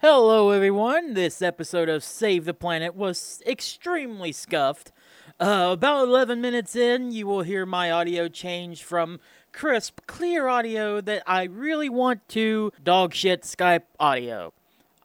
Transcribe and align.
Hello, 0.00 0.50
everyone. 0.50 1.14
This 1.14 1.42
episode 1.42 1.88
of 1.88 2.04
Save 2.04 2.44
the 2.44 2.54
Planet 2.54 2.94
was 2.94 3.42
extremely 3.44 4.30
scuffed. 4.30 4.92
Uh, 5.40 5.70
about 5.72 6.04
11 6.06 6.40
minutes 6.40 6.76
in, 6.76 7.10
you 7.10 7.26
will 7.26 7.42
hear 7.42 7.66
my 7.66 7.90
audio 7.90 8.28
change 8.28 8.84
from 8.84 9.18
crisp, 9.50 9.98
clear 10.06 10.46
audio 10.46 11.00
that 11.00 11.24
I 11.26 11.42
really 11.42 11.88
want 11.88 12.28
to 12.28 12.70
dog 12.80 13.12
shit 13.12 13.42
Skype 13.42 13.82
audio. 13.98 14.52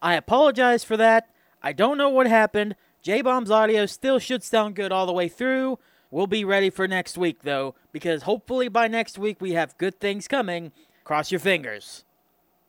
I 0.00 0.14
apologize 0.14 0.84
for 0.84 0.96
that. 0.96 1.28
I 1.60 1.72
don't 1.72 1.98
know 1.98 2.10
what 2.10 2.28
happened. 2.28 2.76
J 3.02 3.20
Bomb's 3.20 3.50
audio 3.50 3.86
still 3.86 4.20
should 4.20 4.44
sound 4.44 4.76
good 4.76 4.92
all 4.92 5.06
the 5.06 5.12
way 5.12 5.26
through. 5.26 5.80
We'll 6.12 6.28
be 6.28 6.44
ready 6.44 6.70
for 6.70 6.86
next 6.86 7.18
week, 7.18 7.42
though, 7.42 7.74
because 7.90 8.22
hopefully 8.22 8.68
by 8.68 8.86
next 8.86 9.18
week 9.18 9.40
we 9.40 9.54
have 9.54 9.76
good 9.76 9.98
things 9.98 10.28
coming. 10.28 10.70
Cross 11.02 11.32
your 11.32 11.40
fingers. 11.40 12.04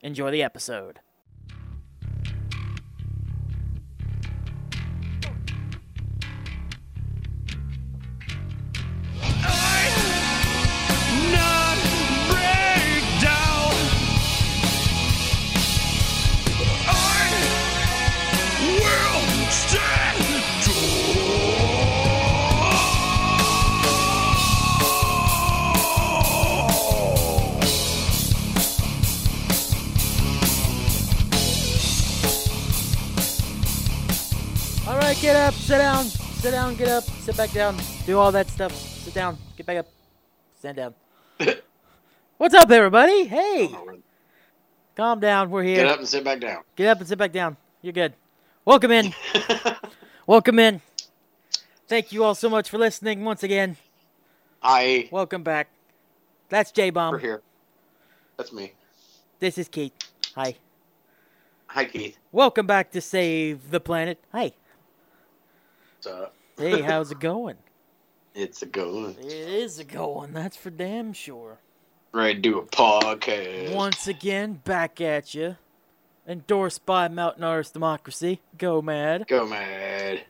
Enjoy 0.02 0.32
the 0.32 0.42
episode. 0.42 0.98
Get 35.20 35.34
up, 35.34 35.54
sit 35.54 35.78
down, 35.78 36.04
sit 36.04 36.50
down, 36.50 36.76
get 36.76 36.88
up, 36.88 37.02
sit 37.02 37.36
back 37.36 37.50
down, 37.52 37.76
do 38.04 38.18
all 38.18 38.30
that 38.32 38.48
stuff. 38.48 38.72
Sit 38.72 39.14
down, 39.14 39.38
get 39.56 39.64
back 39.66 39.78
up, 39.78 39.86
stand 40.58 40.76
down. 40.76 40.94
What's 42.36 42.54
up, 42.54 42.70
everybody? 42.70 43.24
Hey, 43.24 43.74
calm 44.94 45.18
down. 45.18 45.50
We're 45.50 45.62
here. 45.62 45.76
Get 45.76 45.86
up 45.86 45.98
and 46.00 46.06
sit 46.08 46.22
back 46.22 46.40
down. 46.40 46.62
Get 46.76 46.88
up 46.88 46.98
and 46.98 47.08
sit 47.08 47.16
back 47.18 47.32
down. 47.32 47.56
You're 47.80 47.94
good. 47.94 48.12
Welcome 48.66 48.90
in. 48.90 49.14
Welcome 50.26 50.58
in. 50.58 50.82
Thank 51.88 52.12
you 52.12 52.22
all 52.22 52.34
so 52.34 52.50
much 52.50 52.68
for 52.68 52.76
listening 52.76 53.24
once 53.24 53.42
again. 53.42 53.78
I 54.62 55.08
Welcome 55.10 55.42
back. 55.42 55.68
That's 56.50 56.70
J 56.70 56.90
Bomb. 56.90 57.12
we're 57.12 57.18
here. 57.20 57.42
That's 58.36 58.52
me. 58.52 58.72
This 59.38 59.56
is 59.56 59.68
Keith. 59.68 59.92
Hi. 60.34 60.56
Hi 61.68 61.84
Keith. 61.86 62.18
Welcome 62.32 62.66
back 62.66 62.90
to 62.90 63.00
Save 63.00 63.70
the 63.70 63.80
Planet. 63.80 64.22
Hi. 64.32 64.52
Hey, 66.58 66.80
how's 66.82 67.10
it 67.10 67.20
going? 67.20 67.56
It's 68.34 68.62
a 68.62 68.66
going. 68.66 69.16
It 69.18 69.32
is 69.32 69.78
a 69.78 69.84
going. 69.84 70.32
That's 70.32 70.56
for 70.56 70.70
damn 70.70 71.12
sure. 71.12 71.58
Ready 72.12 72.34
to 72.34 72.40
do 72.40 72.58
a 72.58 72.64
podcast. 72.66 73.74
Once 73.74 74.06
again, 74.06 74.60
back 74.64 75.00
at 75.00 75.34
you. 75.34 75.56
Endorsed 76.28 76.84
by 76.84 77.08
Mountain 77.08 77.44
Artist 77.44 77.72
Democracy. 77.72 78.40
Go 78.58 78.82
mad. 78.82 79.26
Go 79.28 79.46
mad. 79.46 80.24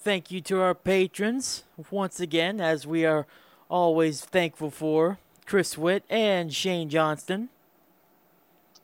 Thank 0.00 0.30
you 0.30 0.40
to 0.42 0.60
our 0.60 0.74
patrons 0.74 1.64
once 1.90 2.18
again, 2.20 2.60
as 2.60 2.86
we 2.86 3.04
are 3.04 3.26
always 3.68 4.20
thankful 4.24 4.70
for 4.70 5.18
Chris 5.46 5.76
Witt 5.78 6.04
and 6.10 6.52
Shane 6.52 6.88
Johnston. 6.88 7.50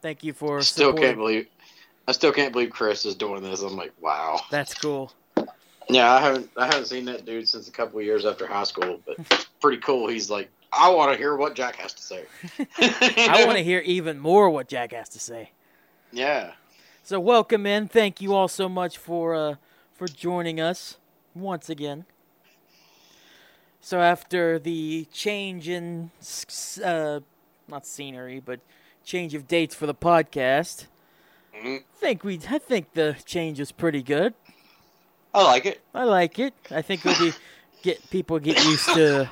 Thank 0.03 0.23
you 0.23 0.33
for 0.33 0.61
Still 0.63 0.89
supporting- 0.89 1.03
can't 1.05 1.17
believe. 1.19 1.47
I 2.07 2.13
still 2.13 2.33
can't 2.33 2.53
believe 2.53 2.71
Chris 2.71 3.07
is 3.07 3.15
doing 3.15 3.43
this. 3.43 3.63
I'm 3.63 3.77
like, 3.77 3.93
wow. 4.01 4.41
That's 4.51 4.75
cool. 4.75 5.13
Yeah, 5.89 6.13
I 6.13 6.21
haven't 6.21 6.51
I 6.57 6.67
haven't 6.67 6.87
seen 6.87 7.05
that 7.07 7.25
dude 7.25 7.49
since 7.49 7.69
a 7.69 7.71
couple 7.71 7.99
of 7.99 8.05
years 8.05 8.25
after 8.25 8.47
high 8.47 8.65
school, 8.65 9.01
but 9.07 9.47
pretty 9.61 9.79
cool. 9.83 10.09
He's 10.09 10.31
like, 10.31 10.51
I 10.73 10.89
want 10.91 11.13
to 11.13 11.19
hear 11.19 11.37
what 11.37 11.55
Jack 11.55 11.77
has 11.77 11.93
to 11.95 12.03
say. 12.03 12.25
I 12.79 13.45
want 13.47 13.59
to 13.59 13.65
hear 13.65 13.81
even 13.81 14.19
more 14.19 14.49
what 14.51 14.69
Jack 14.69 14.93
has 14.93 15.09
to 15.11 15.21
say. 15.21 15.51
Yeah. 16.13 16.53
So 17.03 17.21
welcome 17.21 17.67
in. 17.67 17.89
Thank 17.89 18.21
you 18.21 18.35
all 18.35 18.49
so 18.49 18.69
much 18.69 18.97
for 18.97 19.35
uh, 19.35 19.55
for 19.95 20.09
joining 20.09 20.61
us 20.61 20.97
once 21.35 21.69
again. 21.69 22.07
So 23.81 24.01
after 24.01 24.59
the 24.59 25.07
change 25.13 25.69
in 25.69 26.11
uh, 26.83 27.21
not 27.69 27.87
scenery, 27.87 28.41
but 28.41 28.61
change 29.05 29.35
of 29.35 29.47
dates 29.47 29.75
for 29.75 29.87
the 29.87 29.95
podcast, 29.95 30.87
Mhm. 31.55 31.81
I 31.81 31.83
think 31.99 32.25
we 32.25 32.41
I 32.49 32.59
think 32.59 32.95
the 32.95 33.17
change 33.27 33.61
is 33.61 33.71
pretty 33.71 34.03
good. 34.03 34.33
I 35.35 35.43
like 35.43 35.67
it. 35.67 35.81
I 35.93 36.05
like 36.05 36.39
it. 36.39 36.55
I 36.71 36.81
think 36.81 37.05
it'll 37.05 37.27
be 37.27 37.33
get 37.83 38.09
people 38.11 38.39
get 38.39 38.65
used 38.65 38.87
to 38.95 39.29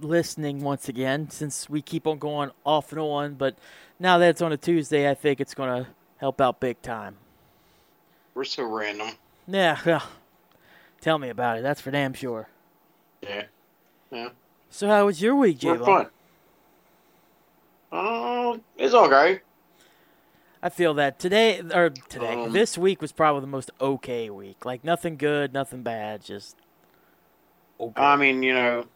listening 0.00 0.60
once 0.60 0.88
again 0.88 1.30
since 1.30 1.70
we 1.70 1.80
keep 1.80 2.06
on 2.06 2.18
going 2.18 2.50
off 2.64 2.90
and 2.90 3.00
on. 3.00 3.34
But 3.34 3.56
now 4.00 4.18
that 4.18 4.30
it's 4.30 4.42
on 4.42 4.52
a 4.52 4.56
Tuesday, 4.56 5.08
I 5.08 5.14
think 5.14 5.40
it's 5.40 5.54
gonna 5.54 5.88
help 6.18 6.40
out 6.40 6.58
big 6.58 6.82
time. 6.82 7.16
We're 8.34 8.44
so 8.44 8.64
random. 8.64 9.12
Yeah, 9.46 9.78
well, 9.86 10.02
tell 11.00 11.18
me 11.18 11.28
about 11.28 11.58
it. 11.58 11.62
That's 11.62 11.80
for 11.80 11.92
damn 11.92 12.12
sure. 12.12 12.48
Yeah. 13.22 13.44
Yeah. 14.10 14.28
So 14.70 14.88
how 14.88 15.06
was 15.06 15.22
your 15.22 15.36
week, 15.36 15.58
J 15.58 15.70
We're 15.70 15.84
fun. 15.84 16.06
Oh, 17.92 18.60
it's 18.76 18.92
okay. 18.92 19.40
I 20.62 20.68
feel 20.68 20.94
that 20.94 21.18
today 21.18 21.60
or 21.74 21.90
today, 21.90 22.34
Um, 22.44 22.52
this 22.52 22.76
week 22.78 23.00
was 23.00 23.12
probably 23.12 23.42
the 23.42 23.46
most 23.46 23.70
okay 23.80 24.30
week. 24.30 24.64
Like 24.64 24.82
nothing 24.84 25.16
good, 25.16 25.52
nothing 25.52 25.82
bad, 25.82 26.24
just 26.24 26.56
okay. 27.78 28.00
I 28.00 28.16
mean, 28.16 28.42
you 28.42 28.54
know, 28.54 28.86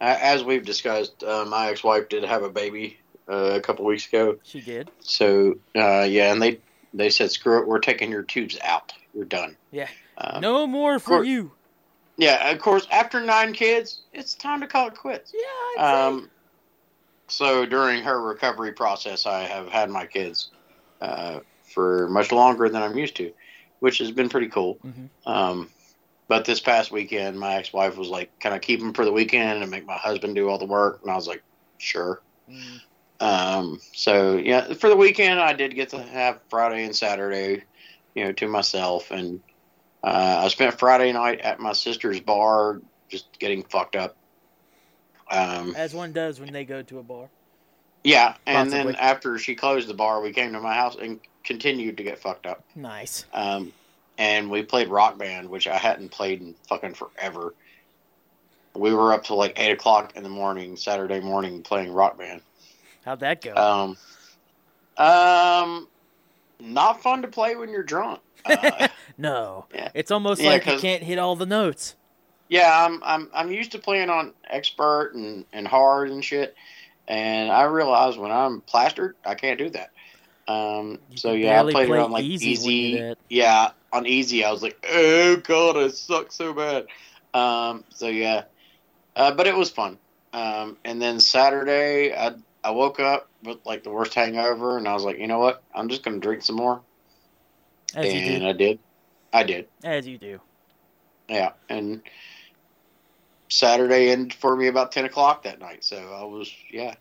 as 0.00 0.44
we've 0.44 0.64
discussed, 0.64 1.22
uh, 1.24 1.44
my 1.46 1.68
ex-wife 1.70 2.08
did 2.08 2.22
have 2.24 2.42
a 2.42 2.50
baby 2.50 2.98
uh, 3.28 3.54
a 3.54 3.60
couple 3.60 3.84
weeks 3.84 4.06
ago. 4.06 4.36
she 4.44 4.60
did. 4.60 4.90
So 5.00 5.54
uh, 5.74 6.02
yeah, 6.08 6.32
and 6.32 6.40
they 6.40 6.60
they 6.94 7.10
said, 7.10 7.30
"Screw 7.30 7.60
it, 7.60 7.66
we're 7.66 7.78
taking 7.80 8.10
your 8.10 8.22
tubes 8.22 8.58
out. 8.62 8.92
You're 9.14 9.24
done." 9.24 9.56
Yeah. 9.72 9.88
Um, 10.18 10.40
no 10.40 10.66
more 10.66 10.98
for 10.98 11.08
course- 11.18 11.26
you. 11.28 11.52
Yeah, 12.18 12.50
of 12.50 12.58
course. 12.60 12.86
After 12.90 13.20
nine 13.20 13.52
kids, 13.52 14.00
it's 14.14 14.34
time 14.34 14.62
to 14.62 14.66
call 14.66 14.88
it 14.88 14.94
quits. 14.94 15.34
Yeah. 15.76 16.06
Um, 16.06 16.30
so 17.28 17.66
during 17.66 18.02
her 18.04 18.22
recovery 18.22 18.72
process, 18.72 19.26
I 19.26 19.42
have 19.42 19.68
had 19.68 19.90
my 19.90 20.06
kids 20.06 20.50
uh, 21.00 21.40
for 21.62 22.08
much 22.08 22.32
longer 22.32 22.68
than 22.68 22.82
I'm 22.82 22.96
used 22.96 23.16
to, 23.16 23.32
which 23.80 23.98
has 23.98 24.10
been 24.10 24.28
pretty 24.28 24.48
cool. 24.48 24.78
Mhm. 24.84 25.10
Um, 25.26 25.70
but 26.28 26.44
this 26.44 26.60
past 26.60 26.90
weekend, 26.90 27.38
my 27.38 27.54
ex-wife 27.56 27.96
was 27.96 28.08
like, 28.08 28.36
"Can 28.40 28.52
I 28.52 28.58
keep 28.58 28.80
them 28.80 28.92
for 28.92 29.04
the 29.04 29.12
weekend 29.12 29.62
and 29.62 29.70
make 29.70 29.86
my 29.86 29.96
husband 29.96 30.34
do 30.34 30.48
all 30.48 30.58
the 30.58 30.66
work?" 30.66 31.00
And 31.02 31.10
I 31.10 31.14
was 31.14 31.28
like, 31.28 31.42
"Sure." 31.78 32.20
Mm. 32.50 32.80
Um, 33.20 33.80
so 33.92 34.36
yeah, 34.36 34.74
for 34.74 34.88
the 34.88 34.96
weekend, 34.96 35.40
I 35.40 35.52
did 35.52 35.74
get 35.74 35.90
to 35.90 36.02
have 36.02 36.40
Friday 36.50 36.84
and 36.84 36.94
Saturday, 36.94 37.62
you 38.14 38.24
know, 38.24 38.32
to 38.32 38.48
myself, 38.48 39.10
and 39.10 39.40
uh, 40.02 40.42
I 40.44 40.48
spent 40.48 40.78
Friday 40.78 41.12
night 41.12 41.40
at 41.40 41.60
my 41.60 41.72
sister's 41.72 42.20
bar, 42.20 42.80
just 43.08 43.38
getting 43.38 43.62
fucked 43.62 43.96
up. 43.96 44.16
Um, 45.30 45.74
As 45.76 45.94
one 45.94 46.12
does 46.12 46.40
when 46.40 46.52
they 46.52 46.64
go 46.64 46.82
to 46.82 46.98
a 46.98 47.02
bar. 47.02 47.28
Yeah, 48.06 48.36
and 48.46 48.70
then 48.70 48.94
after 48.96 49.38
she 49.38 49.54
closed 49.54 49.88
the 49.88 49.94
bar, 49.94 50.20
we 50.20 50.32
came 50.32 50.52
to 50.52 50.60
my 50.60 50.74
house 50.74 50.96
and 51.00 51.20
continued 51.44 51.96
to 51.96 52.02
get 52.02 52.18
fucked 52.18 52.46
up. 52.46 52.64
Nice. 52.74 53.24
Um, 53.32 53.72
and 54.18 54.50
we 54.50 54.62
played 54.62 54.88
Rock 54.88 55.18
Band, 55.18 55.48
which 55.50 55.66
I 55.66 55.76
hadn't 55.76 56.10
played 56.10 56.40
in 56.40 56.54
fucking 56.68 56.94
forever. 56.94 57.54
We 58.74 58.94
were 58.94 59.12
up 59.12 59.24
till 59.24 59.36
like 59.36 59.58
eight 59.58 59.72
o'clock 59.72 60.14
in 60.16 60.22
the 60.22 60.28
morning, 60.28 60.76
Saturday 60.76 61.20
morning, 61.20 61.62
playing 61.62 61.92
Rock 61.92 62.16
Band. 62.18 62.42
How'd 63.04 63.20
that 63.20 63.40
go? 63.42 63.54
Um, 63.54 63.96
um, 65.04 65.88
not 66.60 67.02
fun 67.02 67.22
to 67.22 67.28
play 67.28 67.56
when 67.56 67.68
you're 67.68 67.82
drunk. 67.82 68.20
Uh, 68.44 68.88
no. 69.18 69.66
yeah. 69.74 69.90
It's 69.94 70.10
almost 70.10 70.40
Yeah, 70.40 70.50
like 70.50 70.66
you 70.66 70.78
can't 70.78 71.02
hit 71.02 71.18
all 71.18 71.36
the 71.36 71.46
notes. 71.46 71.94
yeah, 72.48 72.84
I'm 72.86 73.02
I'm 73.04 73.28
I'm 73.34 73.50
used 73.50 73.72
to 73.72 73.78
playing 73.78 74.10
on 74.10 74.32
expert 74.48 75.12
and 75.14 75.44
and 75.52 75.66
hard 75.66 76.10
and 76.10 76.24
shit, 76.24 76.54
and 77.08 77.50
I 77.50 77.64
realize 77.64 78.16
when 78.16 78.30
I'm 78.30 78.60
plastered, 78.60 79.16
I 79.24 79.34
can't 79.34 79.58
do 79.58 79.70
that. 79.70 79.90
Um, 80.48 80.98
so 81.16 81.32
yeah, 81.32 81.60
I 81.62 81.72
played 81.72 81.88
it 81.88 81.98
on 81.98 82.10
like 82.10 82.24
easy 82.24 82.50
easy. 82.50 83.14
Yeah, 83.28 83.70
on 83.92 84.06
easy, 84.06 84.44
I 84.44 84.52
was 84.52 84.62
like, 84.62 84.76
oh 84.88 85.36
god, 85.36 85.76
it 85.76 85.94
sucks 85.94 86.36
so 86.36 86.52
bad. 86.52 86.86
Um, 87.34 87.84
so 87.90 88.08
yeah, 88.08 88.44
uh, 89.16 89.32
but 89.32 89.46
it 89.46 89.56
was 89.56 89.70
fun. 89.70 89.98
Um, 90.32 90.76
and 90.84 91.00
then 91.00 91.18
Saturday, 91.20 92.14
I 92.14 92.34
I 92.62 92.70
woke 92.70 93.00
up 93.00 93.28
with 93.42 93.58
like 93.64 93.82
the 93.82 93.90
worst 93.90 94.14
hangover, 94.14 94.76
and 94.78 94.86
I 94.86 94.94
was 94.94 95.04
like, 95.04 95.18
you 95.18 95.26
know 95.26 95.38
what? 95.38 95.62
I'm 95.74 95.88
just 95.88 96.02
gonna 96.02 96.18
drink 96.18 96.42
some 96.42 96.56
more, 96.56 96.80
As 97.94 98.12
you 98.12 98.20
and 98.20 98.42
do. 98.42 98.48
I 98.48 98.52
did. 98.52 98.78
I 99.32 99.42
did. 99.42 99.68
As 99.84 100.06
you 100.06 100.18
do. 100.18 100.40
Yeah, 101.28 101.52
and 101.68 102.02
Saturday 103.48 104.10
ended 104.10 104.34
for 104.34 104.56
me 104.56 104.66
about 104.66 104.92
ten 104.92 105.04
o'clock 105.04 105.42
that 105.44 105.58
night. 105.58 105.84
So 105.84 105.96
I 105.96 106.24
was, 106.24 106.50
yeah, 106.70 106.94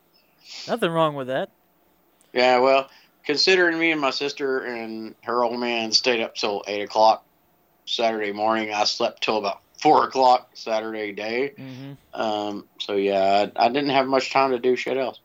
Nothing 0.67 0.91
wrong 0.91 1.15
with 1.15 1.27
that. 1.27 1.49
yeah. 2.33 2.59
Well, 2.59 2.89
considering 3.25 3.77
me 3.79 3.91
and 3.91 4.01
my 4.01 4.11
sister 4.11 4.59
and 4.61 5.15
her 5.23 5.43
old 5.43 5.59
man 5.59 5.91
stayed 5.91 6.21
up 6.21 6.35
till 6.35 6.63
eight 6.67 6.81
o'clock 6.81 7.23
Saturday 7.85 8.31
morning, 8.31 8.73
I 8.73 8.83
slept 8.85 9.23
till 9.23 9.37
about 9.37 9.61
four 9.81 10.05
o'clock 10.05 10.49
Saturday 10.53 11.11
day. 11.11 11.53
hmm 11.57 11.93
Um, 12.13 12.67
so 12.79 12.93
yeah, 12.95 13.47
I, 13.55 13.65
I 13.65 13.69
didn't 13.69 13.89
have 13.89 14.07
much 14.07 14.31
time 14.31 14.51
to 14.51 14.59
do 14.59 14.75
shit 14.75 14.97
else. 14.97 15.19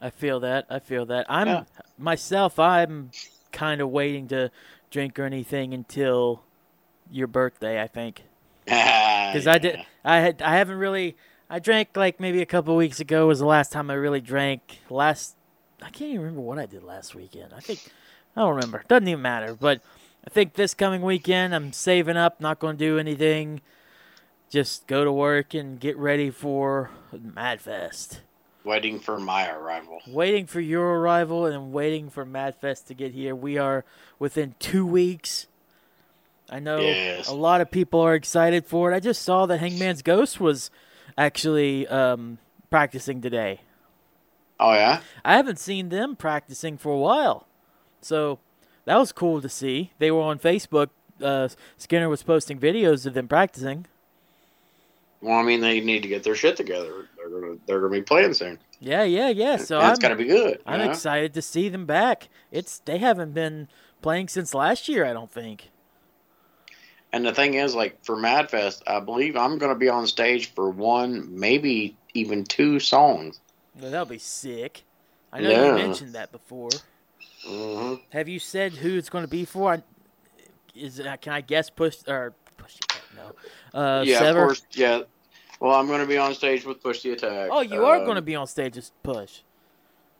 I 0.00 0.10
feel 0.10 0.40
that. 0.40 0.66
I 0.70 0.78
feel 0.78 1.06
that. 1.06 1.26
I'm 1.28 1.46
Yeah. 1.46 1.64
myself. 1.98 2.58
I'm 2.58 3.10
kind 3.52 3.80
of 3.80 3.90
waiting 3.90 4.28
to 4.28 4.50
drink 4.90 5.18
or 5.18 5.24
anything 5.24 5.74
until 5.74 6.42
your 7.10 7.26
birthday. 7.26 7.82
I 7.82 7.86
think 7.86 8.22
because 8.64 9.32
Because 9.32 9.46
I 9.46 9.58
did. 9.58 9.80
I 10.04 10.16
had. 10.18 10.42
I 10.42 10.56
haven't 10.56 10.78
really. 10.78 11.16
I 11.48 11.58
drank 11.58 11.90
like 11.96 12.20
maybe 12.20 12.40
a 12.42 12.46
couple 12.46 12.76
weeks 12.76 13.00
ago 13.00 13.26
was 13.26 13.38
the 13.40 13.46
last 13.46 13.72
time 13.72 13.90
I 13.90 13.94
really 13.94 14.20
drank. 14.20 14.80
Last. 14.88 15.36
I 15.82 15.90
can't 15.90 16.10
even 16.10 16.20
remember 16.20 16.42
what 16.42 16.58
I 16.58 16.66
did 16.66 16.82
last 16.82 17.14
weekend. 17.14 17.52
I 17.54 17.60
think. 17.60 17.80
I 18.36 18.42
don't 18.42 18.54
remember. 18.54 18.84
Doesn't 18.86 19.08
even 19.08 19.22
matter. 19.22 19.54
But 19.54 19.82
I 20.26 20.30
think 20.30 20.54
this 20.54 20.74
coming 20.74 21.02
weekend 21.02 21.54
I'm 21.54 21.72
saving 21.72 22.16
up. 22.16 22.40
Not 22.40 22.58
going 22.58 22.76
to 22.76 22.84
do 22.84 22.98
anything. 22.98 23.60
Just 24.50 24.86
go 24.86 25.04
to 25.04 25.12
work 25.12 25.54
and 25.54 25.78
get 25.78 25.96
ready 25.96 26.30
for 26.30 26.90
Madfest. 27.14 28.18
Waiting 28.64 28.98
for 29.00 29.18
my 29.18 29.48
arrival. 29.50 30.00
waiting 30.06 30.46
for 30.46 30.60
your 30.60 30.98
arrival 30.98 31.46
and 31.46 31.72
waiting 31.72 32.10
for 32.10 32.26
MadFest 32.26 32.86
to 32.86 32.94
get 32.94 33.12
here. 33.14 33.34
We 33.34 33.56
are 33.56 33.84
within 34.18 34.54
two 34.58 34.84
weeks. 34.84 35.46
I 36.50 36.58
know 36.58 36.80
Yes. 36.80 37.28
a 37.28 37.34
lot 37.34 37.60
of 37.60 37.70
people 37.70 38.00
are 38.00 38.14
excited 38.14 38.66
for 38.66 38.90
it. 38.92 38.96
I 38.96 39.00
just 39.00 39.22
saw 39.22 39.46
that 39.46 39.58
Hangman's 39.58 40.02
Ghost 40.02 40.40
was 40.40 40.70
actually 41.16 41.86
um, 41.88 42.38
practicing 42.70 43.20
today. 43.20 43.60
Oh 44.58 44.72
yeah. 44.72 45.00
I 45.24 45.36
haven't 45.36 45.58
seen 45.58 45.88
them 45.88 46.16
practicing 46.16 46.76
for 46.76 46.92
a 46.92 46.98
while, 46.98 47.46
so 48.02 48.38
that 48.84 48.96
was 48.96 49.12
cool 49.12 49.40
to 49.40 49.48
see. 49.48 49.92
They 49.98 50.10
were 50.10 50.20
on 50.22 50.38
Facebook. 50.38 50.88
Uh, 51.22 51.48
Skinner 51.76 52.08
was 52.08 52.22
posting 52.22 52.58
videos 52.58 53.06
of 53.06 53.14
them 53.14 53.28
practicing. 53.28 53.86
Well, 55.22 55.38
I 55.38 55.42
mean, 55.42 55.60
they 55.60 55.80
need 55.80 56.02
to 56.02 56.08
get 56.08 56.22
their 56.22 56.34
shit 56.34 56.56
together. 56.56 57.08
They're 57.16 57.28
gonna 57.28 57.56
they're 57.66 57.80
gonna 57.80 57.92
be 57.92 58.02
playing 58.02 58.34
soon. 58.34 58.58
Yeah, 58.80 59.02
yeah, 59.04 59.28
yeah. 59.28 59.56
So 59.56 59.76
And 59.76 59.86
I'm, 59.86 59.90
it's 59.92 60.00
gotta 60.00 60.16
be 60.16 60.24
good. 60.24 60.60
I'm 60.66 60.80
know? 60.80 60.90
excited 60.90 61.34
to 61.34 61.42
see 61.42 61.68
them 61.68 61.84
back. 61.86 62.28
It's 62.50 62.78
they 62.80 62.98
haven't 62.98 63.32
been 63.34 63.68
playing 64.02 64.28
since 64.28 64.54
last 64.54 64.88
year, 64.88 65.04
I 65.04 65.12
don't 65.12 65.30
think. 65.30 65.70
And 67.12 67.24
the 67.26 67.34
thing 67.34 67.54
is, 67.54 67.74
like 67.74 68.04
for 68.04 68.16
Madfest, 68.16 68.82
I 68.86 69.00
believe 69.00 69.36
I'm 69.36 69.58
gonna 69.58 69.74
be 69.74 69.88
on 69.88 70.06
stage 70.06 70.52
for 70.54 70.70
one, 70.70 71.38
maybe 71.38 71.96
even 72.14 72.44
two 72.44 72.78
songs. 72.80 73.40
Well, 73.80 73.90
that'll 73.90 74.06
be 74.06 74.18
sick. 74.18 74.84
I 75.32 75.40
know 75.40 75.50
Yeah. 75.50 75.66
you 75.66 75.74
mentioned 75.74 76.14
that 76.14 76.32
before. 76.32 76.70
hmm 77.44 77.94
Have 78.12 78.28
you 78.28 78.38
said 78.38 78.72
who 78.72 78.96
it's 78.96 79.08
going 79.08 79.24
to 79.24 79.30
be 79.30 79.44
for? 79.44 79.74
I, 79.74 79.82
is 80.74 80.98
it, 80.98 81.20
can 81.20 81.32
I 81.32 81.40
guess? 81.40 81.70
Push 81.70 81.98
or 82.08 82.34
push? 82.56 82.78
No. 83.16 83.78
Uh, 83.80 84.02
yeah, 84.04 84.18
Sever? 84.18 84.40
of 84.40 84.46
course. 84.48 84.62
Yeah. 84.72 85.02
Well, 85.60 85.74
I'm 85.74 85.86
gonna 85.86 86.06
be 86.06 86.16
on 86.16 86.34
stage 86.34 86.64
with 86.64 86.82
Push 86.82 87.02
the 87.02 87.12
Attack. 87.12 87.50
Oh, 87.52 87.60
you 87.60 87.84
are 87.84 87.98
Um, 87.98 88.04
going 88.04 88.16
to 88.16 88.22
be 88.22 88.34
on 88.34 88.46
stage 88.46 88.76
as 88.76 88.90
Push. 89.02 89.40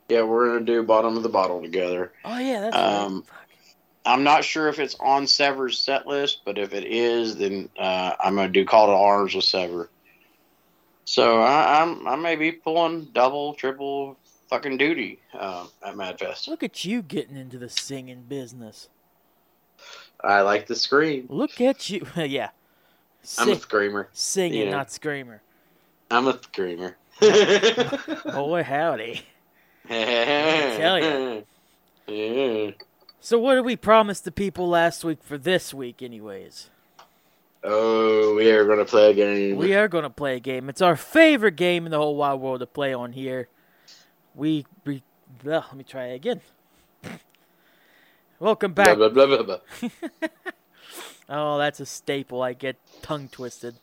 Yeah, 0.09 0.23
we're 0.23 0.49
gonna 0.53 0.65
do 0.65 0.83
Bottom 0.83 1.17
of 1.17 1.23
the 1.23 1.29
Bottle 1.29 1.63
together. 1.63 2.13
Oh 2.25 2.39
yeah, 2.39 2.61
that's 2.61 2.77
Um, 2.77 3.25
right. 3.31 3.50
I'm 4.05 4.25
not 4.25 4.45
sure 4.45 4.69
if 4.69 4.79
it's 4.79 4.97
on 4.99 5.27
Sever's 5.27 5.79
set 5.79 6.07
list, 6.07 6.41
but 6.45 6.59
if 6.59 6.73
it 6.73 6.85
is, 6.85 7.37
then 7.37 7.69
uh, 7.79 8.15
I'm 8.19 8.37
gonna 8.37 8.49
do 8.49 8.65
Call 8.65 8.87
to 8.87 8.93
Arms 8.93 9.35
with 9.35 9.45
Sever. 9.45 9.91
So 11.05 11.41
I, 11.41 11.83
I'm 11.83 12.07
I 12.07 12.17
may 12.17 12.37
be 12.37 12.53
pulling 12.53 13.07
double, 13.13 13.55
triple 13.55 14.17
fucking 14.49 14.79
duty 14.79 15.21
uh, 15.39 15.67
at 15.85 15.95
Madfest. 15.95 16.49
Look 16.49 16.63
at 16.63 16.85
you 16.85 17.03
getting 17.03 17.37
into 17.37 17.59
the 17.59 17.69
singing 17.69 18.25
business. 18.29 18.89
I 20.23 20.43
like 20.43 20.67
the 20.67 20.75
scream. 20.75 21.27
Look 21.29 21.61
at 21.61 21.89
you. 21.91 22.07
yeah. 22.17 22.51
I'm 23.39 23.51
a 23.51 23.57
screamer. 23.57 24.09
singing, 24.13 24.67
yeah. 24.67 24.71
not 24.71 24.91
screamer. 24.91 25.43
I'm 26.11 26.27
a 26.27 26.39
screamer. 26.43 26.97
Boy, 27.21 28.63
howdy. 28.63 29.23
tell 29.89 30.99
ya. 30.99 31.41
Yeah. 32.07 32.71
So, 33.21 33.39
what 33.39 33.55
did 33.57 33.65
we 33.67 33.77
promise 33.77 34.21
the 34.21 34.33
people 34.33 34.69
last 34.69 35.05
week 35.05 35.23
for 35.23 35.37
this 35.37 35.75
week, 35.75 36.03
anyways? 36.03 36.71
Oh, 37.63 38.35
we 38.37 38.51
are 38.51 38.65
gonna 38.65 38.87
play 38.87 39.11
a 39.11 39.15
game. 39.15 39.57
We 39.57 39.75
are 39.75 39.89
going 39.89 40.05
to 40.05 40.11
play 40.11 40.37
a 40.37 40.41
game. 40.41 40.71
It's 40.71 40.81
our 40.81 40.97
favorite 40.97 41.57
game 41.57 41.85
in 41.85 41.91
the 41.91 41.99
whole 41.99 42.17
wide 42.17 42.41
world 42.41 42.61
to 42.61 42.67
play 42.67 42.95
on 42.95 43.13
here. 43.13 43.49
We, 44.35 44.65
we 44.87 45.03
let 45.45 45.75
me 45.77 45.85
try 45.85 46.07
it 46.07 46.15
again. 46.15 46.41
Welcome 48.39 48.73
back. 48.73 48.97
blah, 48.97 49.11
blah, 49.11 49.27
blah, 49.27 49.43
blah. 49.43 49.59
Oh, 51.33 51.59
that's 51.59 51.79
a 51.79 51.87
staple. 51.87 52.43
I 52.43 52.55
get 52.55 52.77
tongue 53.03 53.29
twisted. 53.29 53.77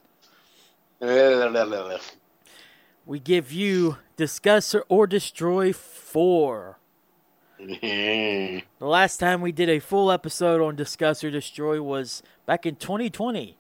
We 3.06 3.19
give 3.19 3.54
you 3.54 3.98
Discuss 4.18 4.75
or- 4.75 4.83
or 4.90 5.07
Destroy 5.07 5.72
4. 5.72 6.77
The 7.59 8.62
last 8.80 9.18
time 9.18 9.42
we 9.42 9.51
did 9.51 9.69
a 9.69 9.80
full 9.80 10.12
episode 10.12 10.62
on 10.62 10.75
Discuss 10.75 11.24
or 11.24 11.31
Destroy 11.31 11.81
was 11.81 12.21
back 12.45 12.65
in 12.65 12.75
2020, 12.75 13.57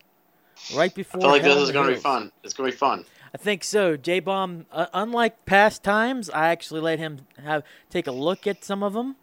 right 0.75 0.93
before. 0.93 1.19
I 1.19 1.23
feel 1.23 1.29
like 1.31 1.41
Hell 1.41 1.55
this 1.55 1.63
is 1.63 1.71
gonna 1.71 1.89
be 1.89 1.95
fun. 1.95 2.31
It's 2.43 2.53
gonna 2.53 2.69
be 2.69 2.75
fun. 2.75 3.05
I 3.33 3.37
think 3.37 3.63
so. 3.63 3.97
J 3.97 4.19
Bomb, 4.19 4.65
uh, 4.71 4.85
unlike 4.93 5.45
past 5.45 5.83
times, 5.83 6.29
I 6.29 6.47
actually 6.49 6.81
let 6.81 6.99
him 6.99 7.19
have 7.43 7.63
take 7.89 8.07
a 8.07 8.11
look 8.11 8.45
at 8.47 8.63
some 8.63 8.83
of 8.83 8.93
them, 8.93 9.15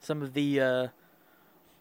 some 0.00 0.22
of 0.22 0.32
the, 0.34 0.60
uh, 0.60 0.88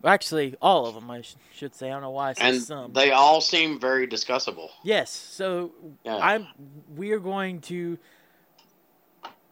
actually 0.03 0.55
all 0.61 0.85
of 0.87 0.93
them. 0.95 1.09
I 1.09 1.21
sh- 1.21 1.35
should 1.53 1.73
say. 1.73 1.87
I 1.89 1.93
don't 1.93 2.01
know 2.01 2.11
why 2.11 2.29
I 2.29 2.33
said 2.33 2.53
And 2.53 2.61
some. 2.63 2.93
they 2.93 3.11
all 3.11 3.41
seem 3.41 3.79
very 3.79 4.07
discussable. 4.07 4.69
yes. 4.83 5.09
So 5.11 5.71
Yeah. 6.03 6.17
I'm. 6.17 6.47
We 6.95 7.11
are 7.13 7.19
going 7.19 7.61
to 7.61 7.97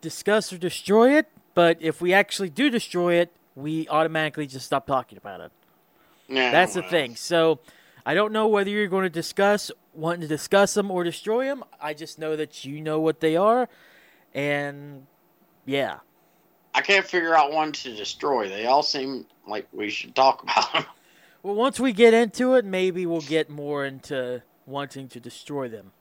discuss 0.02 0.52
or 0.54 0.58
destroy 0.58 1.18
it. 1.18 1.28
But 1.54 1.78
if 1.82 2.02
we 2.02 2.14
actually 2.14 2.50
do 2.50 2.70
destroy 2.70 3.16
it, 3.16 3.34
we 3.56 3.88
automatically 3.88 4.48
just 4.48 4.66
stop 4.66 4.88
talking 4.88 5.18
about 5.18 5.42
it. 5.42 5.52
Yeah, 6.28 6.52
That's 6.52 6.74
the 6.74 6.82
well, 6.82 6.90
thing. 6.90 7.16
So 7.16 7.60
I 8.06 8.14
don't 8.14 8.32
know 8.32 8.48
whether 8.48 8.70
you're 8.70 8.88
going 8.88 9.04
to 9.04 9.10
discuss 9.10 9.72
wanting 9.94 10.22
to 10.22 10.28
discuss 10.28 10.74
them 10.74 10.90
or 10.90 11.04
destroy 11.04 11.46
them. 11.46 11.64
I 11.80 11.94
just 11.94 12.18
know 12.18 12.36
that 12.36 12.66
you 12.66 12.82
know 12.82 13.00
what 13.00 13.20
they 13.20 13.36
are, 13.36 13.70
and 14.34 15.06
yeah, 15.66 16.00
I 16.74 16.82
can't 16.82 17.06
figure 17.06 17.36
out 17.36 17.52
one 17.52 17.72
to 17.74 17.96
destroy. 17.96 18.50
They 18.50 18.66
all 18.66 18.84
seem 18.84 19.26
like 19.48 19.68
we 19.72 19.90
should 19.90 20.16
talk 20.16 20.44
about 20.44 20.74
them. 20.74 20.86
well, 21.44 21.56
once 21.56 21.80
we 21.80 21.94
get 21.94 22.14
into 22.14 22.56
it, 22.56 22.66
maybe 22.66 23.06
we'll 23.06 23.22
get 23.22 23.50
more 23.50 23.86
into 23.86 24.42
wanting 24.66 25.08
to 25.10 25.20
destroy 25.20 25.70
them. 25.70 25.92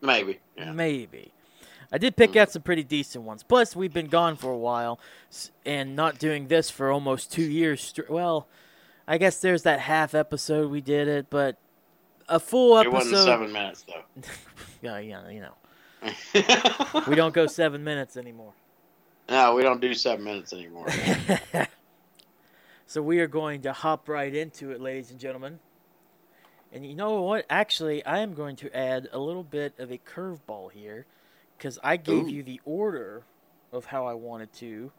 Maybe. 0.00 0.38
Yeah. 0.56 0.72
Maybe. 0.72 1.32
I 1.92 1.98
did 1.98 2.16
pick 2.16 2.36
out 2.36 2.48
mm. 2.48 2.52
some 2.52 2.62
pretty 2.62 2.82
decent 2.82 3.24
ones. 3.24 3.42
Plus, 3.42 3.76
we've 3.76 3.92
been 3.92 4.08
gone 4.08 4.36
for 4.36 4.50
a 4.50 4.56
while 4.56 4.98
and 5.64 5.94
not 5.94 6.18
doing 6.18 6.48
this 6.48 6.70
for 6.70 6.90
almost 6.90 7.32
two 7.32 7.42
years. 7.42 7.94
Well, 8.08 8.48
I 9.06 9.18
guess 9.18 9.40
there's 9.40 9.62
that 9.62 9.80
half 9.80 10.14
episode 10.14 10.70
we 10.70 10.80
did 10.80 11.08
it, 11.08 11.26
but 11.30 11.56
a 12.28 12.40
full 12.40 12.76
episode. 12.76 12.90
It 12.90 12.94
wasn't 12.94 13.24
seven 13.24 13.52
minutes 13.52 13.84
though. 13.86 14.22
Yeah, 14.82 14.98
yeah, 14.98 15.28
you 15.30 15.40
know. 15.40 15.54
We 17.08 17.16
don't 17.16 17.34
go 17.34 17.46
seven 17.46 17.82
minutes 17.82 18.16
anymore. 18.16 18.52
no, 19.28 19.54
we 19.54 19.62
don't 19.62 19.80
do 19.80 19.94
seven 19.94 20.24
minutes 20.24 20.52
anymore. 20.52 20.86
so 22.86 23.02
we 23.02 23.20
are 23.20 23.26
going 23.26 23.62
to 23.62 23.72
hop 23.72 24.08
right 24.08 24.32
into 24.32 24.70
it, 24.70 24.80
ladies 24.80 25.10
and 25.10 25.18
gentlemen. 25.18 25.58
And 26.72 26.84
you 26.84 26.94
know 26.94 27.22
what? 27.22 27.46
Actually, 27.48 28.04
I 28.04 28.18
am 28.18 28.34
going 28.34 28.56
to 28.56 28.76
add 28.76 29.08
a 29.12 29.18
little 29.18 29.42
bit 29.42 29.74
of 29.78 29.90
a 29.90 29.98
curveball 29.98 30.72
here 30.72 31.06
because 31.56 31.78
I 31.82 31.96
gave 31.96 32.28
Ooh. 32.28 32.34
you 32.34 32.42
the 32.42 32.60
order 32.64 33.22
of 33.72 33.86
how 33.86 34.06
I 34.06 34.14
wanted 34.14 34.52
to. 34.54 34.90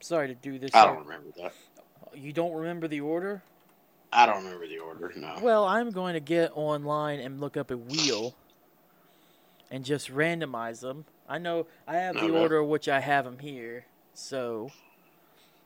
Sorry 0.00 0.28
to 0.28 0.34
do 0.34 0.58
this. 0.58 0.74
I 0.74 0.84
here. 0.84 0.94
don't 0.94 1.06
remember 1.06 1.28
that. 1.36 1.52
You 2.14 2.32
don't 2.32 2.52
remember 2.52 2.88
the 2.88 3.00
order? 3.00 3.42
I 4.12 4.26
don't 4.26 4.44
remember 4.44 4.66
the 4.66 4.78
order. 4.78 5.12
No. 5.16 5.34
Well, 5.42 5.64
I'm 5.64 5.90
going 5.90 6.14
to 6.14 6.20
get 6.20 6.52
online 6.54 7.20
and 7.20 7.40
look 7.40 7.56
up 7.56 7.70
a 7.70 7.76
wheel 7.76 8.34
and 9.70 9.84
just 9.84 10.10
randomize 10.10 10.80
them. 10.80 11.06
I 11.28 11.38
know 11.38 11.66
I 11.86 11.96
have 11.96 12.14
the 12.14 12.26
Okay. 12.26 12.38
order 12.38 12.62
which 12.62 12.88
I 12.88 13.00
have 13.00 13.24
them 13.24 13.38
here. 13.40 13.86
So 14.14 14.70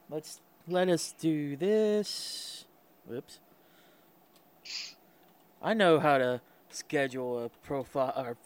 let's 0.08 0.40
let 0.66 0.88
us 0.88 1.14
do 1.18 1.56
this. 1.56 2.64
Whoops. 3.06 3.40
I 5.62 5.74
know 5.74 6.00
how 6.00 6.18
to 6.18 6.40
schedule 6.70 7.44
a 7.44 7.48
profile 7.48 8.14
or 8.16 8.36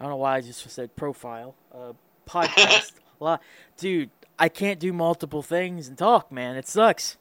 I 0.00 0.04
don't 0.04 0.10
know 0.12 0.16
why 0.16 0.36
I 0.36 0.40
just 0.40 0.68
said 0.70 0.96
profile. 0.96 1.54
Uh 1.72 1.92
podcast. 2.26 2.92
Dude, 3.76 4.10
I 4.38 4.48
can't 4.48 4.80
do 4.80 4.92
multiple 4.92 5.42
things 5.42 5.88
and 5.88 5.98
talk, 5.98 6.32
man. 6.32 6.56
It 6.56 6.66
sucks. 6.66 7.18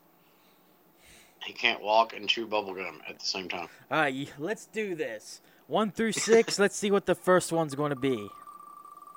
He 1.43 1.53
can't 1.53 1.81
walk 1.81 2.15
and 2.15 2.27
chew 2.27 2.47
bubblegum 2.47 2.99
at 3.07 3.19
the 3.19 3.25
same 3.25 3.49
time. 3.49 3.67
All 3.91 3.99
right, 3.99 4.31
let's 4.37 4.65
do 4.65 4.95
this. 4.95 5.41
One 5.67 5.91
through 5.91 6.13
six. 6.13 6.59
let's 6.59 6.75
see 6.75 6.91
what 6.91 7.05
the 7.05 7.15
first 7.15 7.51
one's 7.51 7.75
going 7.75 7.91
to 7.91 7.99
be. 7.99 8.15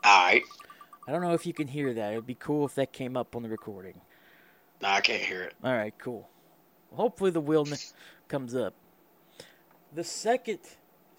All 0.04 0.24
right. 0.24 0.42
I 1.06 1.12
don't 1.12 1.22
know 1.22 1.34
if 1.34 1.46
you 1.46 1.52
can 1.52 1.68
hear 1.68 1.92
that. 1.94 2.12
It'd 2.12 2.26
be 2.26 2.34
cool 2.34 2.64
if 2.64 2.74
that 2.76 2.92
came 2.92 3.16
up 3.16 3.34
on 3.34 3.42
the 3.42 3.48
recording. 3.48 4.00
No, 4.80 4.88
I 4.88 5.00
can't 5.00 5.22
hear 5.22 5.42
it. 5.42 5.54
All 5.62 5.72
right, 5.72 5.94
cool. 5.98 6.28
Hopefully 6.94 7.30
the 7.30 7.40
wheel 7.40 7.66
comes 8.28 8.54
up. 8.54 8.74
The 9.94 10.04
second 10.04 10.60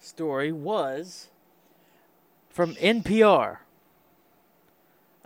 story 0.00 0.52
was 0.52 1.28
from 2.54 2.76
NPR. 2.76 3.58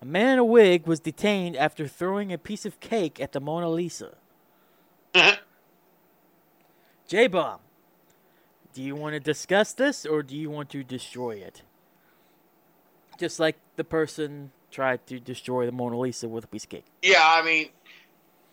A 0.01 0.05
man 0.05 0.35
in 0.35 0.39
a 0.39 0.45
wig 0.45 0.87
was 0.87 0.99
detained 0.99 1.57
after 1.57 1.87
throwing 1.87 2.33
a 2.33 2.39
piece 2.39 2.65
of 2.65 2.81
cake 2.81 3.21
at 3.21 3.33
the 3.33 3.41
Mona 3.41 3.69
Lisa. 3.69 4.17
Mm-hmm. 5.13 5.43
J 7.07 7.27
Bomb, 7.27 7.61
do 8.73 8.83
you 8.83 8.95
want 8.95 9.13
to 9.13 9.21
discuss 9.21 9.75
this 9.75 10.07
or 10.07 10.23
do 10.23 10.37
you 10.37 10.49
want 10.49 10.71
to 10.71 10.83
destroy 10.83 11.33
it? 11.33 11.63
Just 13.19 13.39
like 13.39 13.57
the 13.77 13.85
person 13.85 14.53
tried 14.71 15.07
to 15.09 15.21
destroy 15.21 15.67
the 15.67 15.73
Mona 15.73 15.99
Lisa 15.99 16.29
with 16.29 16.45
a 16.45 16.47
piece 16.47 16.65
of 16.65 16.71
cake. 16.71 16.87
yeah, 17.03 17.21
I 17.23 17.43
mean, 17.43 17.69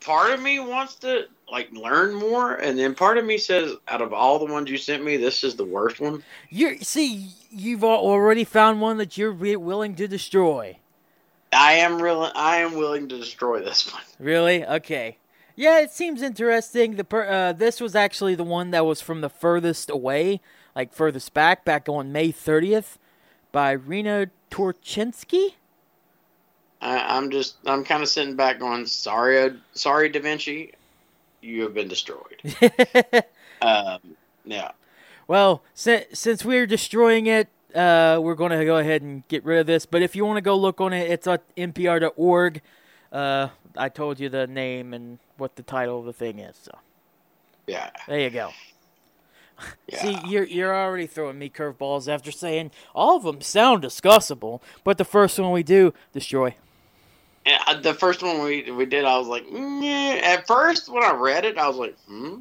part 0.01 0.31
of 0.31 0.41
me 0.41 0.59
wants 0.59 0.95
to 0.95 1.25
like 1.51 1.71
learn 1.71 2.13
more, 2.13 2.55
and 2.55 2.77
then 2.77 2.95
part 2.95 3.17
of 3.17 3.25
me 3.25 3.37
says, 3.37 3.73
out 3.87 4.01
of 4.01 4.13
all 4.13 4.39
the 4.39 4.51
ones 4.51 4.69
you 4.69 4.77
sent 4.77 5.03
me, 5.03 5.17
this 5.17 5.43
is 5.43 5.55
the 5.55 5.65
worst 5.65 5.99
one. 5.99 6.23
You 6.49 6.79
see, 6.79 7.29
you've 7.49 7.83
already 7.83 8.43
found 8.43 8.81
one 8.81 8.97
that 8.97 9.17
you're 9.17 9.33
willing 9.33 9.95
to 9.95 10.07
destroy. 10.07 10.77
I 11.51 11.73
am 11.73 12.01
real. 12.01 12.31
I 12.35 12.57
am 12.57 12.75
willing 12.75 13.07
to 13.09 13.17
destroy 13.17 13.61
this 13.61 13.91
one. 13.91 14.01
Really? 14.19 14.65
Okay. 14.65 15.17
Yeah, 15.55 15.79
it 15.79 15.91
seems 15.91 16.21
interesting. 16.21 16.95
The 16.95 17.05
per- 17.05 17.27
uh, 17.27 17.53
this 17.53 17.79
was 17.79 17.95
actually 17.95 18.35
the 18.35 18.43
one 18.43 18.71
that 18.71 18.85
was 18.85 18.99
from 18.99 19.21
the 19.21 19.29
furthest 19.29 19.89
away, 19.89 20.41
like 20.75 20.93
furthest 20.93 21.33
back, 21.33 21.63
back 21.63 21.87
on 21.87 22.11
May 22.11 22.33
30th, 22.33 22.97
by 23.53 23.71
Rina 23.71 24.27
Torchinsky. 24.51 25.53
I, 26.85 27.17
I'm 27.17 27.31
just. 27.31 27.55
I'm 27.65 27.83
kind 27.83 28.03
of 28.03 28.09
sitting 28.09 28.35
back, 28.35 28.59
going, 28.59 28.85
"Sorry, 28.85 29.53
sorry, 29.73 30.09
Da 30.09 30.19
Vinci, 30.19 30.73
you 31.41 31.63
have 31.63 31.73
been 31.73 31.87
destroyed." 31.87 32.41
um, 33.61 33.99
yeah. 34.45 34.71
well, 35.27 35.63
si- 35.73 36.05
since 36.13 36.45
we're 36.45 36.67
destroying 36.67 37.25
it, 37.27 37.47
uh, 37.73 38.19
we're 38.21 38.35
going 38.35 38.51
to 38.51 38.63
go 38.65 38.77
ahead 38.77 39.01
and 39.01 39.27
get 39.27 39.43
rid 39.43 39.59
of 39.59 39.65
this. 39.67 39.85
But 39.85 40.01
if 40.03 40.15
you 40.15 40.25
want 40.25 40.37
to 40.37 40.41
go 40.41 40.55
look 40.55 40.79
on 40.79 40.93
it, 40.93 41.09
it's 41.09 41.25
at 41.27 41.43
npr.org. 41.55 42.61
Uh, 43.11 43.49
I 43.75 43.89
told 43.89 44.19
you 44.19 44.29
the 44.29 44.45
name 44.45 44.93
and 44.93 45.19
what 45.37 45.55
the 45.55 45.63
title 45.63 45.99
of 45.99 46.05
the 46.05 46.13
thing 46.13 46.37
is. 46.39 46.55
So 46.61 46.77
Yeah. 47.67 47.89
there 48.07 48.19
you 48.19 48.29
go. 48.29 48.51
Yeah. 49.87 50.01
See, 50.01 50.19
you're 50.27 50.43
you're 50.43 50.75
already 50.75 51.07
throwing 51.07 51.39
me 51.39 51.49
curveballs 51.49 52.09
after 52.13 52.29
saying 52.29 52.71
all 52.93 53.15
of 53.15 53.23
them 53.23 53.39
sound 53.39 53.83
discussable, 53.83 54.59
but 54.83 54.97
the 54.97 55.05
first 55.05 55.39
one 55.39 55.51
we 55.53 55.63
do 55.63 55.93
destroy. 56.11 56.55
Uh, 57.45 57.79
the 57.79 57.93
first 57.93 58.23
one 58.23 58.43
we 58.43 58.71
we 58.71 58.85
did, 58.85 59.05
I 59.05 59.17
was 59.17 59.27
like, 59.27 59.45
"Nyeh." 59.47 60.21
at 60.21 60.47
first 60.47 60.89
when 60.89 61.03
I 61.03 61.13
read 61.13 61.45
it, 61.45 61.57
I 61.57 61.67
was 61.67 61.77
like, 61.77 61.97
hmm, 62.07 62.39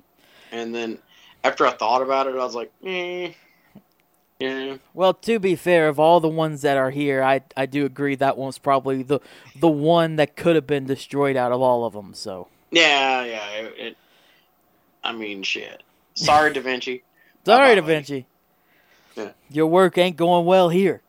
and 0.51 0.75
then 0.75 0.99
after 1.43 1.67
I 1.67 1.73
thought 1.73 2.01
about 2.01 2.27
it, 2.27 2.31
I 2.31 2.45
was 2.45 2.55
like, 2.55 2.73
yeah, 2.81 3.29
Well, 4.95 5.13
to 5.15 5.39
be 5.39 5.57
fair, 5.57 5.89
of 5.89 6.01
all 6.01 6.21
the 6.21 6.29
ones 6.29 6.63
that 6.63 6.79
are 6.79 6.91
here, 6.91 7.23
I 7.23 7.43
I 7.57 7.67
do 7.67 7.85
agree 7.85 8.15
that 8.17 8.39
one's 8.39 8.59
probably 8.59 9.03
the 9.03 9.21
the 9.61 9.69
one 9.69 10.17
that 10.17 10.37
could 10.37 10.55
have 10.57 10.67
been 10.67 10.87
destroyed 10.87 11.37
out 11.37 11.53
of 11.53 11.61
all 11.61 11.85
of 11.85 11.93
them. 11.93 12.15
So 12.15 12.49
yeah, 12.71 13.25
yeah. 13.25 13.51
It, 13.51 13.75
it 13.79 13.97
I 15.03 15.13
mean, 15.13 15.43
shit. 15.43 15.83
Sorry, 16.15 16.53
Da 16.53 16.63
Vinci. 16.63 17.03
sorry, 17.45 17.75
Da 17.75 17.83
Vinci. 17.83 18.27
Yeah. 19.17 19.33
Your 19.51 19.67
work 19.67 19.99
ain't 19.99 20.17
going 20.17 20.47
well 20.47 20.71
here. 20.71 21.03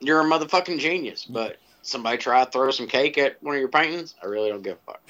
You're 0.00 0.20
a 0.20 0.24
motherfucking 0.24 0.80
genius, 0.80 1.24
but 1.24 1.58
somebody 1.82 2.18
try 2.18 2.44
to 2.44 2.50
throw 2.50 2.70
some 2.70 2.86
cake 2.86 3.18
at 3.18 3.42
one 3.42 3.54
of 3.54 3.60
your 3.60 3.68
paintings. 3.68 4.14
I 4.22 4.26
really 4.26 4.50
don't 4.50 4.62
give 4.62 4.78
a 4.86 4.92
fuck. 4.92 5.02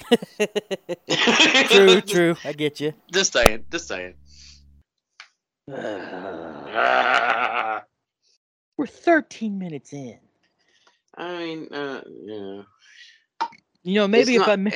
true, 1.69 2.01
true. 2.01 2.35
I 2.43 2.53
get 2.53 2.79
you. 2.79 2.93
Just 3.11 3.33
saying. 3.33 3.65
Just 3.71 3.87
saying. 3.87 4.13
We're 8.77 8.87
13 8.87 9.59
minutes 9.59 9.93
in. 9.93 10.17
I 11.15 11.37
mean, 11.37 11.67
uh, 11.73 12.01
yeah. 12.23 12.61
You 13.83 13.95
know, 13.95 14.07
maybe 14.07 14.35
It's 14.35 14.41
if 14.41 14.47
not- 14.47 14.49
I 14.49 14.55
ma- 14.55 14.71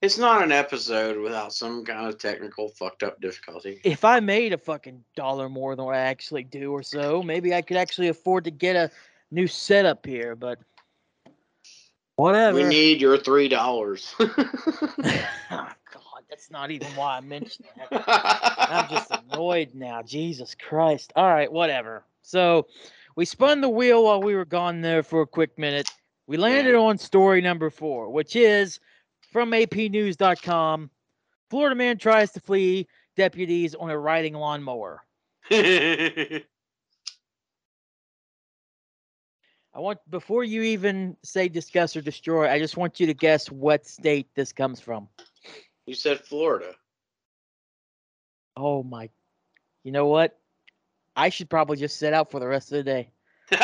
It's 0.00 0.18
not 0.18 0.42
an 0.42 0.52
episode 0.52 1.18
without 1.18 1.52
some 1.52 1.84
kind 1.84 2.06
of 2.08 2.18
technical 2.18 2.68
fucked 2.68 3.02
up 3.02 3.20
difficulty. 3.20 3.80
if 3.84 4.04
I 4.04 4.20
made 4.20 4.52
a 4.52 4.58
fucking 4.58 5.02
dollar 5.16 5.48
more 5.48 5.74
than 5.76 5.84
what 5.84 5.94
I 5.96 6.00
actually 6.00 6.44
do 6.44 6.72
or 6.72 6.82
so, 6.82 7.22
maybe 7.22 7.54
I 7.54 7.62
could 7.62 7.76
actually 7.76 8.08
afford 8.08 8.44
to 8.44 8.50
get 8.50 8.76
a 8.76 8.90
new 9.30 9.46
setup 9.46 10.06
here, 10.06 10.34
but 10.36 10.58
whatever. 12.18 12.58
We 12.58 12.64
need 12.64 13.00
your 13.00 13.16
three 13.16 13.48
dollars. 13.48 14.14
oh, 14.20 14.28
God, 15.50 16.22
that's 16.28 16.50
not 16.50 16.70
even 16.70 16.88
why 16.88 17.16
I 17.16 17.20
mentioned 17.20 17.68
that. 17.90 18.04
I'm 18.58 18.90
just 18.90 19.10
annoyed 19.10 19.70
now. 19.74 20.02
Jesus 20.02 20.54
Christ. 20.54 21.12
All 21.16 21.28
right, 21.28 21.50
whatever. 21.50 22.04
So 22.22 22.66
we 23.16 23.24
spun 23.24 23.60
the 23.60 23.68
wheel 23.68 24.04
while 24.04 24.20
we 24.20 24.34
were 24.34 24.44
gone 24.44 24.80
there 24.80 25.02
for 25.02 25.22
a 25.22 25.26
quick 25.26 25.56
minute. 25.58 25.88
We 26.26 26.36
landed 26.36 26.74
on 26.74 26.98
story 26.98 27.40
number 27.40 27.70
four, 27.70 28.10
which 28.10 28.36
is 28.36 28.80
from 29.32 29.52
apnews.com. 29.52 30.90
Florida 31.48 31.74
man 31.74 31.96
tries 31.96 32.32
to 32.32 32.40
flee 32.40 32.86
deputies 33.16 33.74
on 33.74 33.90
a 33.90 33.98
riding 33.98 34.34
lawnmower. 34.34 35.02
I 39.78 39.80
want 39.80 40.00
before 40.10 40.42
you 40.42 40.62
even 40.62 41.16
say 41.22 41.48
discuss 41.48 41.94
or 41.94 42.00
destroy, 42.00 42.50
I 42.50 42.58
just 42.58 42.76
want 42.76 42.98
you 42.98 43.06
to 43.06 43.14
guess 43.14 43.48
what 43.48 43.86
state 43.86 44.26
this 44.34 44.52
comes 44.52 44.80
from. 44.80 45.06
you 45.86 45.94
said 45.94 46.18
Florida. 46.18 46.74
Oh 48.56 48.82
my. 48.82 49.08
You 49.84 49.92
know 49.92 50.06
what? 50.06 50.36
I 51.14 51.28
should 51.28 51.48
probably 51.48 51.76
just 51.76 51.96
sit 51.96 52.12
out 52.12 52.28
for 52.28 52.40
the 52.40 52.48
rest 52.48 52.72
of 52.72 52.78
the 52.78 52.82
day. 52.82 53.12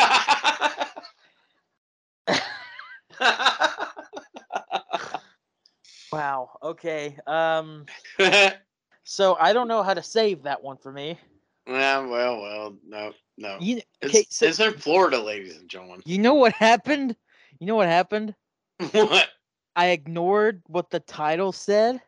Wow. 6.12 6.58
Okay. 6.62 7.18
Um 7.26 7.86
so 9.02 9.36
I 9.40 9.52
don't 9.52 9.66
know 9.66 9.82
how 9.82 9.94
to 9.94 10.02
save 10.02 10.44
that 10.44 10.62
one 10.62 10.76
for 10.76 10.92
me. 10.92 11.18
Yeah, 11.66 12.06
well, 12.06 12.40
well, 12.40 12.76
no, 12.86 13.12
no. 13.38 13.58
You 13.60 13.80
It's, 14.00 14.14
okay, 14.14 14.26
so 14.28 14.46
it's 14.46 14.60
in 14.60 14.74
Florida, 14.74 15.18
ladies 15.18 15.56
and 15.56 15.68
gentlemen. 15.68 16.02
you 16.04 16.18
know 16.18 16.34
what 16.34 16.52
happened? 16.52 17.16
You 17.58 17.66
know 17.66 17.76
what 17.76 17.88
happened? 17.88 18.34
what? 18.92 19.28
I 19.76 19.86
ignored 19.86 20.62
what 20.66 20.90
the 20.90 21.00
title 21.00 21.52
said. 21.52 22.00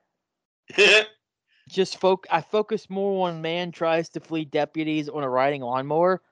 Just 1.69 2.01
foc 2.01 2.25
I 2.31 2.41
focused 2.41 2.91
more 2.91 3.29
on 3.29 3.43
man 3.43 3.73
tries 3.73 4.09
to 4.11 4.21
flee 4.21 4.45
deputies 4.45 5.09
on 5.09 5.25
a 5.25 5.29
riding 5.29 5.63
lawnmower. 5.63 6.23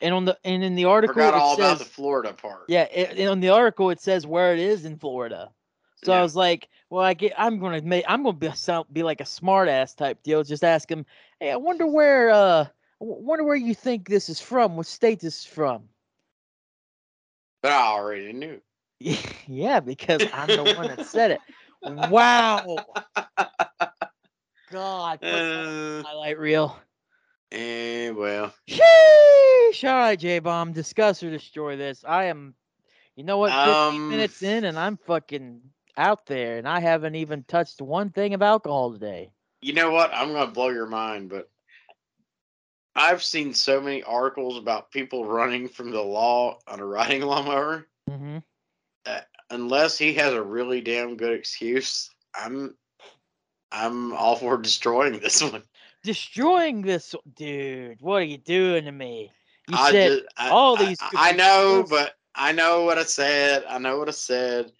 And 0.00 0.14
on 0.14 0.24
the 0.24 0.38
and 0.44 0.64
in 0.64 0.74
the 0.74 0.86
article 0.86 1.14
Forgot 1.14 1.34
all 1.34 1.56
says 1.56 1.64
about 1.64 1.78
the 1.78 1.84
Florida 1.84 2.32
part. 2.32 2.64
Yeah, 2.68 2.84
it, 2.84 3.18
and 3.18 3.28
on 3.28 3.40
the 3.40 3.50
article 3.50 3.90
it 3.90 4.00
says 4.00 4.26
where 4.26 4.54
it 4.54 4.60
is 4.60 4.84
in 4.84 4.98
Florida. 4.98 5.50
So 6.02 6.12
I 6.12 6.22
was 6.22 6.36
like, 6.36 6.68
well, 6.94 7.04
I 7.04 7.14
get, 7.14 7.32
I'm 7.36 7.58
gonna 7.58 7.82
make, 7.82 8.04
I'm 8.06 8.22
gonna 8.22 8.36
be 8.36 8.50
sound, 8.52 8.86
be 8.92 9.02
like 9.02 9.20
a 9.20 9.26
smart 9.26 9.68
ass 9.68 9.94
type 9.94 10.22
deal. 10.22 10.44
Just 10.44 10.62
ask 10.62 10.88
him, 10.88 11.06
hey, 11.40 11.50
I 11.50 11.56
wonder 11.56 11.88
where, 11.88 12.30
uh, 12.30 12.66
wonder 13.00 13.42
where 13.42 13.56
you 13.56 13.74
think 13.74 14.08
this 14.08 14.28
is 14.28 14.40
from. 14.40 14.76
What 14.76 14.86
state 14.86 15.18
this 15.18 15.40
is 15.40 15.44
from? 15.44 15.88
But 17.62 17.72
I 17.72 17.86
already 17.86 18.32
knew. 18.32 18.60
yeah, 19.48 19.80
because 19.80 20.24
I'm 20.32 20.54
the 20.54 20.64
one 20.64 20.86
that 20.86 21.02
said 21.02 21.32
it. 21.32 21.40
Wow. 21.82 22.86
God, 24.70 25.20
put 25.20 25.48
that 25.50 25.66
in 25.66 25.90
Uh, 25.90 26.02
highlight 26.04 26.38
reel. 26.38 26.78
eh, 27.50 28.10
well. 28.10 28.54
Sheesh. 28.68 29.88
All 29.88 29.96
right, 29.98 30.18
J 30.18 30.38
Bomb, 30.38 30.72
discuss 30.72 31.24
or 31.24 31.30
destroy 31.30 31.76
this. 31.76 32.04
I 32.06 32.26
am, 32.26 32.54
you 33.16 33.24
know 33.24 33.38
what, 33.38 33.50
15 33.50 33.72
Um, 33.72 34.08
minutes 34.08 34.42
in, 34.42 34.64
and 34.64 34.78
I'm 34.78 34.96
fucking 34.96 35.60
out 35.96 36.26
there, 36.26 36.58
and 36.58 36.68
I 36.68 36.80
haven't 36.80 37.14
even 37.14 37.44
touched 37.44 37.80
one 37.80 38.10
thing 38.10 38.34
of 38.34 38.42
alcohol 38.42 38.92
today. 38.92 39.30
You 39.62 39.72
know 39.72 39.90
what? 39.90 40.12
I'm 40.12 40.32
going 40.32 40.46
to 40.46 40.52
blow 40.52 40.68
your 40.68 40.86
mind, 40.86 41.30
but 41.30 41.50
I've 42.96 43.22
seen 43.22 43.54
so 43.54 43.80
many 43.80 44.02
articles 44.02 44.56
about 44.58 44.90
people 44.90 45.26
running 45.26 45.68
from 45.68 45.90
the 45.90 46.02
law 46.02 46.58
on 46.68 46.80
a 46.80 46.86
riding 46.86 47.22
lawnmower. 47.26 47.86
Mm-hmm. 48.10 48.38
Unless 49.50 49.98
he 49.98 50.14
has 50.14 50.32
a 50.32 50.42
really 50.42 50.80
damn 50.80 51.16
good 51.16 51.32
excuse, 51.38 52.10
I'm 52.34 52.74
I'm 53.70 54.12
all 54.14 54.36
for 54.36 54.56
destroying 54.62 55.18
this 55.20 55.42
one. 55.42 55.62
Destroying 56.02 56.82
this, 56.82 57.14
dude. 57.36 58.00
What 58.00 58.16
are 58.16 58.24
you 58.24 58.38
doing 58.38 58.84
to 58.84 58.92
me? 58.92 59.32
You 59.68 59.76
I 59.76 59.90
said 59.90 60.10
just- 60.18 60.24
I- 60.36 60.50
all 60.50 60.76
these 60.76 60.98
could 60.98 61.18
I, 61.18 61.32
know, 61.32 61.84
but 61.88 62.14
I 62.34 62.52
know 62.52 62.84
what 62.84 62.98
I 62.98 63.04
said. 63.04 63.64
I 63.68 63.78
know 63.78 63.98
what 63.98 64.08
I 64.08 64.12
said. 64.12 64.72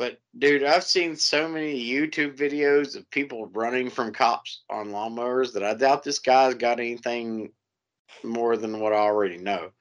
But 0.00 0.18
dude, 0.38 0.64
I've 0.64 0.84
seen 0.84 1.14
so 1.14 1.46
many 1.46 1.78
YouTube 1.78 2.34
videos 2.34 2.96
of 2.96 3.10
people 3.10 3.48
running 3.48 3.90
from 3.90 4.14
cops 4.14 4.62
on 4.70 4.92
lawnmowers 4.92 5.52
that 5.52 5.62
I 5.62 5.74
doubt 5.74 6.04
this 6.04 6.18
guy's 6.18 6.54
got 6.54 6.80
anything 6.80 7.52
more 8.24 8.56
than 8.56 8.80
what 8.80 8.94
I 8.94 8.96
already 8.96 9.36
know. 9.36 9.72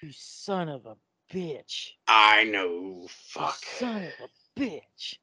you 0.00 0.12
son 0.12 0.68
of 0.68 0.86
a 0.86 0.94
bitch. 1.28 1.88
I 2.06 2.44
know. 2.44 2.68
You 2.70 3.06
Fuck. 3.08 3.56
Son 3.64 4.04
of 4.04 4.12
a 4.22 4.60
bitch. 4.60 5.16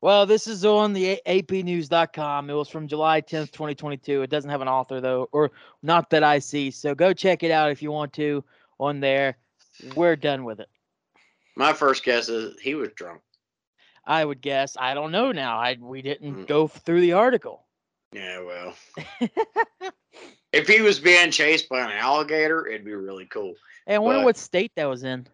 Well, 0.00 0.26
this 0.26 0.48
is 0.48 0.64
on 0.64 0.92
the 0.92 1.20
apnews.com. 1.24 2.50
It 2.50 2.54
was 2.54 2.68
from 2.68 2.88
July 2.88 3.20
10th, 3.20 3.52
2022. 3.52 4.22
It 4.22 4.30
doesn't 4.30 4.50
have 4.50 4.62
an 4.62 4.68
author, 4.68 5.00
though, 5.00 5.28
or 5.30 5.52
not 5.80 6.10
that 6.10 6.24
I 6.24 6.40
see. 6.40 6.72
So 6.72 6.92
go 6.92 7.12
check 7.12 7.44
it 7.44 7.52
out 7.52 7.70
if 7.70 7.82
you 7.82 7.92
want 7.92 8.12
to 8.14 8.42
on 8.80 8.98
there. 8.98 9.36
We're 9.94 10.16
done 10.16 10.42
with 10.42 10.58
it. 10.58 10.68
My 11.54 11.72
first 11.72 12.02
guess 12.02 12.28
is 12.28 12.60
he 12.60 12.74
was 12.74 12.88
drunk. 12.96 13.20
I 14.06 14.24
would 14.24 14.40
guess. 14.40 14.76
I 14.78 14.94
don't 14.94 15.12
know 15.12 15.32
now. 15.32 15.58
I 15.58 15.76
We 15.80 16.02
didn't 16.02 16.34
Mm. 16.34 16.46
go 16.46 16.66
through 16.68 17.00
the 17.00 17.12
article. 17.14 17.64
Yeah, 18.12 18.40
well. 18.42 18.74
if 20.52 20.68
he 20.68 20.80
was 20.82 21.00
being 21.00 21.30
chased 21.30 21.68
by 21.68 21.80
an 21.80 21.90
alligator, 21.90 22.66
it'd 22.66 22.84
be 22.84 22.94
really 22.94 23.26
cool. 23.26 23.54
And 23.86 23.96
I 23.96 23.98
wonder 23.98 24.20
But- 24.20 24.24
what 24.26 24.36
state 24.36 24.72
that 24.76 24.86
was 24.86 25.02
in. 25.04 25.26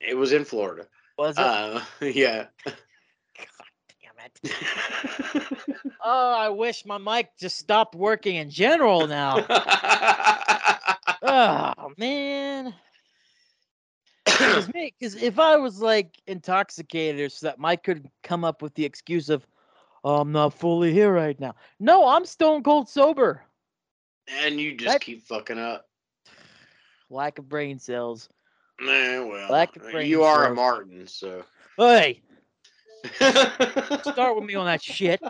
It 0.00 0.14
was 0.16 0.32
in 0.32 0.44
Florida. 0.44 0.86
Was 1.18 1.36
it? 1.38 1.42
Uh, 1.44 1.80
yeah. 2.00 2.46
God 2.64 2.74
damn 4.02 4.30
it. 4.42 5.46
Oh, 6.04 6.32
I 6.34 6.48
wish 6.50 6.84
my 6.84 6.98
mic 6.98 7.30
just 7.38 7.58
stopped 7.58 7.94
working 7.94 8.36
in 8.36 8.50
general 8.50 9.06
now. 9.06 9.44
oh 11.22 11.92
man. 11.96 12.74
Because 14.46 14.68
me, 14.74 14.94
because 14.98 15.14
if 15.22 15.38
I 15.38 15.56
was 15.56 15.80
like 15.80 16.20
intoxicated 16.26 17.20
or 17.20 17.28
so 17.28 17.46
that 17.46 17.58
Mike 17.58 17.82
could 17.82 18.08
come 18.22 18.44
up 18.44 18.62
with 18.62 18.74
the 18.74 18.84
excuse 18.84 19.28
of, 19.30 19.46
oh, 20.04 20.20
I'm 20.20 20.32
not 20.32 20.54
fully 20.54 20.92
here 20.92 21.12
right 21.12 21.38
now. 21.38 21.54
No, 21.80 22.06
I'm 22.08 22.24
stone 22.24 22.62
cold 22.62 22.88
sober. 22.88 23.42
and 24.28 24.60
you 24.60 24.74
just 24.76 24.92
That- 24.92 25.00
keep 25.00 25.22
fucking 25.26 25.58
up. 25.58 25.88
Lack 27.08 27.38
of 27.38 27.48
brain 27.48 27.78
cells. 27.78 28.28
Nah, 28.80 28.86
well, 29.26 29.46
you 29.46 29.52
Lack 29.52 29.76
of 29.76 29.82
brain 29.82 30.16
are 30.20 30.52
a. 30.52 30.54
Martin, 30.54 31.06
so. 31.06 31.44
Hey, 31.78 32.20
start 33.14 34.34
with 34.34 34.44
me 34.44 34.54
on 34.56 34.66
that 34.66 34.82
shit. 34.82 35.20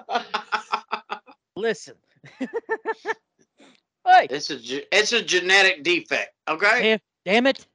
Listen. 1.54 1.94
hey, 2.40 4.26
It's 4.30 4.50
a 4.50 4.96
it's 4.96 5.12
a 5.12 5.22
genetic 5.22 5.82
defect, 5.82 6.30
okay? 6.48 6.80
Damn. 6.82 7.00
damn 7.24 7.46
it. 7.46 7.66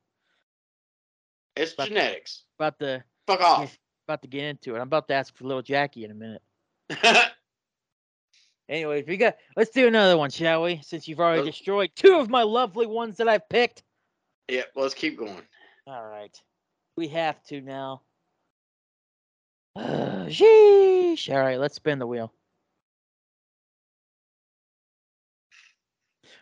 It's 1.55 1.73
But- 1.73 1.87
genetics. 1.89 2.43
About 2.59 2.79
to 2.79 3.03
Fuck 3.27 3.41
off. 3.41 3.77
about 4.07 4.21
to 4.21 4.27
get 4.27 4.43
into 4.45 4.73
it. 4.75 4.77
I'm 4.77 4.83
about 4.83 5.07
to 5.09 5.13
ask 5.13 5.35
for 5.35 5.45
little 5.45 5.61
Jackie 5.61 6.05
in 6.05 6.11
a 6.11 6.13
minute. 6.13 6.41
Anyways, 8.69 9.05
we 9.07 9.17
got 9.17 9.35
let's 9.57 9.71
do 9.71 9.87
another 9.87 10.17
one, 10.17 10.29
shall 10.29 10.63
we? 10.63 10.79
Since 10.83 11.07
you've 11.07 11.19
already 11.19 11.43
Let's- 11.43 11.57
destroyed 11.57 11.91
two 11.95 12.15
of 12.19 12.29
my 12.29 12.43
lovely 12.43 12.87
ones 12.87 13.17
that 13.17 13.27
I've 13.27 13.47
picked. 13.49 13.83
yeah, 14.47 14.63
let's 14.75 14.93
keep 14.93 15.17
going. 15.17 15.41
All 15.87 16.05
right. 16.05 16.35
We 16.95 17.07
have 17.09 17.41
to 17.45 17.59
now. 17.61 18.01
Uh, 19.75 20.25
sheesh. 20.27 21.29
All 21.33 21.39
right, 21.39 21.59
let's 21.59 21.75
spin 21.75 21.99
the 21.99 22.07
wheel. 22.07 22.33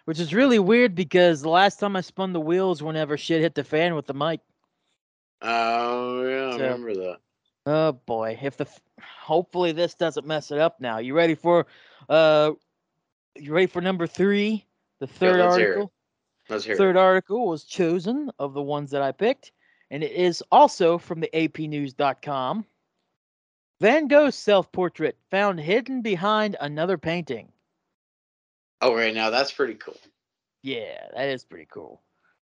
Which 0.06 0.20
is 0.20 0.34
really 0.34 0.60
weird 0.60 0.96
because 0.96 1.42
the 1.42 1.50
last 1.50 1.80
time 1.80 1.96
I 1.96 2.02
spun 2.02 2.34
the 2.34 2.40
wheels, 2.40 2.82
whenever 2.82 3.16
shit 3.18 3.42
hit 3.42 3.54
the 3.54 3.64
fan 3.64 3.94
with 3.96 4.08
the 4.08 4.14
mic. 4.14 4.40
Oh 5.42 6.24
yeah, 6.28 6.48
I 6.50 6.52
So- 6.58 6.64
remember 6.64 6.94
that. 6.96 7.18
Oh 7.66 7.92
boy, 7.94 8.38
if 8.42 8.58
the 8.58 8.68
hopefully 9.02 9.72
this 9.72 9.94
doesn't 9.94 10.26
mess 10.26 10.52
it 10.52 10.58
up 10.60 10.80
now. 10.82 10.98
You 10.98 11.14
ready 11.14 11.36
for 11.36 11.68
uh 12.08 12.52
you 13.36 13.54
ready 13.54 13.68
for 13.68 13.82
number 13.82 14.08
3? 14.08 14.66
The 15.00 15.08
third 15.08 15.40
let's 15.40 15.56
hear 15.56 15.66
it. 15.66 15.70
article. 15.76 15.92
Let's 16.50 16.66
hear 16.66 16.76
Third 16.76 16.98
article 16.98 17.48
was 17.48 17.64
chosen 17.64 18.32
of 18.40 18.54
the 18.54 18.62
ones 18.62 18.92
that 18.92 19.02
I 19.02 19.12
picked 19.12 19.52
and 19.92 20.04
it 20.04 20.12
is 20.12 20.44
also 20.52 20.98
from 20.98 21.20
the 21.20 21.30
apnews.com. 21.34 22.66
Van 23.82 24.08
Gogh's 24.08 24.36
self-portrait 24.36 25.18
found 25.32 25.60
hidden 25.60 26.02
behind 26.02 26.58
another 26.60 26.98
painting. 26.98 27.52
Oh, 28.82 28.96
right 28.96 29.14
now 29.14 29.30
that's 29.30 29.52
pretty 29.52 29.76
cool. 29.76 29.98
Yeah, 30.64 31.08
that 31.16 31.30
is 31.30 31.44
pretty 31.46 31.68
cool. 31.72 32.02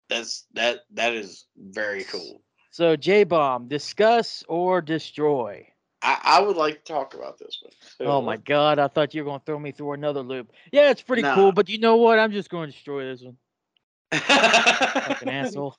That's 0.08 0.46
that 0.54 0.84
that 0.92 1.12
is 1.14 1.46
very 1.56 2.04
cool. 2.04 2.42
So 2.76 2.94
J-Bomb, 2.94 3.68
discuss 3.68 4.44
or 4.48 4.82
destroy. 4.82 5.66
I, 6.02 6.20
I 6.22 6.40
would 6.42 6.58
like 6.58 6.84
to 6.84 6.92
talk 6.92 7.14
about 7.14 7.38
this 7.38 7.58
one. 7.62 8.06
Oh 8.06 8.20
my 8.20 8.36
god, 8.36 8.78
I 8.78 8.86
thought 8.86 9.14
you 9.14 9.24
were 9.24 9.30
going 9.30 9.40
to 9.40 9.46
throw 9.46 9.58
me 9.58 9.72
through 9.72 9.92
another 9.92 10.20
loop. 10.20 10.52
Yeah, 10.70 10.90
it's 10.90 11.00
pretty 11.00 11.22
Nah. 11.22 11.34
cool, 11.34 11.52
but 11.52 11.70
you 11.70 11.78
know 11.78 11.96
what? 11.96 12.18
I'm 12.18 12.32
just 12.32 12.50
going 12.50 12.68
to 12.68 12.72
destroy 12.72 13.06
this 13.06 13.22
one. 13.22 13.38
Fucking 14.12 15.30
asshole. 15.30 15.74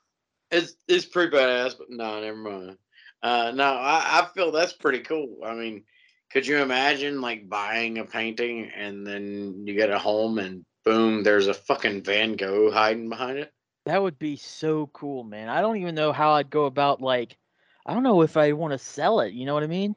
It's 0.49 0.73
it's 0.87 1.05
pretty 1.05 1.37
badass, 1.37 1.77
but 1.77 1.91
no, 1.91 2.19
never 2.19 2.35
mind. 2.35 2.77
Uh, 3.21 3.51
no, 3.53 3.65
I, 3.65 4.21
I 4.23 4.27
feel 4.33 4.51
that's 4.51 4.73
pretty 4.73 5.01
cool. 5.01 5.41
I 5.45 5.53
mean, 5.53 5.83
could 6.31 6.47
you 6.47 6.57
imagine 6.63 7.21
like 7.21 7.47
buying 7.47 7.99
a 7.99 8.05
painting 8.05 8.71
and 8.75 9.05
then 9.05 9.67
you 9.67 9.75
get 9.75 9.91
it 9.91 9.99
home 9.99 10.39
and 10.39 10.65
boom, 10.83 11.21
there's 11.21 11.47
a 11.47 11.53
fucking 11.53 12.01
Van 12.01 12.35
Gogh 12.37 12.71
hiding 12.71 13.07
behind 13.07 13.37
it? 13.37 13.53
That 13.87 14.03
would 14.03 14.19
be 14.19 14.35
so 14.35 14.87
cool, 14.87 15.23
man. 15.23 15.47
I 15.47 15.61
don't 15.61 15.77
even 15.77 15.95
know 15.95 16.11
how 16.11 16.31
I'd 16.31 16.49
go 16.49 16.65
about 16.65 17.01
like 17.01 17.37
I 17.85 17.93
don't 17.93 18.03
know 18.03 18.21
if 18.21 18.35
I 18.35 18.51
want 18.51 18.73
to 18.73 18.77
sell 18.77 19.21
it, 19.21 19.33
you 19.33 19.45
know 19.45 19.53
what 19.53 19.63
I 19.63 19.67
mean? 19.67 19.95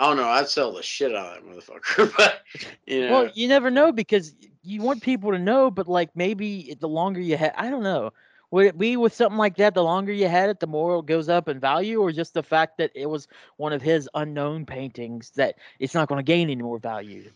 Oh 0.00 0.12
no, 0.12 0.24
I'd 0.24 0.48
sell 0.48 0.72
the 0.72 0.82
shit 0.82 1.14
out 1.14 1.38
of 1.38 1.44
that 1.44 1.48
motherfucker. 1.48 2.12
but 2.16 2.40
you 2.86 3.02
know, 3.02 3.12
Well, 3.12 3.30
you 3.32 3.46
never 3.46 3.70
know 3.70 3.92
because 3.92 4.34
you 4.64 4.82
want 4.82 5.02
people 5.02 5.30
to 5.30 5.38
know, 5.38 5.70
but 5.70 5.86
like 5.86 6.10
maybe 6.16 6.76
the 6.80 6.88
longer 6.88 7.20
you 7.20 7.36
had 7.36 7.54
I 7.56 7.70
don't 7.70 7.84
know. 7.84 8.12
Would 8.50 8.66
it 8.66 8.78
be 8.78 8.96
with 8.96 9.14
something 9.14 9.38
like 9.38 9.56
that, 9.56 9.74
the 9.74 9.82
longer 9.84 10.12
you 10.12 10.28
had 10.28 10.50
it, 10.50 10.60
the 10.60 10.66
more 10.66 10.98
it 10.98 11.06
goes 11.06 11.28
up 11.28 11.48
in 11.48 11.60
value, 11.60 12.00
or 12.00 12.10
just 12.10 12.34
the 12.34 12.42
fact 12.42 12.78
that 12.78 12.90
it 12.94 13.06
was 13.06 13.28
one 13.56 13.72
of 13.72 13.82
his 13.82 14.08
unknown 14.14 14.66
paintings 14.66 15.30
that 15.36 15.56
it's 15.78 15.94
not 15.94 16.08
going 16.08 16.18
to 16.18 16.22
gain 16.24 16.50
any 16.50 16.62
more 16.62 16.78
value? 16.78 17.30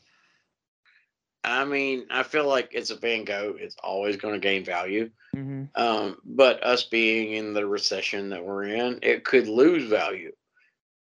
I 1.43 1.65
mean, 1.65 2.07
I 2.11 2.23
feel 2.23 2.47
like 2.47 2.71
it's 2.73 2.91
a 2.91 2.97
Van 2.97 3.25
Gogh. 3.25 3.57
It's 3.59 3.77
always 3.83 4.17
going 4.17 4.35
to 4.35 4.41
gain 4.41 4.65
value. 4.65 5.11
hmm 5.35 5.65
Um, 5.75 6.19
but 6.25 6.63
us 6.63 6.85
being 6.85 7.35
in 7.35 7.55
the 7.55 7.67
recession 7.67 8.31
that 8.31 8.45
we're 8.45 8.65
in, 8.65 8.99
it 9.03 9.25
could 9.25 9.49
lose 9.49 9.89
value. 9.89 10.33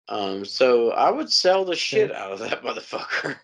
Um, 0.09 0.43
so 0.45 0.91
I 0.91 1.09
would 1.09 1.31
sell 1.31 1.65
the 1.65 1.75
shit 1.75 2.11
out 2.11 2.31
of 2.31 2.39
that 2.39 2.61
motherfucker. 2.63 3.37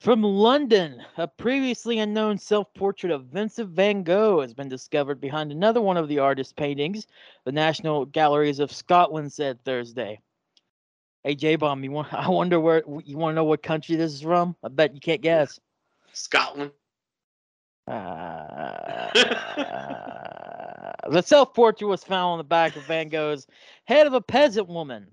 From 0.00 0.22
London, 0.22 1.02
a 1.18 1.28
previously 1.28 1.98
unknown 1.98 2.38
self 2.38 2.72
portrait 2.72 3.12
of 3.12 3.26
Vincent 3.26 3.68
van 3.70 4.02
Gogh 4.02 4.40
has 4.40 4.54
been 4.54 4.68
discovered 4.68 5.20
behind 5.20 5.52
another 5.52 5.82
one 5.82 5.98
of 5.98 6.08
the 6.08 6.20
artist's 6.20 6.54
paintings, 6.54 7.06
the 7.44 7.52
National 7.52 8.06
Galleries 8.06 8.60
of 8.60 8.72
Scotland 8.72 9.30
said 9.30 9.62
Thursday. 9.62 10.20
Hey, 11.22 11.34
J 11.34 11.56
Bomb, 11.56 11.84
you 11.84 11.90
want, 11.90 12.14
I 12.14 12.28
wonder 12.30 12.58
where 12.58 12.82
you 13.04 13.18
want 13.18 13.32
to 13.32 13.36
know 13.36 13.44
what 13.44 13.62
country 13.62 13.96
this 13.96 14.14
is 14.14 14.22
from? 14.22 14.56
I 14.62 14.68
bet 14.68 14.94
you 14.94 15.00
can't 15.00 15.20
guess. 15.20 15.60
Scotland. 16.12 16.72
Uh, 17.86 19.10
the 21.10 21.22
self 21.22 21.54
portrait 21.54 21.88
was 21.88 22.04
found 22.04 22.32
on 22.32 22.38
the 22.38 22.44
back 22.44 22.76
of 22.76 22.84
Van 22.84 23.08
Gogh's 23.08 23.46
head 23.84 24.06
of 24.06 24.14
a 24.14 24.20
peasant 24.20 24.68
woman. 24.68 25.08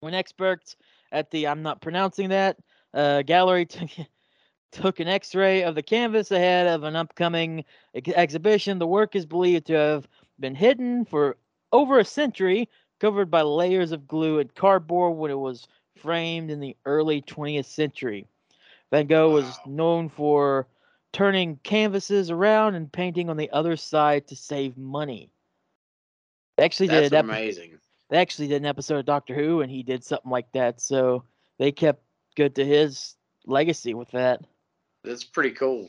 When 0.00 0.14
experts 0.14 0.76
at 1.10 1.30
the, 1.30 1.48
I'm 1.48 1.62
not 1.62 1.80
pronouncing 1.80 2.28
that, 2.28 2.56
uh, 2.94 3.22
gallery 3.22 3.66
took, 3.66 3.90
took 4.72 5.00
an 5.00 5.08
x 5.08 5.34
ray 5.34 5.62
of 5.62 5.74
the 5.74 5.82
canvas 5.82 6.30
ahead 6.30 6.68
of 6.68 6.84
an 6.84 6.94
upcoming 6.94 7.64
ex- 7.94 8.12
exhibition, 8.14 8.78
the 8.78 8.86
work 8.86 9.16
is 9.16 9.26
believed 9.26 9.66
to 9.66 9.74
have 9.74 10.06
been 10.38 10.54
hidden 10.54 11.04
for 11.04 11.36
over 11.72 11.98
a 11.98 12.04
century, 12.04 12.68
covered 13.00 13.30
by 13.30 13.42
layers 13.42 13.92
of 13.92 14.06
glue 14.06 14.38
and 14.38 14.54
cardboard 14.54 15.16
when 15.16 15.30
it 15.30 15.38
was 15.38 15.66
framed 15.96 16.50
in 16.50 16.60
the 16.60 16.76
early 16.84 17.22
20th 17.22 17.66
century. 17.66 18.26
Van 18.90 19.06
Gogh 19.06 19.30
was 19.30 19.58
known 19.66 20.08
for 20.08 20.66
turning 21.12 21.58
canvases 21.62 22.30
around 22.30 22.74
and 22.74 22.92
painting 22.92 23.28
on 23.30 23.36
the 23.36 23.50
other 23.50 23.76
side 23.76 24.26
to 24.28 24.36
save 24.36 24.76
money. 24.76 25.30
They 26.56 26.64
actually 26.64 26.88
That's 26.88 27.10
did 27.10 27.18
an 27.18 27.24
amazing. 27.24 27.78
they 28.10 28.18
actually 28.18 28.48
did 28.48 28.62
an 28.62 28.66
episode 28.66 28.98
of 28.98 29.04
Doctor 29.06 29.34
Who 29.34 29.60
and 29.60 29.70
he 29.70 29.82
did 29.82 30.04
something 30.04 30.30
like 30.30 30.50
that, 30.52 30.80
so 30.80 31.24
they 31.58 31.72
kept 31.72 32.02
good 32.36 32.54
to 32.56 32.64
his 32.64 33.14
legacy 33.46 33.94
with 33.94 34.10
that. 34.10 34.40
That's 35.04 35.24
pretty 35.24 35.50
cool. 35.52 35.88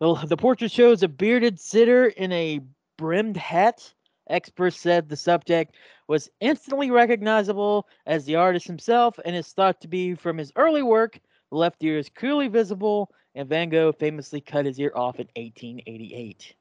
Well, 0.00 0.14
the 0.14 0.36
portrait 0.36 0.70
shows 0.70 1.02
a 1.02 1.08
bearded 1.08 1.58
sitter 1.58 2.06
in 2.06 2.32
a 2.32 2.60
brimmed 2.96 3.36
hat. 3.36 3.92
Experts 4.30 4.78
said 4.78 5.08
the 5.08 5.16
subject 5.16 5.74
was 6.06 6.30
instantly 6.40 6.90
recognizable 6.90 7.88
as 8.06 8.24
the 8.24 8.36
artist 8.36 8.66
himself 8.66 9.18
and 9.24 9.34
is 9.34 9.52
thought 9.52 9.80
to 9.80 9.88
be 9.88 10.14
from 10.14 10.36
his 10.38 10.52
early 10.56 10.82
work. 10.82 11.18
The 11.50 11.56
left 11.56 11.82
ear 11.82 11.98
is 11.98 12.08
clearly 12.08 12.48
visible, 12.48 13.10
and 13.34 13.48
Van 13.48 13.68
Gogh 13.68 13.92
famously 13.92 14.40
cut 14.40 14.66
his 14.66 14.78
ear 14.78 14.92
off 14.94 15.18
in 15.20 15.28
1888. 15.36 16.54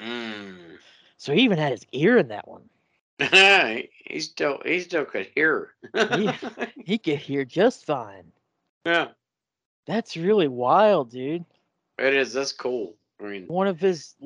Mm. 0.00 0.56
So 1.16 1.32
he 1.32 1.42
even 1.42 1.58
had 1.58 1.72
his 1.72 1.86
ear 1.92 2.18
in 2.18 2.28
that 2.28 2.48
one. 2.48 2.62
he 3.20 4.20
still 4.20 4.60
he 4.64 4.80
still 4.80 5.04
could 5.04 5.28
hear. 5.34 5.74
Yeah. 5.94 6.36
He 6.84 6.98
could 6.98 7.18
hear 7.18 7.44
just 7.44 7.86
fine. 7.86 8.30
yeah, 8.84 9.08
That's 9.86 10.16
really 10.16 10.48
wild, 10.48 11.10
dude. 11.10 11.44
it 11.98 12.12
is. 12.14 12.32
That's 12.34 12.52
cool. 12.52 12.94
I 13.20 13.24
mean, 13.24 13.46
One 13.46 13.68
of 13.68 13.80
his 13.80 14.16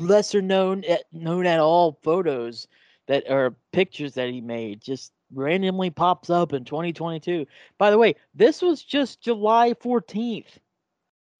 lesser 0.00 0.42
known 0.42 0.84
known 1.12 1.46
at 1.46 1.60
all 1.60 1.98
photos 2.02 2.66
that 3.06 3.30
are 3.30 3.54
pictures 3.72 4.14
that 4.14 4.28
he 4.30 4.40
made 4.40 4.80
just 4.80 5.12
randomly 5.34 5.90
pops 5.90 6.30
up 6.30 6.52
in 6.52 6.64
2022. 6.64 7.46
By 7.78 7.90
the 7.90 7.98
way, 7.98 8.14
this 8.34 8.62
was 8.62 8.82
just 8.82 9.20
July 9.20 9.74
14th. 9.74 10.58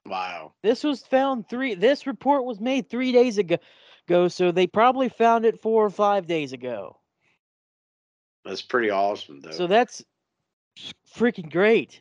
Wow. 0.07 0.53
This 0.63 0.83
was 0.83 1.03
found 1.03 1.49
three. 1.49 1.75
This 1.75 2.07
report 2.07 2.45
was 2.45 2.61
made 2.61 2.89
three 2.91 3.13
days 3.13 3.39
ago. 3.39 3.57
Go, 4.09 4.27
so 4.29 4.51
they 4.51 4.67
probably 4.67 5.09
found 5.09 5.45
it 5.47 5.63
four 5.63 5.85
or 5.85 5.91
five 5.91 6.27
days 6.27 6.53
ago. 6.53 6.99
That's 8.45 8.63
pretty 8.63 8.91
awesome, 8.91 9.41
though. 9.41 9.53
So 9.53 9.69
that's 9.69 10.03
freaking 11.17 11.51
great. 11.51 12.01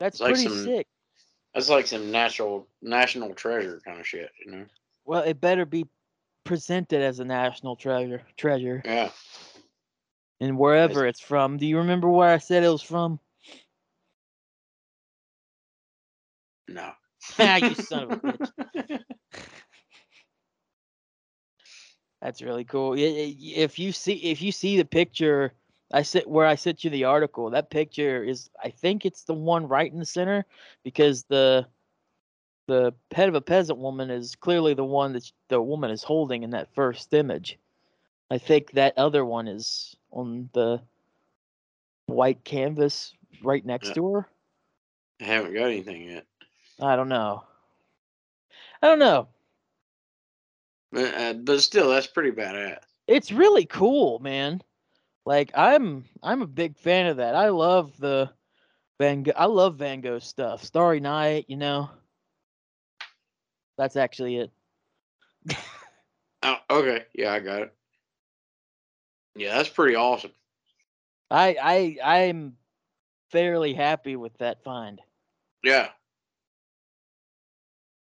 That's 0.00 0.20
like 0.20 0.34
pretty 0.34 0.48
some- 0.48 0.64
sick. 0.64 0.86
That's 1.54 1.68
like 1.68 1.86
some 1.86 2.10
national 2.10 2.66
national 2.80 3.34
treasure 3.34 3.78
kind 3.84 4.00
of 4.00 4.06
shit, 4.06 4.30
you 4.44 4.52
know? 4.52 4.64
Well, 5.04 5.22
it 5.22 5.38
better 5.38 5.66
be 5.66 5.86
presented 6.44 7.02
as 7.02 7.20
a 7.20 7.24
national 7.26 7.76
treasure. 7.76 8.22
Treasure, 8.38 8.80
Yeah. 8.86 9.10
And 10.42 10.58
wherever 10.58 11.06
it's 11.06 11.20
from. 11.20 11.56
Do 11.56 11.66
you 11.66 11.78
remember 11.78 12.08
where 12.08 12.28
I 12.28 12.38
said 12.38 12.64
it 12.64 12.68
was 12.68 12.82
from? 12.82 13.20
No. 16.68 16.90
Ah, 17.38 17.56
you 17.56 17.74
son 17.74 18.02
of 18.02 18.10
a 18.10 18.16
bitch. 18.18 19.00
That's 22.20 22.42
really 22.42 22.64
cool. 22.64 22.94
If 22.96 23.78
you 23.78 23.92
see 23.92 24.14
if 24.14 24.42
you 24.42 24.52
see 24.52 24.76
the 24.76 24.84
picture, 24.84 25.54
I 25.92 26.02
sit 26.02 26.28
where 26.28 26.46
I 26.46 26.56
sent 26.56 26.82
you 26.84 26.90
the 26.90 27.04
article. 27.04 27.50
That 27.50 27.70
picture 27.70 28.24
is 28.24 28.50
I 28.62 28.70
think 28.70 29.06
it's 29.06 29.24
the 29.24 29.34
one 29.34 29.68
right 29.68 29.90
in 29.90 30.00
the 30.00 30.04
center 30.06 30.44
because 30.82 31.24
the 31.24 31.66
the 32.66 32.92
head 33.12 33.28
of 33.28 33.34
a 33.36 33.40
peasant 33.40 33.78
woman 33.78 34.10
is 34.10 34.34
clearly 34.34 34.74
the 34.74 34.84
one 34.84 35.12
that 35.12 35.30
the 35.48 35.62
woman 35.62 35.90
is 35.90 36.02
holding 36.02 36.42
in 36.42 36.50
that 36.50 36.74
first 36.74 37.14
image. 37.14 37.58
I 38.30 38.38
think 38.38 38.72
that 38.72 38.98
other 38.98 39.24
one 39.24 39.46
is 39.46 39.96
on 40.12 40.50
the 40.52 40.80
white 42.06 42.44
canvas 42.44 43.12
right 43.42 43.64
next 43.64 43.94
to 43.94 44.12
her. 44.14 44.28
I 45.20 45.24
haven't 45.24 45.54
got 45.54 45.66
anything 45.66 46.02
yet. 46.08 46.26
I 46.80 46.96
don't 46.96 47.08
know. 47.08 47.44
I 48.82 48.88
don't 48.88 48.98
know. 48.98 49.28
But, 50.90 51.14
uh, 51.14 51.32
but 51.34 51.60
still, 51.60 51.88
that's 51.88 52.06
pretty 52.06 52.32
badass. 52.32 52.80
it's 53.06 53.32
really 53.32 53.64
cool, 53.64 54.18
man. 54.18 54.62
Like 55.24 55.52
I'm 55.54 56.04
I'm 56.22 56.42
a 56.42 56.46
big 56.46 56.76
fan 56.76 57.06
of 57.06 57.18
that. 57.18 57.34
I 57.34 57.48
love 57.48 57.96
the 57.98 58.30
Van 58.98 59.24
I 59.36 59.46
love 59.46 59.76
Van 59.76 60.00
Gogh 60.00 60.18
stuff. 60.18 60.64
Starry 60.64 61.00
Night, 61.00 61.46
you 61.48 61.56
know. 61.56 61.90
That's 63.78 63.96
actually 63.96 64.36
it. 64.38 64.50
Oh, 66.44 66.56
okay. 66.70 67.04
Yeah, 67.14 67.32
I 67.32 67.38
got 67.38 67.62
it. 67.62 67.74
Yeah, 69.34 69.56
that's 69.56 69.68
pretty 69.68 69.96
awesome. 69.96 70.32
I 71.30 71.56
I 72.02 72.20
I'm 72.20 72.56
fairly 73.30 73.74
happy 73.74 74.16
with 74.16 74.36
that 74.38 74.62
find. 74.62 75.00
Yeah. 75.62 75.88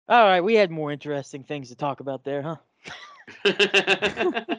All 0.07 0.23
right, 0.23 0.41
we 0.41 0.53
had 0.53 0.69
more 0.69 0.91
interesting 0.91 1.43
things 1.43 1.69
to 1.69 1.75
talk 1.75 1.99
about 1.99 2.23
there, 2.23 2.43
huh? 2.43 2.57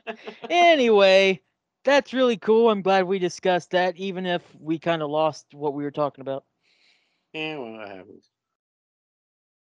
Anyway, 0.50 1.40
that's 1.84 2.12
really 2.12 2.36
cool. 2.36 2.68
I'm 2.68 2.82
glad 2.82 3.04
we 3.04 3.20
discussed 3.20 3.70
that, 3.70 3.96
even 3.96 4.26
if 4.26 4.42
we 4.58 4.78
kind 4.78 5.02
of 5.02 5.10
lost 5.10 5.46
what 5.52 5.74
we 5.74 5.84
were 5.84 5.92
talking 5.92 6.22
about. 6.22 6.44
yeah, 7.32 7.56
well, 7.58 7.78
that 7.78 7.96
happens. 7.96 8.28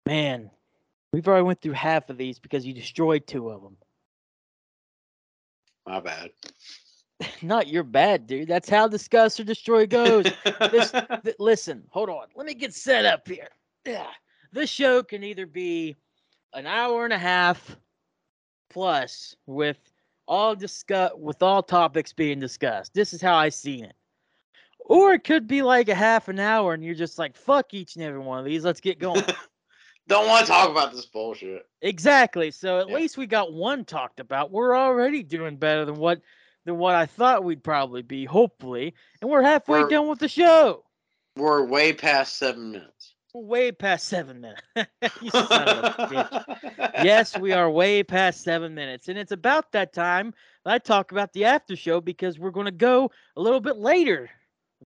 Man, 0.06 0.50
we've 1.12 1.26
already 1.26 1.44
went 1.44 1.62
through 1.62 1.72
half 1.72 2.10
of 2.10 2.18
these 2.18 2.38
because 2.38 2.66
you 2.66 2.74
destroyed 2.74 3.26
two 3.26 3.48
of 3.48 3.62
them. 3.62 3.76
My 5.86 6.00
bad. 6.00 6.30
Not 7.42 7.68
your 7.68 7.82
bad, 7.82 8.26
dude. 8.26 8.48
That's 8.48 8.68
how 8.68 8.88
discuss 8.88 9.38
or 9.40 9.44
destroy 9.44 9.86
goes. 9.86 10.24
This, 10.70 10.90
th- 11.24 11.36
listen, 11.38 11.84
hold 11.90 12.08
on. 12.10 12.26
Let 12.34 12.46
me 12.46 12.54
get 12.54 12.74
set 12.74 13.04
up 13.04 13.26
here. 13.28 13.48
Yeah. 13.86 14.06
This 14.52 14.70
show 14.70 15.02
can 15.02 15.22
either 15.22 15.46
be 15.46 15.96
an 16.54 16.66
hour 16.66 17.04
and 17.04 17.12
a 17.12 17.18
half 17.18 17.76
plus 18.68 19.34
with 19.46 19.78
all 20.26 20.54
discuss 20.54 21.10
with 21.16 21.42
all 21.42 21.62
topics 21.62 22.12
being 22.12 22.38
discussed. 22.40 22.94
This 22.94 23.12
is 23.12 23.20
how 23.20 23.36
I 23.36 23.48
seen 23.48 23.84
it. 23.84 23.94
Or 24.86 25.12
it 25.12 25.24
could 25.24 25.46
be 25.46 25.62
like 25.62 25.88
a 25.88 25.94
half 25.94 26.28
an 26.28 26.40
hour 26.40 26.74
and 26.74 26.84
you're 26.84 26.94
just 26.94 27.18
like, 27.18 27.36
fuck 27.36 27.74
each 27.74 27.94
and 27.96 28.04
every 28.04 28.18
one 28.20 28.38
of 28.38 28.44
these. 28.44 28.64
Let's 28.64 28.80
get 28.80 28.98
going. 28.98 29.22
Don't 30.08 30.26
want 30.26 30.46
to 30.46 30.50
talk 30.50 30.68
about 30.68 30.92
this 30.92 31.06
bullshit. 31.06 31.66
Exactly. 31.82 32.50
So 32.50 32.80
at 32.80 32.88
Yeah. 32.88 32.96
least 32.96 33.16
we 33.16 33.26
got 33.26 33.52
one 33.52 33.84
talked 33.84 34.18
about. 34.18 34.50
We're 34.50 34.76
already 34.76 35.22
doing 35.22 35.56
better 35.56 35.84
than 35.84 35.96
what 35.96 36.20
than 36.70 36.78
what 36.78 36.94
I 36.94 37.06
thought 37.06 37.44
we'd 37.44 37.62
probably 37.64 38.02
be, 38.02 38.24
hopefully. 38.24 38.94
And 39.20 39.30
we're 39.30 39.42
halfway 39.42 39.80
We're- 39.80 39.90
done 39.90 40.08
with 40.08 40.20
the 40.20 40.28
show. 40.28 40.84
We're 41.36 41.64
way 41.64 41.92
past 41.92 42.38
seven 42.38 42.72
minutes. 42.72 43.14
We're 43.32 43.42
way 43.42 43.72
past 43.72 44.08
seven 44.08 44.40
minutes. 44.40 44.62
you 45.20 45.30
son 45.30 45.68
of 45.68 45.84
a 45.84 46.06
bitch. 46.06 47.04
Yes, 47.04 47.38
we 47.38 47.52
are 47.52 47.70
way 47.70 48.02
past 48.02 48.42
seven 48.42 48.74
minutes. 48.74 49.08
And 49.08 49.16
it's 49.16 49.32
about 49.32 49.70
that 49.72 49.92
time 49.92 50.34
that 50.64 50.74
I 50.74 50.78
talk 50.78 51.12
about 51.12 51.32
the 51.32 51.44
after 51.44 51.76
show 51.76 52.00
because 52.00 52.38
we're 52.38 52.50
gonna 52.50 52.70
go 52.72 53.10
a 53.36 53.40
little 53.40 53.60
bit 53.60 53.76
later. 53.76 54.28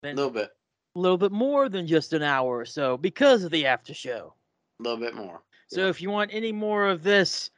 A 0.03 0.07
little 0.07 0.29
bit. 0.29 0.49
a 0.95 0.99
little 0.99 1.17
bit 1.17 1.31
more 1.31 1.69
than 1.69 1.87
just 1.87 2.11
an 2.13 2.21
hour 2.23 2.57
or 2.57 2.65
so 2.65 2.97
because 2.97 3.43
of 3.43 3.51
the 3.51 3.65
after 3.65 3.93
show. 3.93 4.33
A 4.79 4.83
little 4.83 4.99
bit 4.99 5.15
more. 5.15 5.41
So 5.67 5.87
if 5.87 6.01
you 6.01 6.09
want 6.11 6.31
any 6.33 6.51
more 6.51 6.87
of 6.89 7.03
this 7.03 7.49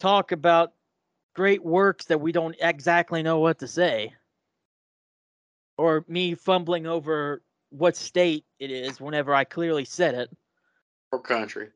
talk 0.00 0.32
about 0.32 0.72
great 1.34 1.64
works 1.64 2.06
that 2.06 2.20
we 2.20 2.32
don't 2.32 2.56
exactly 2.60 3.22
know 3.22 3.38
what 3.38 3.58
to 3.60 3.66
say, 3.68 4.14
or 5.78 6.04
me 6.08 6.34
fumbling 6.34 6.86
over 6.86 7.42
what 7.70 7.96
state 7.96 8.44
it 8.58 8.70
is 8.70 9.00
whenever 9.00 9.34
I 9.34 9.44
clearly 9.44 9.84
said 9.84 10.14
it, 10.14 10.30
Or 11.12 11.20
country. 11.20 11.68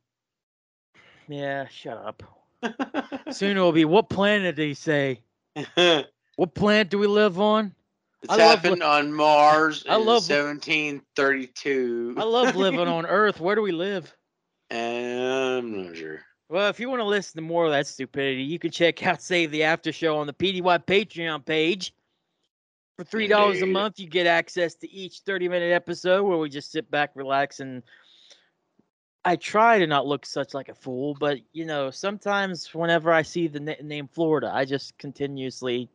yeah, 1.28 1.66
shut 1.68 1.96
up. 1.98 2.22
Soon 3.30 3.56
it 3.56 3.60
will 3.60 3.72
be 3.72 3.84
what 3.84 4.08
planet 4.08 4.56
did 4.56 4.66
he 4.68 4.74
say? 4.74 5.20
What 6.36 6.52
planet 6.52 6.90
do 6.90 6.98
we 6.98 7.06
live 7.06 7.38
on? 7.40 7.72
I 8.28 8.34
love 8.34 8.62
happened 8.62 8.82
on 8.82 9.12
Mars 9.12 9.84
I 9.88 9.94
love- 9.96 10.28
1732. 10.28 12.16
I 12.18 12.24
love 12.24 12.56
living 12.56 12.88
on 12.88 13.06
Earth. 13.06 13.38
Where 13.40 13.54
do 13.54 13.62
we 13.62 13.70
live? 13.70 14.12
I'm 14.70 15.84
not 15.86 15.96
sure. 15.96 16.22
Well, 16.54 16.68
if 16.68 16.78
you 16.78 16.88
want 16.88 17.00
to 17.00 17.04
listen 17.04 17.34
to 17.34 17.42
more 17.42 17.64
of 17.64 17.72
that 17.72 17.88
stupidity, 17.88 18.44
you 18.44 18.60
can 18.60 18.70
check 18.70 19.04
out 19.04 19.20
Save 19.20 19.50
the 19.50 19.64
After 19.64 19.90
Show 19.90 20.18
on 20.18 20.28
the 20.28 20.32
PDY 20.32 20.84
Patreon 20.86 21.44
page. 21.44 21.92
For 22.96 23.02
three 23.02 23.26
dollars 23.26 23.60
a 23.60 23.66
month, 23.66 23.98
you 23.98 24.06
get 24.06 24.28
access 24.28 24.76
to 24.76 24.88
each 24.88 25.22
thirty-minute 25.26 25.72
episode 25.72 26.22
where 26.22 26.38
we 26.38 26.48
just 26.48 26.70
sit 26.70 26.88
back, 26.88 27.10
relax, 27.16 27.58
and 27.58 27.82
I 29.24 29.34
try 29.34 29.80
to 29.80 29.86
not 29.88 30.06
look 30.06 30.24
such 30.24 30.54
like 30.54 30.68
a 30.68 30.76
fool, 30.76 31.16
but 31.18 31.40
you 31.52 31.64
know, 31.64 31.90
sometimes 31.90 32.72
whenever 32.72 33.12
I 33.12 33.22
see 33.22 33.48
the 33.48 33.58
na- 33.58 33.74
name 33.82 34.06
Florida, 34.06 34.48
I 34.54 34.64
just 34.64 34.96
continuously 34.96 35.90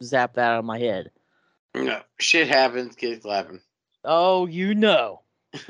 zap 0.00 0.34
that 0.34 0.52
out 0.52 0.60
of 0.60 0.64
my 0.64 0.78
head. 0.78 1.10
No, 1.74 2.02
shit 2.20 2.46
happens. 2.46 2.94
Kids 2.94 3.24
clapping. 3.24 3.62
Oh, 4.04 4.46
you 4.46 4.76
know. 4.76 5.22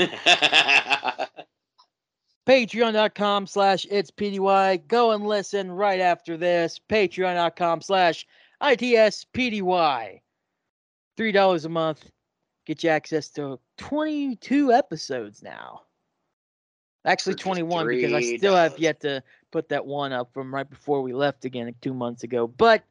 patreon.com 2.49 3.47
slash 3.47 3.87
it's 3.91 4.11
pdy 4.11 4.89
go 4.89 5.11
and 5.11 5.27
listen 5.27 5.71
right 5.71 6.01
after 6.01 6.39
this. 6.39 6.81
Patreon.com 6.89 7.83
slash 7.83 8.27
its 8.63 9.27
pdy 9.35 10.21
three 11.17 11.33
dollars 11.33 11.67
a 11.67 11.69
month. 11.69 12.11
Get 12.65 12.83
you 12.83 12.91
access 12.91 13.29
to 13.31 13.61
22 13.77 14.73
episodes 14.73 15.43
now. 15.43 15.83
Actually 17.05 17.35
For 17.35 17.39
just 17.39 17.47
21 17.47 17.89
because 17.89 18.13
i 18.13 18.37
still 18.37 18.57
have 18.57 18.79
yet 18.79 19.01
to 19.01 19.23
put 19.51 19.69
that 19.69 19.87
one 19.87 20.13
up 20.13 20.33
from 20.33 20.53
right 20.55 20.69
before 20.69 21.01
we 21.01 21.13
left 21.13 21.45
again 21.45 21.67
like, 21.67 21.81
two 21.81 21.95
months 21.95 22.23
ago 22.23 22.47
but 22.47 22.83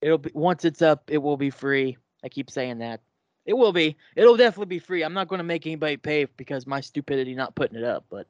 it'll 0.00 0.18
be 0.18 0.30
once 0.34 0.64
it's 0.64 0.82
up 0.82 1.04
it 1.08 1.18
will 1.18 1.36
be 1.36 1.50
free. 1.50 1.96
I 2.24 2.28
keep 2.28 2.50
saying 2.50 2.78
that. 2.78 3.00
It 3.46 3.54
will 3.54 3.72
be. 3.72 3.96
It'll 4.16 4.36
definitely 4.36 4.66
be 4.66 4.78
free. 4.78 5.02
I'm 5.02 5.14
not 5.14 5.28
going 5.28 5.38
to 5.38 5.44
make 5.44 5.66
anybody 5.66 5.96
pay 5.96 6.26
because 6.36 6.66
my 6.66 6.80
stupidity 6.80 7.34
not 7.34 7.54
putting 7.54 7.78
it 7.78 7.84
up 7.84 8.04
but 8.10 8.26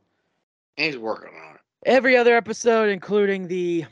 He's 0.76 0.96
working 0.96 1.32
on 1.48 1.54
it. 1.56 1.60
every 1.86 2.16
other 2.16 2.34
episode, 2.36 2.88
including 2.90 3.46
the 3.48 3.84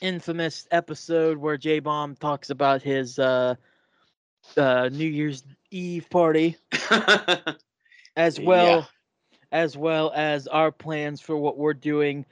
infamous 0.00 0.66
episode 0.70 1.38
where 1.38 1.56
J 1.56 1.78
Bomb 1.80 2.14
talks 2.16 2.50
about 2.50 2.82
his 2.82 3.18
uh, 3.18 3.54
uh, 4.56 4.88
New 4.92 5.08
Year's 5.08 5.44
Eve 5.70 6.08
party, 6.10 6.56
as 8.16 8.38
well 8.40 8.80
Yeah. 8.80 8.84
as 9.52 9.76
well 9.76 10.12
as 10.14 10.46
our 10.48 10.70
plans 10.70 11.20
for 11.20 11.36
what 11.36 11.56
we're 11.58 11.74
doing 11.74 12.24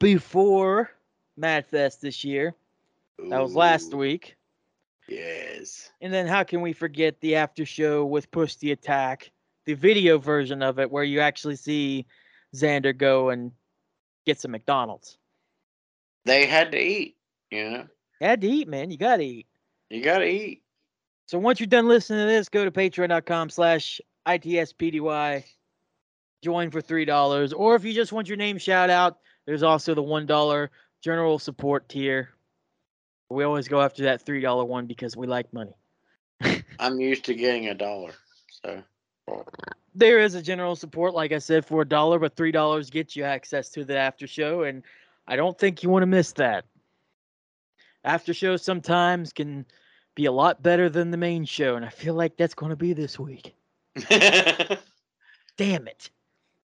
before 0.00 0.90
Madfest 1.38 2.00
this 2.00 2.24
year. 2.24 2.54
That 3.30 3.40
was 3.42 3.54
last 3.54 3.94
week. 3.94 4.36
Yes. 5.08 5.90
And 6.00 6.12
then 6.12 6.26
how 6.26 6.42
can 6.42 6.60
we 6.60 6.72
forget 6.72 7.20
the 7.20 7.36
after 7.36 7.64
show 7.64 8.04
with 8.04 8.30
Push 8.30 8.56
the 8.56 8.72
Attack, 8.72 9.30
the 9.64 9.74
video 9.74 10.18
version 10.18 10.62
of 10.62 10.78
it 10.78 10.90
where 10.90 11.04
you 11.04 11.20
actually 11.20 11.56
see 11.56 12.04
Xander 12.54 12.96
go 12.96 13.30
and 13.30 13.52
get 14.24 14.40
some 14.40 14.50
McDonald's. 14.52 15.18
they 16.24 16.46
had 16.46 16.72
to 16.72 16.78
eat. 16.78 17.16
You 17.50 17.70
know, 17.70 17.86
Had 18.20 18.40
to 18.40 18.48
eat, 18.48 18.68
man. 18.68 18.90
You 18.90 18.96
gotta 18.96 19.22
eat. 19.22 19.46
you 19.90 20.02
got 20.02 20.18
to 20.18 20.26
eat. 20.26 20.62
So 21.26 21.38
once 21.38 21.60
you're 21.60 21.66
done 21.68 21.86
listening 21.88 22.20
to 22.20 22.26
this, 22.26 22.48
go 22.48 22.64
to 22.64 22.70
patreon.com 22.70 23.50
slash 23.50 24.00
ITSPDY. 24.26 25.44
Join 26.42 26.70
for 26.70 26.80
three 26.80 27.04
dollars. 27.04 27.52
Or 27.52 27.74
if 27.76 27.84
you 27.84 27.92
just 27.92 28.12
want 28.12 28.28
your 28.28 28.36
name 28.36 28.58
shout 28.58 28.90
out, 28.90 29.18
there's 29.46 29.62
also 29.62 29.94
the 29.94 30.02
one 30.02 30.26
dollar 30.26 30.70
general 31.02 31.38
support 31.38 31.88
tier. 31.88 32.30
We 33.30 33.44
always 33.44 33.68
go 33.68 33.80
after 33.80 34.04
that 34.04 34.22
three 34.22 34.40
dollar 34.40 34.64
one 34.64 34.86
because 34.86 35.16
we 35.16 35.26
like 35.26 35.52
money. 35.52 35.74
I'm 36.78 37.00
used 37.00 37.24
to 37.26 37.34
getting 37.34 37.68
a 37.68 37.74
dollar. 37.74 38.12
So 38.64 38.82
There 39.94 40.18
is 40.18 40.34
a 40.34 40.42
general 40.42 40.76
support, 40.76 41.14
like 41.14 41.32
I 41.32 41.38
said, 41.38 41.64
for 41.64 41.82
a 41.82 41.88
dollar, 41.88 42.18
but 42.18 42.36
three 42.36 42.52
dollars 42.52 42.90
gets 42.90 43.16
you 43.16 43.24
access 43.24 43.70
to 43.70 43.84
the 43.84 43.96
after 43.96 44.26
show, 44.26 44.62
and 44.64 44.82
I 45.26 45.36
don't 45.36 45.58
think 45.58 45.82
you 45.82 45.88
want 45.88 46.02
to 46.02 46.06
miss 46.06 46.32
that. 46.32 46.64
After 48.04 48.34
show 48.34 48.56
sometimes 48.56 49.32
can 49.32 49.64
be 50.14 50.26
a 50.26 50.32
lot 50.32 50.62
better 50.62 50.88
than 50.88 51.10
the 51.10 51.16
main 51.16 51.44
show, 51.44 51.76
and 51.76 51.84
I 51.84 51.88
feel 51.88 52.14
like 52.14 52.36
that's 52.36 52.54
going 52.54 52.70
to 52.70 52.76
be 52.76 52.92
this 52.92 53.18
week. 53.18 53.54
Damn 55.56 55.88
it. 55.88 56.10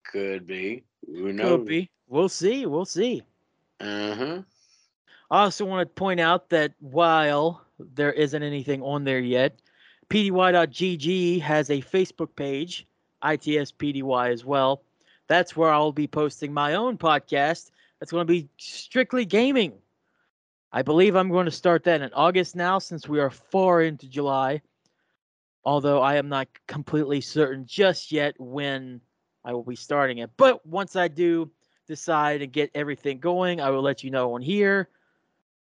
could 0.04 0.46
be. 0.46 0.84
Who 1.06 1.32
knows? 1.32 1.58
Could 1.58 1.66
be. 1.66 1.90
We'll 2.08 2.28
see. 2.28 2.66
We'll 2.66 2.84
see. 2.84 3.22
Uh-huh. 3.80 4.42
I 5.30 5.42
also 5.42 5.64
want 5.64 5.88
to 5.88 5.94
point 5.94 6.20
out 6.20 6.48
that 6.50 6.72
while 6.80 7.64
there 7.78 8.12
isn't 8.12 8.42
anything 8.42 8.82
on 8.82 9.04
there 9.04 9.18
yet, 9.18 9.58
pdy.gg 10.10 11.40
has 11.42 11.70
a 11.70 11.82
Facebook 11.82 12.34
page, 12.34 12.86
ITSPDY 13.22 14.32
as 14.32 14.44
well. 14.44 14.82
That's 15.26 15.56
where 15.56 15.70
I'll 15.70 15.92
be 15.92 16.06
posting 16.06 16.52
my 16.52 16.74
own 16.74 16.96
podcast. 16.96 17.70
That's 18.00 18.12
going 18.12 18.26
to 18.26 18.32
be 18.32 18.48
strictly 18.56 19.24
gaming. 19.24 19.74
I 20.72 20.82
believe 20.82 21.14
I'm 21.14 21.30
going 21.30 21.46
to 21.46 21.50
start 21.50 21.84
that 21.84 22.02
in 22.02 22.12
August 22.12 22.56
now 22.56 22.78
since 22.78 23.08
we 23.08 23.20
are 23.20 23.30
far 23.30 23.82
into 23.82 24.08
July. 24.08 24.62
Although 25.64 26.00
I 26.00 26.16
am 26.16 26.28
not 26.28 26.48
completely 26.66 27.20
certain 27.20 27.66
just 27.66 28.10
yet 28.10 28.34
when 28.38 29.00
I 29.44 29.52
will 29.52 29.64
be 29.64 29.76
starting 29.76 30.18
it. 30.18 30.30
But 30.36 30.64
once 30.66 30.96
I 30.96 31.08
do 31.08 31.50
decide 31.86 32.42
and 32.42 32.52
get 32.52 32.70
everything 32.74 33.18
going, 33.18 33.60
I 33.60 33.70
will 33.70 33.82
let 33.82 34.02
you 34.04 34.10
know 34.10 34.34
on 34.34 34.40
here 34.40 34.88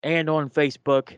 and 0.04 0.30
on 0.30 0.50
Facebook 0.50 1.18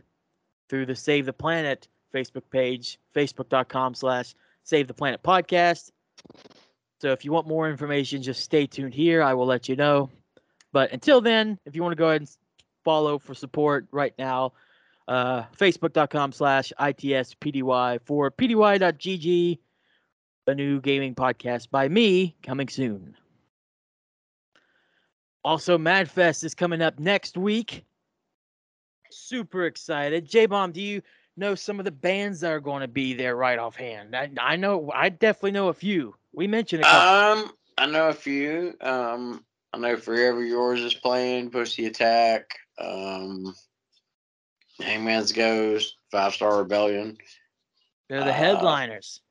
through 0.69 0.87
the 0.87 0.95
Save 0.95 1.25
the 1.25 1.33
Planet 1.33 1.87
Facebook 2.13 2.43
page, 2.51 2.99
facebook.com 3.15 3.95
slash 3.95 4.35
Save 4.63 4.87
the 4.87 4.93
Planet 4.93 5.21
Podcast. 5.23 5.91
So 6.99 7.11
if 7.11 7.25
you 7.25 7.31
want 7.31 7.47
more 7.47 7.69
information, 7.69 8.21
just 8.21 8.43
stay 8.43 8.67
tuned 8.67 8.93
here. 8.93 9.23
I 9.23 9.33
will 9.33 9.47
let 9.47 9.67
you 9.67 9.75
know. 9.75 10.09
But 10.71 10.91
until 10.91 11.19
then, 11.19 11.57
if 11.65 11.75
you 11.75 11.81
want 11.81 11.93
to 11.93 11.97
go 11.97 12.09
ahead 12.09 12.21
and 12.21 12.29
follow 12.83 13.17
for 13.17 13.33
support 13.33 13.87
right 13.91 14.13
now, 14.17 14.53
uh, 15.07 15.43
facebook.com 15.57 16.31
slash 16.31 16.71
ITSPDY 16.79 17.99
for 18.05 18.31
PDY.GG, 18.31 19.59
a 20.47 20.55
new 20.55 20.79
gaming 20.81 21.15
podcast 21.15 21.69
by 21.69 21.87
me 21.87 22.35
coming 22.43 22.67
soon. 22.67 23.15
Also, 25.43 25.77
MadFest 25.77 26.43
is 26.43 26.53
coming 26.53 26.81
up 26.81 26.99
next 26.99 27.37
week. 27.37 27.83
Super 29.09 29.65
excited. 29.65 30.25
J 30.25 30.45
Bomb, 30.45 30.71
do 30.71 30.81
you 30.81 31.01
know 31.37 31.55
some 31.55 31.79
of 31.79 31.85
the 31.85 31.91
bands 31.91 32.41
that 32.41 32.51
are 32.51 32.59
going 32.59 32.81
to 32.81 32.87
be 32.87 33.13
there 33.13 33.35
right 33.35 33.59
offhand? 33.59 34.15
I, 34.15 34.31
I 34.39 34.55
know, 34.55 34.91
I 34.93 35.09
definitely 35.09 35.51
know 35.51 35.69
a 35.69 35.73
few. 35.73 36.15
We 36.33 36.47
mentioned 36.47 36.81
a 36.81 36.85
couple. 36.85 37.43
Um, 37.43 37.51
I 37.77 37.85
know 37.87 38.09
a 38.09 38.13
few. 38.13 38.75
Um, 38.81 39.43
I 39.73 39.77
know 39.77 39.97
Forever 39.97 40.43
Yours 40.43 40.81
is 40.81 40.93
playing, 40.93 41.51
Push 41.51 41.75
the 41.75 41.85
Attack, 41.87 42.51
um, 42.77 43.53
Hangman's 44.79 45.31
Ghost, 45.31 45.95
Five 46.11 46.33
Star 46.33 46.57
Rebellion. 46.59 47.17
They're 48.09 48.23
the 48.23 48.29
uh, 48.29 48.33
headliners. 48.33 49.21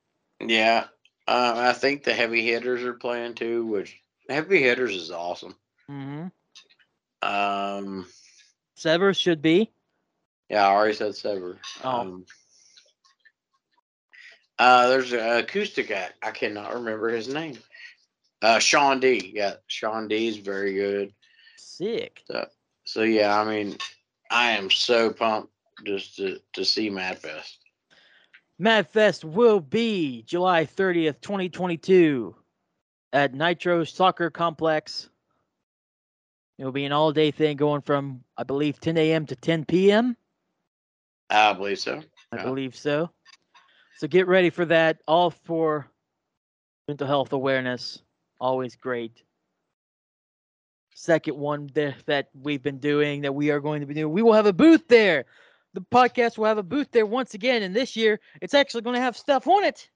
Yeah. 0.41 0.85
Um, 1.29 1.59
I 1.59 1.73
think 1.75 2.03
the 2.03 2.15
heavy 2.15 2.43
hitters 2.45 2.83
are 2.83 2.95
playing 2.95 3.35
too, 3.35 3.67
which 3.67 4.01
heavy 4.29 4.63
hitters 4.63 4.97
is 4.97 5.11
awesome. 5.11 5.55
hmm 5.87 6.27
Um, 7.23 8.07
Sever 8.75 9.13
should 9.13 9.43
be. 9.43 9.71
Yeah, 10.51 10.67
I 10.67 10.73
already 10.73 10.95
said 10.95 11.15
Sever. 11.15 11.59
Oh. 11.85 12.01
Um, 12.01 12.27
uh, 14.59 14.89
there's 14.89 15.13
an 15.13 15.39
acoustic 15.39 15.89
guy. 15.89 16.09
I 16.23 16.33
cannot 16.33 16.75
remember 16.75 17.09
his 17.09 17.29
name. 17.29 17.57
Uh, 18.43 18.59
Sean 18.59 19.01
D. 19.01 19.33
Yeah, 19.35 19.55
Sean 19.69 20.09
D 20.09 20.29
is 20.29 20.37
very 20.37 20.75
good. 20.75 21.15
Sick. 21.57 22.23
So 22.85 23.03
yeah, 23.03 23.41
I 23.41 23.45
mean, 23.45 23.79
I 24.31 24.51
am 24.51 24.71
so 24.71 25.13
pumped 25.13 25.53
just 25.87 26.17
to 26.17 26.39
to 26.55 26.65
see 26.65 26.91
Madfest. 26.91 27.57
MadFest 28.61 29.25
will 29.25 29.61
be 29.61 30.23
July 30.25 30.67
30th, 30.67 31.23
2022 31.23 32.35
at 33.15 33.33
Nitro 33.33 33.85
Soccer 33.85 34.29
Complex. 34.29 35.09
It'll 36.59 36.73
be 36.73 36.85
an 36.85 36.93
all 36.93 37.13
day 37.13 37.31
thing 37.31 37.57
going 37.57 37.81
from, 37.81 38.23
I 38.37 38.43
believe, 38.43 38.79
10 38.79 38.99
a.m. 38.99 39.25
to 39.27 39.37
10 39.37 39.65
p.m. 39.65 40.15
I 41.31 41.53
believe 41.53 41.79
so. 41.79 42.03
I 42.33 42.43
believe 42.43 42.77
so. 42.77 43.11
So 43.99 44.09
get 44.09 44.27
ready 44.27 44.51
for 44.51 44.65
that. 44.67 44.99
All 45.07 45.31
for 45.31 45.87
mental 46.89 47.07
health 47.07 47.33
awareness. 47.33 48.03
Always 48.41 48.77
great. 48.77 49.23
Second 50.95 51.37
one 51.37 51.71
there 51.73 51.95
that 52.07 52.29
we've 52.35 52.63
been 52.63 52.79
doing 52.79 53.23
that 53.23 53.35
we 53.35 53.51
are 53.51 53.61
going 53.61 53.81
to 53.81 53.87
be 53.87 53.95
doing. 53.95 54.13
We 54.13 54.23
will 54.23 54.33
have 54.33 54.47
a 54.47 54.53
booth 54.53 54.89
there. 54.89 55.27
The 55.73 55.81
podcast 55.81 56.37
will 56.37 56.47
have 56.47 56.59
a 56.59 56.63
booth 56.63 56.91
there 56.91 57.07
once 57.07 57.35
again, 57.35 57.63
and 57.63 57.75
this 57.75 57.95
year 57.95 58.19
it's 58.43 58.55
actually 58.55 58.83
going 58.83 58.97
to 58.97 59.01
have 59.01 59.17
stuff 59.17 59.47
on 59.47 59.65
it. 59.65 59.89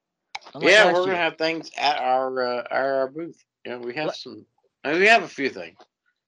Unlike 0.54 0.70
yeah, 0.70 0.84
we're 0.86 0.98
year. 0.98 1.06
gonna 1.06 1.16
have 1.16 1.38
things 1.38 1.70
at 1.76 1.98
our 1.98 2.42
uh, 2.42 2.62
our, 2.70 3.08
booth. 3.08 3.42
Yeah, 3.64 3.78
we 3.78 3.94
have 3.94 4.14
some. 4.14 4.44
I 4.84 4.92
mean, 4.92 5.00
we 5.00 5.06
have 5.06 5.22
a 5.22 5.28
few 5.28 5.48
things. 5.48 5.76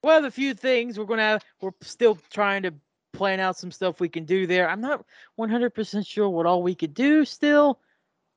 We'll 0.03 0.13
have 0.13 0.25
a 0.25 0.31
few 0.31 0.53
things. 0.53 0.97
We're 0.97 1.05
going 1.05 1.19
to 1.19 1.23
have. 1.23 1.43
We're 1.61 1.71
still 1.81 2.17
trying 2.31 2.63
to 2.63 2.73
plan 3.13 3.39
out 3.39 3.57
some 3.57 3.71
stuff 3.71 3.99
we 3.99 4.09
can 4.09 4.25
do 4.25 4.47
there. 4.47 4.69
I'm 4.69 4.81
not 4.81 5.05
100% 5.39 6.07
sure 6.07 6.29
what 6.29 6.45
all 6.45 6.63
we 6.63 6.75
could 6.75 6.93
do. 6.93 7.25
Still, 7.25 7.79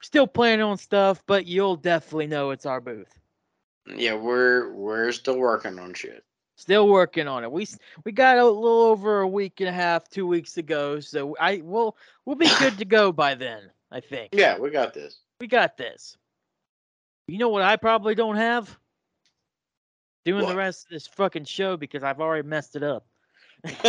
still 0.02 0.26
planning 0.26 0.64
on 0.64 0.78
stuff, 0.78 1.22
but 1.26 1.46
you'll 1.46 1.76
definitely 1.76 2.26
know 2.26 2.50
it's 2.50 2.66
our 2.66 2.80
booth. 2.80 3.18
Yeah, 3.87 4.14
we're 4.14 4.72
we're 4.72 5.12
still 5.12 5.38
working 5.38 5.78
on 5.78 5.94
shit. 5.94 6.24
Still 6.56 6.88
working 6.88 7.26
on 7.26 7.44
it. 7.44 7.50
We 7.50 7.66
we 8.04 8.12
got 8.12 8.38
a 8.38 8.44
little 8.44 8.83
over 8.83 9.20
a 9.20 9.28
week 9.28 9.61
and 9.61 9.68
a 9.68 9.72
half, 9.72 10.09
two 10.09 10.26
weeks 10.26 10.59
ago. 10.59 11.00
So 11.00 11.37
I 11.40 11.62
will 11.64 11.96
we'll 12.24 12.37
be 12.37 12.50
good 12.59 12.78
to 12.78 12.85
go 12.85 13.12
by 13.12 13.35
then. 13.35 13.70
I 13.90 14.00
think. 14.00 14.30
Yeah, 14.33 14.59
we 14.59 14.70
got 14.70 14.94
this. 14.94 15.20
We 15.40 15.46
got 15.46 15.76
this. 15.76 16.16
You 17.26 17.38
know 17.38 17.48
what 17.48 17.62
I 17.62 17.76
probably 17.76 18.14
don't 18.14 18.37
have? 18.37 18.78
Doing 20.24 20.46
the 20.46 20.54
rest 20.56 20.85
of 20.85 20.90
this 20.90 21.06
fucking 21.06 21.46
show 21.46 21.76
because 21.76 22.02
I've 22.02 22.20
already 22.20 22.46
messed 22.46 22.76
it 22.76 22.83
up. 22.83 23.06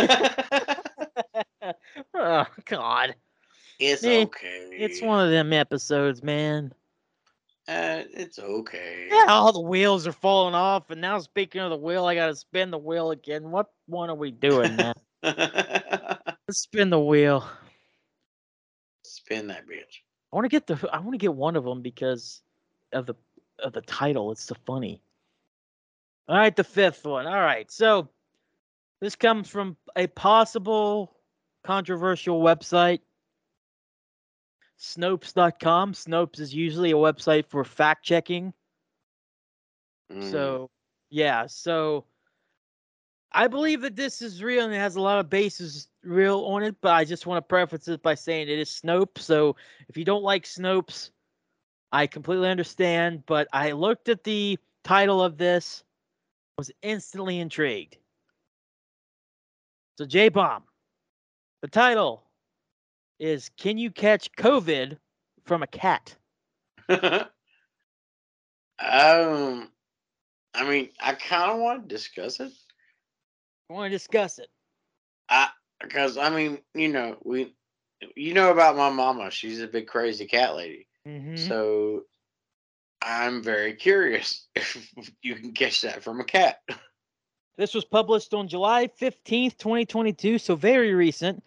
oh 2.14 2.46
God. 2.66 3.14
it's 3.78 4.04
Eh, 4.04 4.22
okay. 4.22 4.68
It's 4.72 5.00
one 5.02 5.24
of 5.24 5.30
them 5.30 5.52
episodes, 5.52 6.22
man. 6.22 6.72
Uh, 7.68 8.02
it's 8.12 8.38
okay. 8.38 9.08
Yeah, 9.10 9.26
all 9.28 9.52
the 9.52 9.60
wheels 9.60 10.06
are 10.06 10.12
falling 10.12 10.54
off, 10.54 10.90
and 10.90 11.00
now 11.00 11.18
speaking 11.20 11.60
of 11.60 11.70
the 11.70 11.76
wheel, 11.76 12.04
I 12.06 12.14
gotta 12.14 12.34
spin 12.34 12.70
the 12.70 12.78
wheel 12.78 13.10
again. 13.12 13.50
What 13.50 13.70
one 13.86 14.10
are 14.10 14.16
we 14.16 14.30
doing, 14.30 14.76
man? 14.76 14.94
Let's 15.22 16.58
spin 16.58 16.90
the 16.90 16.98
wheel. 16.98 17.48
Spin 19.04 19.46
that 19.48 19.66
bitch. 19.66 20.00
I 20.32 20.36
want 20.36 20.44
to 20.46 20.48
get 20.48 20.66
the. 20.66 20.88
I 20.92 20.98
want 20.98 21.12
to 21.12 21.18
get 21.18 21.34
one 21.34 21.56
of 21.56 21.64
them 21.64 21.82
because 21.82 22.42
of 22.92 23.06
the 23.06 23.14
of 23.60 23.72
the 23.72 23.82
title. 23.82 24.32
It's 24.32 24.42
so 24.44 24.56
funny. 24.66 25.00
All 26.28 26.36
right, 26.36 26.54
the 26.54 26.64
fifth 26.64 27.04
one. 27.04 27.26
All 27.26 27.40
right, 27.40 27.70
so 27.70 28.08
this 29.02 29.16
comes 29.16 29.48
from 29.48 29.76
a 29.96 30.06
possible 30.06 31.12
controversial 31.64 32.40
website, 32.40 33.00
Snopes.com. 34.78 35.92
Snopes 35.92 36.38
is 36.38 36.54
usually 36.54 36.92
a 36.92 36.94
website 36.94 37.46
for 37.48 37.64
fact 37.64 38.04
checking. 38.04 38.54
Mm. 40.12 40.30
So, 40.30 40.70
yeah, 41.10 41.46
so 41.48 42.04
I 43.32 43.48
believe 43.48 43.80
that 43.80 43.96
this 43.96 44.22
is 44.22 44.40
real 44.40 44.64
and 44.64 44.72
it 44.72 44.78
has 44.78 44.94
a 44.94 45.00
lot 45.00 45.18
of 45.18 45.28
bases 45.28 45.88
real 46.04 46.38
on 46.44 46.62
it, 46.62 46.76
but 46.80 46.94
I 46.94 47.04
just 47.04 47.26
want 47.26 47.38
to 47.38 47.48
preface 47.48 47.88
it 47.88 48.04
by 48.04 48.14
saying 48.14 48.48
it 48.48 48.58
is 48.60 48.68
Snopes. 48.68 49.18
So, 49.18 49.56
if 49.88 49.96
you 49.96 50.04
don't 50.04 50.22
like 50.22 50.44
Snopes, 50.44 51.10
I 51.90 52.06
completely 52.06 52.48
understand, 52.48 53.24
but 53.26 53.48
I 53.52 53.72
looked 53.72 54.08
at 54.08 54.22
the 54.22 54.60
title 54.84 55.20
of 55.20 55.38
this, 55.38 55.82
was 56.56 56.70
instantly 56.82 57.40
intrigued. 57.40 57.96
So, 59.98 60.06
J 60.06 60.30
Bomb, 60.30 60.62
the 61.60 61.68
title 61.68 62.24
is 63.18 63.50
Can 63.58 63.76
You 63.76 63.90
Catch 63.90 64.32
COVID 64.32 64.96
from 65.44 65.62
a 65.62 65.66
Cat? 65.66 66.16
um, 66.88 67.28
I 70.54 70.64
mean, 70.64 70.88
I 71.00 71.12
kind 71.12 71.52
of 71.52 71.60
want 71.60 71.82
to 71.82 71.94
discuss 71.94 72.40
it. 72.40 72.52
I 73.70 73.74
want 73.74 73.90
to 73.90 73.96
discuss 73.96 74.38
it. 74.38 74.48
I 75.28 75.48
because 75.82 76.16
I 76.16 76.30
mean, 76.30 76.58
you 76.74 76.88
know, 76.88 77.18
we 77.22 77.54
you 78.16 78.32
know 78.32 78.50
about 78.50 78.76
my 78.76 78.90
mama. 78.90 79.30
She's 79.30 79.60
a 79.60 79.66
big 79.66 79.86
crazy 79.86 80.26
cat 80.26 80.56
lady. 80.56 80.88
Mhm. 81.06 81.38
So 81.38 82.04
I'm 83.02 83.42
very 83.42 83.74
curious 83.74 84.46
if 84.54 85.12
you 85.22 85.34
can 85.34 85.52
catch 85.52 85.82
that 85.82 86.02
from 86.02 86.20
a 86.20 86.24
cat. 86.24 86.60
This 87.56 87.74
was 87.74 87.84
published 87.84 88.32
on 88.34 88.48
July 88.48 88.88
15th, 89.00 89.58
2022, 89.58 90.38
so 90.38 90.56
very 90.56 90.94
recent. 90.94 91.44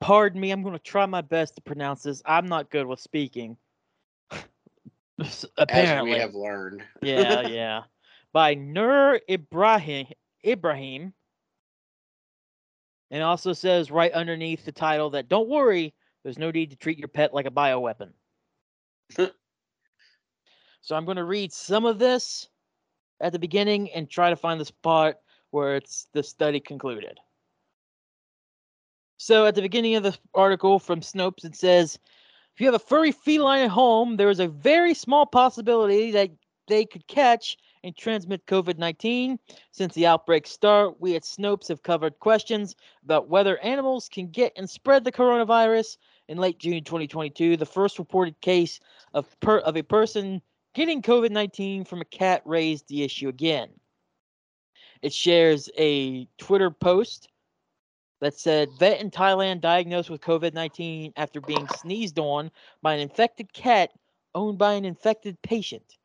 Pardon 0.00 0.40
me, 0.40 0.50
I'm 0.50 0.62
going 0.62 0.74
to 0.74 0.82
try 0.82 1.06
my 1.06 1.22
best 1.22 1.56
to 1.56 1.60
pronounce 1.62 2.02
this. 2.04 2.22
I'm 2.24 2.46
not 2.46 2.70
good 2.70 2.86
with 2.86 3.00
speaking. 3.00 3.56
S- 5.20 5.44
As 5.44 5.48
Apparently. 5.58 6.12
we 6.12 6.18
have 6.18 6.34
learned. 6.34 6.82
yeah, 7.02 7.40
yeah. 7.48 7.82
By 8.32 8.54
Nur 8.54 9.20
Ibrahim 9.28 10.06
Ibrahim. 10.44 11.12
And 13.10 13.20
it 13.20 13.24
also 13.24 13.52
says 13.52 13.90
right 13.90 14.12
underneath 14.12 14.64
the 14.64 14.72
title 14.72 15.10
that 15.10 15.28
don't 15.28 15.48
worry, 15.48 15.94
there's 16.22 16.38
no 16.38 16.50
need 16.50 16.70
to 16.70 16.76
treat 16.76 16.98
your 16.98 17.08
pet 17.08 17.32
like 17.32 17.46
a 17.46 17.50
bioweapon. 17.50 18.10
so 19.16 19.30
I'm 20.96 21.04
going 21.04 21.16
to 21.16 21.24
read 21.24 21.52
some 21.52 21.84
of 21.84 21.98
this 21.98 22.48
at 23.20 23.32
the 23.32 23.38
beginning 23.38 23.90
and 23.92 24.10
try 24.10 24.30
to 24.30 24.36
find 24.36 24.60
the 24.60 24.64
spot 24.64 25.16
where 25.54 25.76
it's 25.76 26.08
the 26.12 26.22
study 26.22 26.58
concluded. 26.58 27.18
So 29.18 29.46
at 29.46 29.54
the 29.54 29.62
beginning 29.62 29.94
of 29.94 30.02
the 30.02 30.18
article 30.34 30.80
from 30.80 31.00
Snopes, 31.00 31.44
it 31.44 31.54
says, 31.54 31.96
if 32.54 32.60
you 32.60 32.66
have 32.66 32.74
a 32.74 32.80
furry 32.80 33.12
feline 33.12 33.64
at 33.64 33.70
home, 33.70 34.16
there 34.16 34.30
is 34.30 34.40
a 34.40 34.48
very 34.48 34.94
small 34.94 35.24
possibility 35.24 36.10
that 36.10 36.30
they 36.66 36.84
could 36.84 37.06
catch 37.06 37.56
and 37.84 37.96
transmit 37.96 38.46
COVID 38.46 38.78
19. 38.78 39.38
Since 39.70 39.94
the 39.94 40.06
outbreak 40.06 40.48
start, 40.48 41.00
we 41.00 41.14
at 41.14 41.22
Snopes 41.22 41.68
have 41.68 41.84
covered 41.84 42.18
questions 42.18 42.74
about 43.04 43.28
whether 43.28 43.58
animals 43.58 44.08
can 44.08 44.28
get 44.28 44.52
and 44.56 44.68
spread 44.68 45.04
the 45.04 45.12
coronavirus. 45.12 45.98
In 46.28 46.38
late 46.38 46.58
June 46.58 46.82
2022, 46.82 47.56
the 47.56 47.66
first 47.66 48.00
reported 48.00 48.40
case 48.40 48.80
of, 49.12 49.38
per- 49.38 49.58
of 49.58 49.76
a 49.76 49.82
person 49.82 50.42
getting 50.74 51.00
COVID 51.00 51.30
19 51.30 51.84
from 51.84 52.00
a 52.00 52.06
cat 52.06 52.42
raised 52.44 52.88
the 52.88 53.04
issue 53.04 53.28
again. 53.28 53.68
It 55.04 55.12
shares 55.12 55.68
a 55.78 56.26
Twitter 56.38 56.70
post 56.70 57.28
that 58.22 58.38
said 58.38 58.70
vet 58.78 59.02
in 59.02 59.10
Thailand 59.10 59.60
diagnosed 59.60 60.08
with 60.08 60.22
COVID 60.22 60.54
19 60.54 61.12
after 61.16 61.42
being 61.42 61.68
sneezed 61.76 62.18
on 62.18 62.50
by 62.80 62.94
an 62.94 63.00
infected 63.00 63.52
cat 63.52 63.90
owned 64.34 64.56
by 64.56 64.72
an 64.72 64.86
infected 64.86 65.36
patient. 65.42 65.98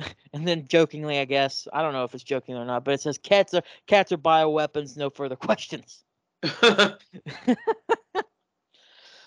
and 0.32 0.48
then 0.48 0.66
jokingly, 0.66 1.18
I 1.18 1.26
guess, 1.26 1.68
I 1.74 1.82
don't 1.82 1.92
know 1.92 2.04
if 2.04 2.14
it's 2.14 2.24
joking 2.24 2.56
or 2.56 2.64
not, 2.64 2.84
but 2.84 2.94
it 2.94 3.02
says 3.02 3.18
cats 3.18 3.52
are 3.52 3.62
cats 3.86 4.12
are 4.12 4.16
bioweapons, 4.16 4.96
no 4.96 5.10
further 5.10 5.36
questions. 5.36 6.04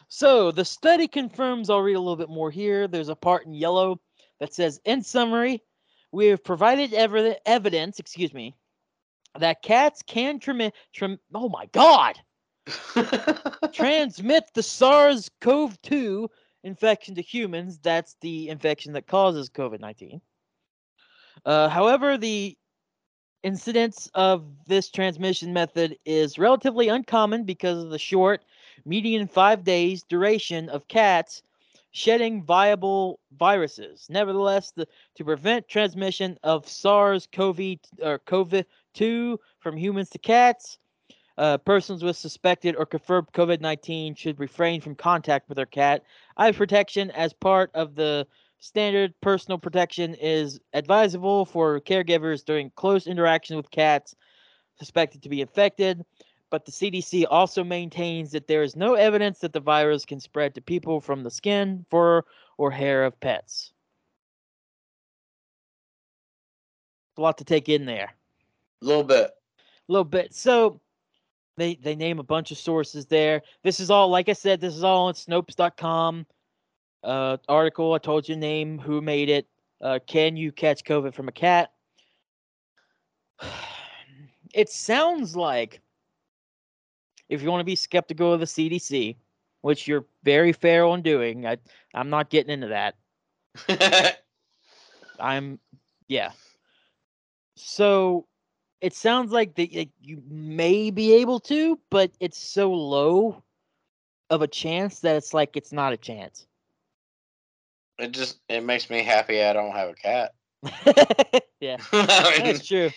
So 0.07 0.51
the 0.51 0.63
study 0.63 1.07
confirms, 1.07 1.69
I'll 1.69 1.81
read 1.81 1.95
a 1.95 1.99
little 1.99 2.15
bit 2.15 2.29
more 2.29 2.49
here. 2.49 2.87
There's 2.87 3.09
a 3.09 3.15
part 3.15 3.45
in 3.45 3.53
yellow 3.53 3.99
that 4.39 4.53
says, 4.53 4.79
in 4.85 5.03
summary, 5.03 5.61
we 6.15 6.27
have 6.27 6.45
provided 6.45 6.93
ever 6.93 7.35
evidence, 7.45 7.99
excuse 7.99 8.33
me, 8.33 8.55
that 9.37 9.61
cats 9.61 10.01
can 10.01 10.39
trim, 10.39 10.71
trim 10.93 11.19
oh 11.33 11.49
my 11.49 11.65
god, 11.73 12.17
transmit 13.73 14.45
the 14.53 14.63
SARS-CoV-2 14.63 16.29
infection 16.63 17.15
to 17.15 17.21
humans. 17.21 17.79
That's 17.79 18.15
the 18.21 18.47
infection 18.47 18.93
that 18.93 19.07
causes 19.07 19.49
COVID-19. 19.49 20.21
Uh, 21.43 21.67
however, 21.67 22.17
the 22.17 22.57
incidence 23.43 24.09
of 24.15 24.45
this 24.65 24.89
transmission 24.89 25.51
method 25.51 25.97
is 26.05 26.39
relatively 26.39 26.87
uncommon 26.87 27.43
because 27.43 27.83
of 27.83 27.89
the 27.89 27.99
short, 27.99 28.41
median 28.85 29.27
five 29.27 29.65
days 29.65 30.01
duration 30.03 30.69
of 30.69 30.87
cats 30.87 31.43
shedding 31.95 32.43
viable 32.43 33.21
viruses. 33.37 34.05
Nevertheless, 34.09 34.73
the, 34.75 34.85
to 35.15 35.23
prevent 35.23 35.69
transmission 35.69 36.37
of 36.43 36.67
SARS-CoV 36.67 37.59
or 38.01 38.19
COVID-2 38.19 39.37
from 39.59 39.77
humans 39.77 40.09
to 40.09 40.19
cats, 40.19 40.77
uh, 41.37 41.57
persons 41.59 42.03
with 42.03 42.17
suspected 42.17 42.75
or 42.75 42.85
confirmed 42.85 43.29
COVID-19 43.33 44.17
should 44.17 44.41
refrain 44.41 44.81
from 44.81 44.95
contact 44.95 45.47
with 45.47 45.55
their 45.55 45.65
cat. 45.65 46.03
Eye 46.35 46.51
protection 46.51 47.11
as 47.11 47.31
part 47.31 47.71
of 47.73 47.95
the 47.95 48.27
standard 48.59 49.13
personal 49.21 49.57
protection 49.57 50.15
is 50.15 50.59
advisable 50.73 51.45
for 51.45 51.79
caregivers 51.79 52.43
during 52.43 52.71
close 52.75 53.07
interaction 53.07 53.55
with 53.55 53.71
cats 53.71 54.15
suspected 54.77 55.23
to 55.23 55.29
be 55.29 55.39
infected. 55.39 56.03
But 56.51 56.65
the 56.65 56.71
CDC 56.71 57.25
also 57.29 57.63
maintains 57.63 58.31
that 58.31 58.47
there 58.47 58.63
is 58.63 58.75
no 58.75 58.93
evidence 58.93 59.39
that 59.39 59.53
the 59.53 59.59
virus 59.59 60.05
can 60.05 60.19
spread 60.19 60.53
to 60.55 60.61
people 60.61 61.01
from 61.01 61.23
the 61.23 61.31
skin, 61.31 61.85
fur, 61.89 62.21
or 62.57 62.71
hair 62.71 63.03
of 63.03 63.19
pets. 63.19 63.73
A 67.17 67.21
lot 67.21 67.37
to 67.39 67.43
take 67.45 67.69
in 67.69 67.85
there. 67.85 68.13
A 68.81 68.85
little 68.85 69.03
bit. 69.03 69.31
A 69.87 69.91
little 69.91 70.03
bit. 70.03 70.33
So 70.33 70.81
they 71.57 71.75
they 71.75 71.95
name 71.95 72.19
a 72.19 72.23
bunch 72.23 72.51
of 72.51 72.57
sources 72.57 73.05
there. 73.05 73.41
This 73.63 73.79
is 73.79 73.89
all, 73.89 74.09
like 74.09 74.29
I 74.29 74.33
said, 74.33 74.59
this 74.59 74.75
is 74.75 74.83
all 74.83 75.07
on 75.07 75.13
Snopes.com. 75.13 76.25
Uh, 77.03 77.37
article. 77.47 77.93
I 77.93 77.99
told 77.99 78.27
you 78.27 78.35
name 78.35 78.79
who 78.79 79.01
made 79.01 79.29
it. 79.29 79.47
Uh, 79.81 79.99
can 80.05 80.35
you 80.35 80.51
catch 80.51 80.83
COVID 80.83 81.13
from 81.13 81.27
a 81.27 81.33
cat? 81.33 81.71
It 84.53 84.69
sounds 84.69 85.35
like 85.35 85.81
if 87.29 87.41
you 87.41 87.49
want 87.49 87.61
to 87.61 87.65
be 87.65 87.75
skeptical 87.75 88.33
of 88.33 88.39
the 88.39 88.47
CDC, 88.47 89.17
which 89.61 89.87
you're 89.87 90.05
very 90.23 90.51
fair 90.53 90.85
on 90.85 91.01
doing, 91.01 91.45
I 91.45 91.57
I'm 91.93 92.09
not 92.09 92.29
getting 92.29 92.51
into 92.51 92.67
that. 92.67 92.95
I'm 95.19 95.59
yeah. 96.07 96.31
So 97.55 98.27
it 98.81 98.93
sounds 98.93 99.31
like 99.31 99.55
that 99.55 99.71
you 100.01 100.23
may 100.27 100.91
be 100.91 101.13
able 101.13 101.39
to, 101.41 101.79
but 101.89 102.11
it's 102.19 102.37
so 102.37 102.71
low 102.73 103.43
of 104.29 104.41
a 104.41 104.47
chance 104.47 104.99
that 105.01 105.15
it's 105.15 105.33
like 105.33 105.55
it's 105.57 105.71
not 105.73 105.93
a 105.93 105.97
chance. 105.97 106.47
it 107.99 108.11
just 108.11 108.39
it 108.49 108.61
makes 108.63 108.89
me 108.89 109.03
happy 109.03 109.41
I 109.43 109.53
don't 109.53 109.71
have 109.75 109.89
a 109.89 109.93
cat. 109.93 110.33
yeah, 111.59 111.77
I 111.93 112.31
mean, 112.31 112.43
that's 112.43 112.65
true. 112.65 112.91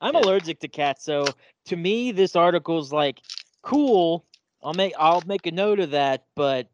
I'm 0.00 0.14
Yeah. 0.14 0.22
allergic 0.22 0.60
to 0.60 0.68
cats, 0.68 1.04
so 1.04 1.36
to 1.66 1.76
me 1.76 2.12
this 2.12 2.36
article's 2.36 2.92
like 2.92 3.22
cool. 3.64 4.24
I'll 4.62 4.74
make 4.74 4.94
I'll 4.98 5.22
make 5.26 5.46
a 5.46 5.50
note 5.50 5.80
of 5.80 5.90
that, 5.90 6.24
but 6.36 6.68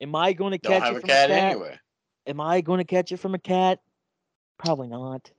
am 0.00 0.14
I 0.14 0.32
going 0.32 0.52
to 0.52 0.58
catch 0.58 0.90
it 0.90 0.96
a 0.96 1.00
from 1.00 1.08
cat 1.08 1.30
a 1.30 1.34
cat? 1.34 1.52
anyway. 1.52 1.78
Am 2.26 2.40
I 2.40 2.60
going 2.60 2.78
to 2.78 2.84
catch 2.84 3.12
it 3.12 3.18
from 3.18 3.34
a 3.34 3.38
cat? 3.38 3.80
Probably 4.58 4.88
not. 4.88 5.30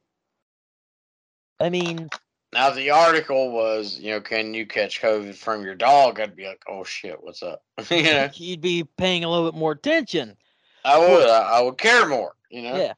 I 1.60 1.70
mean, 1.70 2.10
Now, 2.54 2.70
the 2.70 2.92
article 2.92 3.52
was, 3.52 3.98
you 4.00 4.12
know, 4.12 4.22
can 4.22 4.54
you 4.54 4.66
catch 4.68 5.02
COVID 5.02 5.36
from 5.36 5.64
your 5.64 5.74
dog? 5.74 6.20
I'd 6.20 6.36
be 6.36 6.46
like, 6.46 6.62
oh 6.68 6.84
shit, 6.84 7.24
what's 7.24 7.42
up? 7.42 7.64
you 7.90 8.04
know, 8.04 8.30
you'd 8.34 8.62
be 8.62 8.84
paying 8.98 9.24
a 9.24 9.30
little 9.30 9.50
bit 9.50 9.58
more 9.58 9.72
attention. 9.72 10.36
I 10.84 11.00
would, 11.00 11.28
I, 11.28 11.58
I 11.58 11.62
would 11.62 11.78
care 11.78 12.08
more. 12.08 12.36
You 12.52 12.64
know, 12.64 12.76
Yeah. 12.76 12.94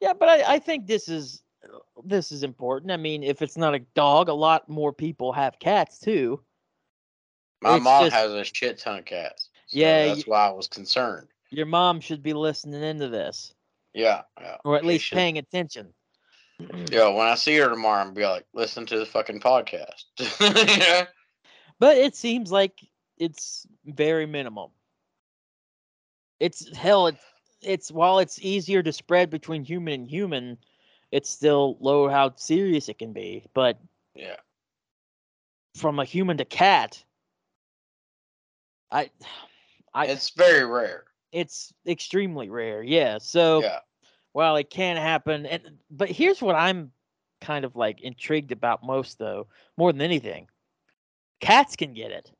Yeah, 0.00 0.14
but 0.14 0.28
I, 0.28 0.54
I 0.54 0.58
think 0.58 0.88
this 0.88 1.08
is 1.08 1.42
this 2.04 2.32
is 2.32 2.42
important. 2.42 2.90
I 2.92 2.96
mean, 2.96 3.22
if 3.22 3.42
it's 3.42 3.56
not 3.56 3.74
a 3.74 3.80
dog, 3.94 4.28
a 4.28 4.34
lot 4.34 4.68
more 4.68 4.92
people 4.92 5.32
have 5.32 5.58
cats 5.58 5.98
too. 5.98 6.42
my 7.60 7.76
it's 7.76 7.84
mom 7.84 8.04
just- 8.04 8.16
has 8.16 8.32
a 8.32 8.44
shit 8.44 8.78
ton 8.78 8.98
of 8.98 9.04
cats. 9.04 9.50
So 9.68 9.78
Yeah, 9.78 10.06
that's 10.08 10.26
y- 10.26 10.30
why 10.30 10.48
I 10.48 10.50
was 10.50 10.68
concerned. 10.68 11.28
Your 11.50 11.66
mom 11.66 12.00
should 12.00 12.22
be 12.22 12.32
listening 12.32 12.82
into 12.82 13.08
this, 13.08 13.54
Yeah, 13.94 14.22
yeah. 14.40 14.56
or 14.64 14.76
at 14.76 14.84
least 14.84 15.04
should. 15.04 15.16
paying 15.16 15.38
attention. 15.38 15.92
Yeah, 16.90 17.08
when 17.08 17.26
I 17.26 17.34
see 17.34 17.56
her 17.56 17.68
tomorrow, 17.68 18.00
I'm 18.00 18.08
gonna 18.08 18.14
be 18.16 18.26
like, 18.26 18.46
listen 18.54 18.86
to 18.86 18.98
the 18.98 19.06
fucking 19.06 19.40
podcast. 19.40 20.04
you 20.40 20.78
know? 20.78 21.06
But 21.78 21.96
it 21.98 22.14
seems 22.16 22.52
like 22.52 22.78
it's 23.18 23.66
very 23.84 24.26
minimal. 24.26 24.72
It's 26.40 26.74
hell. 26.76 27.06
It's 27.08 27.22
it's 27.62 27.90
while 27.92 28.18
it's 28.18 28.40
easier 28.40 28.82
to 28.82 28.92
spread 28.92 29.30
between 29.30 29.64
human 29.64 29.94
and 29.94 30.08
human, 30.08 30.58
it's 31.12 31.28
still 31.30 31.76
low 31.78 32.08
how 32.08 32.34
serious 32.36 32.88
it 32.88 32.98
can 32.98 33.12
be. 33.12 33.44
But 33.54 33.78
Yeah. 34.14 34.36
from 35.76 36.00
a 36.00 36.04
human 36.04 36.38
to 36.38 36.44
cat, 36.44 37.04
I, 38.90 39.10
I 39.94 40.06
It's 40.06 40.30
very 40.30 40.64
rare. 40.64 41.04
it's 41.32 41.72
extremely 41.86 42.48
rare. 42.48 42.82
Yeah. 42.82 43.18
So 43.18 43.62
Yeah. 43.62 43.80
while 44.32 44.56
it 44.56 44.70
can 44.70 44.96
happen, 44.96 45.46
and 45.46 45.78
but 45.90 46.08
here's 46.10 46.40
what 46.42 46.56
I'm 46.56 46.92
kind 47.40 47.64
of 47.64 47.76
like 47.76 48.00
intrigued 48.00 48.52
about 48.52 48.82
most 48.84 49.18
though, 49.18 49.48
more 49.76 49.92
than 49.92 50.00
anything. 50.02 50.48
Cats 51.40 51.76
can 51.76 51.92
get 51.92 52.10
it. 52.10 52.32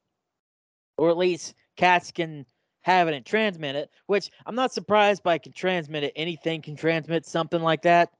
Or 0.96 1.10
at 1.10 1.16
least 1.18 1.54
cats 1.76 2.10
can 2.12 2.46
have 2.82 3.08
it 3.08 3.14
and 3.14 3.24
transmit 3.26 3.76
it, 3.76 3.90
which 4.06 4.30
I'm 4.46 4.54
not 4.54 4.72
surprised 4.72 5.22
by 5.22 5.38
can 5.38 5.52
transmit 5.52 6.04
it. 6.04 6.12
Anything 6.16 6.62
can 6.62 6.76
transmit 6.76 7.26
something 7.26 7.62
like 7.62 7.82
that. 7.82 8.12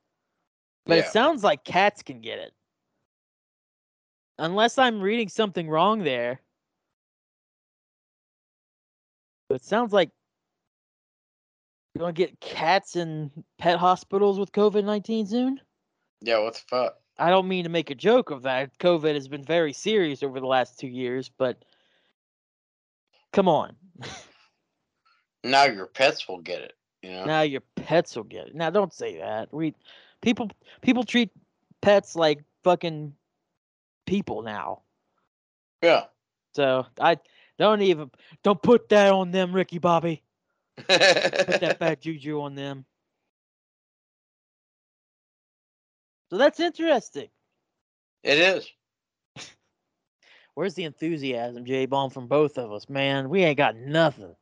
But 0.87 0.99
it 0.99 1.07
sounds 1.07 1.45
like 1.45 1.65
cats 1.65 2.03
can 2.03 2.21
get 2.21 2.39
it. 2.39 2.53
Unless 4.39 4.79
I'm 4.79 5.01
reading 5.01 5.29
something 5.29 5.69
wrong 5.69 6.03
there. 6.03 6.41
But 9.49 9.57
it 9.57 9.65
sounds 9.65 9.93
like 9.93 10.11
you're 11.95 12.01
going 12.01 12.15
to 12.15 12.19
get 12.19 12.41
cats 12.41 12.97
in 12.97 13.31
pet 13.59 13.79
hospitals 13.79 14.39
with 14.39 14.53
COVID 14.53 14.85
19 14.85 15.27
soon? 15.27 15.61
Yeah, 16.21 16.39
what 16.39 16.55
the 16.55 16.61
fuck? 16.69 16.99
I 17.19 17.31
don't 17.31 17.47
mean 17.47 17.65
to 17.65 17.71
make 17.71 17.91
a 17.91 17.95
joke 17.95 18.31
of 18.31 18.43
that. 18.43 18.77
COVID 18.79 19.15
has 19.15 19.29
been 19.29 19.45
very 19.45 19.73
serious 19.73 20.23
over 20.23 20.41
the 20.41 20.47
last 20.47 20.79
two 20.79 20.89
years, 20.89 21.31
but 21.37 21.65
come 23.33 23.49
on. 23.49 23.77
Now 25.45 25.65
your 25.65 25.87
pets 25.87 26.29
will 26.29 26.39
get 26.39 26.63
it. 26.63 26.75
You 27.03 27.11
know. 27.11 27.25
Now 27.25 27.41
your 27.43 27.63
pets 27.77 28.15
will 28.15 28.23
get 28.25 28.47
it. 28.47 28.55
Now 28.55 28.71
don't 28.71 28.93
say 28.93 29.19
that. 29.19 29.53
We 29.53 29.75
people 30.23 30.51
people 30.81 31.05
treat 31.05 31.31
pets 31.83 32.17
like 32.17 32.43
fucking 32.65 33.13
people 34.07 34.43
now. 34.43 34.83
Yeah. 35.83 36.05
So 36.55 36.87
I 36.99 37.19
don't 37.59 37.83
even 37.83 38.11
don't 38.43 38.63
put 38.63 38.89
that 38.89 39.13
on 39.13 39.31
them, 39.31 39.55
Ricky 39.55 39.79
Bobby. 39.79 40.23
Put 40.77 40.89
that 40.89 41.77
bad 41.81 42.01
juju 42.01 42.41
on 42.41 42.55
them. 42.55 42.87
So 46.31 46.39
that's 46.39 46.61
interesting. 46.61 47.29
it 48.23 48.39
is. 48.39 48.71
Where's 50.55 50.75
the 50.75 50.85
enthusiasm, 50.85 51.67
J 51.67 51.85
Bomb, 51.85 52.11
from 52.11 52.27
both 52.27 52.57
of 52.57 52.73
us, 52.73 52.89
man? 52.89 53.29
We 53.29 53.43
ain't 53.43 53.59
got 53.59 53.77
nothing. 53.77 54.35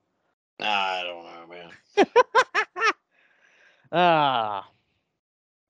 I 0.61 1.03
don't 1.03 1.24
know, 1.24 1.47
man. 1.49 2.07
ah. 3.93 4.68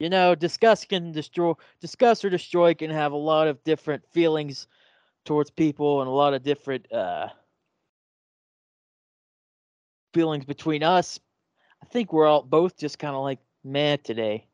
You 0.01 0.09
know, 0.09 0.35
discuss 0.35 0.87
can 0.87 1.13
destroy 1.13 1.53
discuss 1.81 2.25
or 2.25 2.31
destroy 2.31 2.73
can 2.75 2.91
have 2.91 3.13
a 3.13 3.17
lot 3.17 3.49
of 3.49 3.63
different 3.65 4.03
feelings 4.11 4.67
towards 5.27 5.51
people 5.51 6.01
and 6.01 6.09
a 6.09 6.13
lot 6.13 6.33
of 6.33 6.43
different 6.43 6.91
uh 6.91 7.29
feelings 10.15 10.47
between 10.47 10.83
us. 10.83 11.21
I 11.83 11.87
think 11.87 12.15
we're 12.15 12.27
all 12.27 12.43
both 12.43 12.79
just 12.79 12.99
kind 12.99 13.15
of 13.15 13.23
like 13.23 13.41
mad 13.63 14.03
today. 14.03 14.47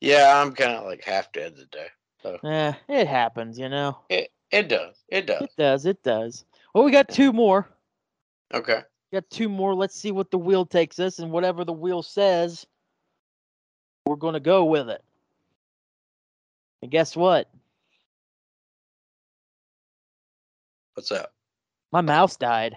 Yeah, 0.00 0.40
I'm 0.40 0.54
kind 0.54 0.72
of 0.72 0.84
like 0.84 1.02
half 1.02 1.32
dead 1.32 1.56
today. 1.56 1.88
So. 2.22 2.38
Yeah, 2.44 2.74
it 2.88 3.08
happens, 3.08 3.58
you 3.58 3.68
know. 3.68 3.98
It 4.08 4.30
it 4.52 4.68
does. 4.68 5.02
It 5.08 5.26
does. 5.26 5.42
It 5.42 5.50
does, 5.58 5.86
it 5.86 6.02
does. 6.04 6.44
Well, 6.72 6.84
we 6.84 6.92
got 6.92 7.08
two 7.08 7.32
more. 7.32 7.68
Okay. 8.52 8.82
Got 9.12 9.28
two 9.30 9.48
more. 9.48 9.74
Let's 9.74 9.98
see 9.98 10.12
what 10.12 10.30
the 10.30 10.38
wheel 10.38 10.64
takes 10.64 11.00
us, 11.00 11.18
and 11.18 11.32
whatever 11.32 11.64
the 11.64 11.72
wheel 11.72 12.02
says, 12.04 12.64
we're 14.06 14.16
gonna 14.16 14.40
go 14.40 14.64
with 14.64 14.88
it. 14.90 15.02
And 16.82 16.90
guess 16.90 17.16
what? 17.16 17.48
What's 20.94 21.10
up? 21.10 21.32
My 21.92 22.02
mouse 22.02 22.36
died. 22.36 22.76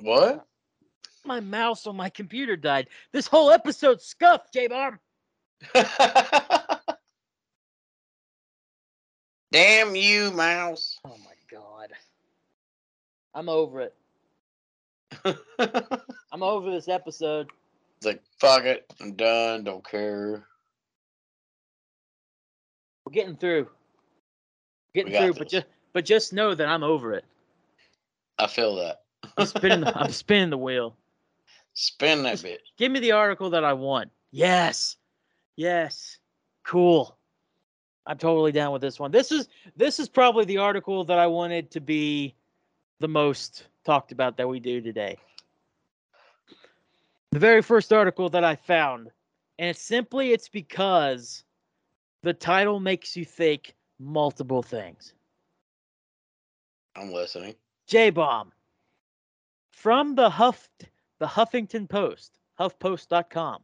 What? 0.00 0.44
My 1.24 1.40
mouse 1.40 1.86
on 1.86 1.96
my 1.96 2.10
computer 2.10 2.56
died. 2.56 2.88
This 3.12 3.26
whole 3.26 3.50
episode 3.50 4.00
scuffed, 4.00 4.52
J 4.52 4.68
Bomb. 4.68 4.98
Damn 9.52 9.94
you, 9.94 10.32
mouse. 10.32 10.98
Oh 11.04 11.16
my 11.24 11.34
god. 11.50 11.92
I'm 13.34 13.48
over 13.48 13.80
it. 13.82 13.94
I'm 16.32 16.42
over 16.42 16.70
this 16.70 16.88
episode. 16.88 17.48
Like 18.06 18.22
fuck 18.38 18.64
it. 18.64 18.92
I'm 19.00 19.14
done. 19.14 19.64
Don't 19.64 19.86
care. 19.86 20.46
We're 23.04 23.12
getting 23.12 23.36
through. 23.36 23.68
Getting 24.94 25.12
through, 25.12 25.34
but 25.34 25.48
just 25.48 25.66
but 25.92 26.04
just 26.04 26.32
know 26.32 26.54
that 26.54 26.66
I'm 26.66 26.82
over 26.82 27.12
it. 27.12 27.24
I 28.38 28.46
feel 28.46 28.76
that. 28.76 29.02
I'm 29.36 29.46
spinning 29.46 29.80
the, 29.80 29.98
I'm 29.98 30.12
spinning 30.12 30.50
the 30.50 30.58
wheel. 30.58 30.96
Spin 31.74 32.22
that 32.22 32.38
bitch. 32.38 32.58
Give 32.78 32.90
me 32.90 33.00
the 33.00 33.12
article 33.12 33.50
that 33.50 33.64
I 33.64 33.74
want. 33.74 34.10
Yes. 34.30 34.96
Yes. 35.56 36.18
Cool. 36.64 37.16
I'm 38.06 38.18
totally 38.18 38.52
down 38.52 38.72
with 38.72 38.82
this 38.82 38.98
one. 38.98 39.10
This 39.10 39.32
is 39.32 39.48
this 39.76 39.98
is 39.98 40.08
probably 40.08 40.44
the 40.44 40.58
article 40.58 41.04
that 41.04 41.18
I 41.18 41.26
wanted 41.26 41.70
to 41.72 41.80
be 41.80 42.34
the 43.00 43.08
most 43.08 43.66
talked 43.84 44.12
about 44.12 44.36
that 44.36 44.48
we 44.48 44.60
do 44.60 44.80
today. 44.80 45.18
The 47.36 47.40
very 47.40 47.60
first 47.60 47.92
article 47.92 48.30
that 48.30 48.44
I 48.44 48.56
found, 48.56 49.10
and 49.58 49.68
it's 49.68 49.82
simply 49.82 50.32
it's 50.32 50.48
because 50.48 51.44
the 52.22 52.32
title 52.32 52.80
makes 52.80 53.14
you 53.14 53.26
think 53.26 53.74
multiple 53.98 54.62
things. 54.62 55.12
I'm 56.96 57.12
listening. 57.12 57.54
J 57.88 58.08
Bomb 58.08 58.52
from 59.70 60.14
the 60.14 60.30
Huff 60.30 60.66
the 61.18 61.26
Huffington 61.26 61.86
Post, 61.86 62.38
HuffPost.com. 62.58 63.60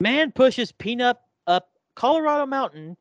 Man 0.00 0.30
pushes 0.30 0.72
peanut 0.72 1.22
up 1.46 1.70
Colorado 1.96 2.44
mountain 2.44 2.98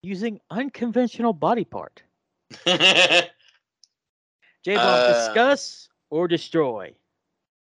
using 0.00 0.40
unconventional 0.48 1.34
body 1.34 1.66
part. 1.66 2.02
J 2.64 3.28
Bomb, 4.64 4.78
Uh, 4.78 5.12
discuss 5.12 5.90
or 6.08 6.26
destroy. 6.26 6.94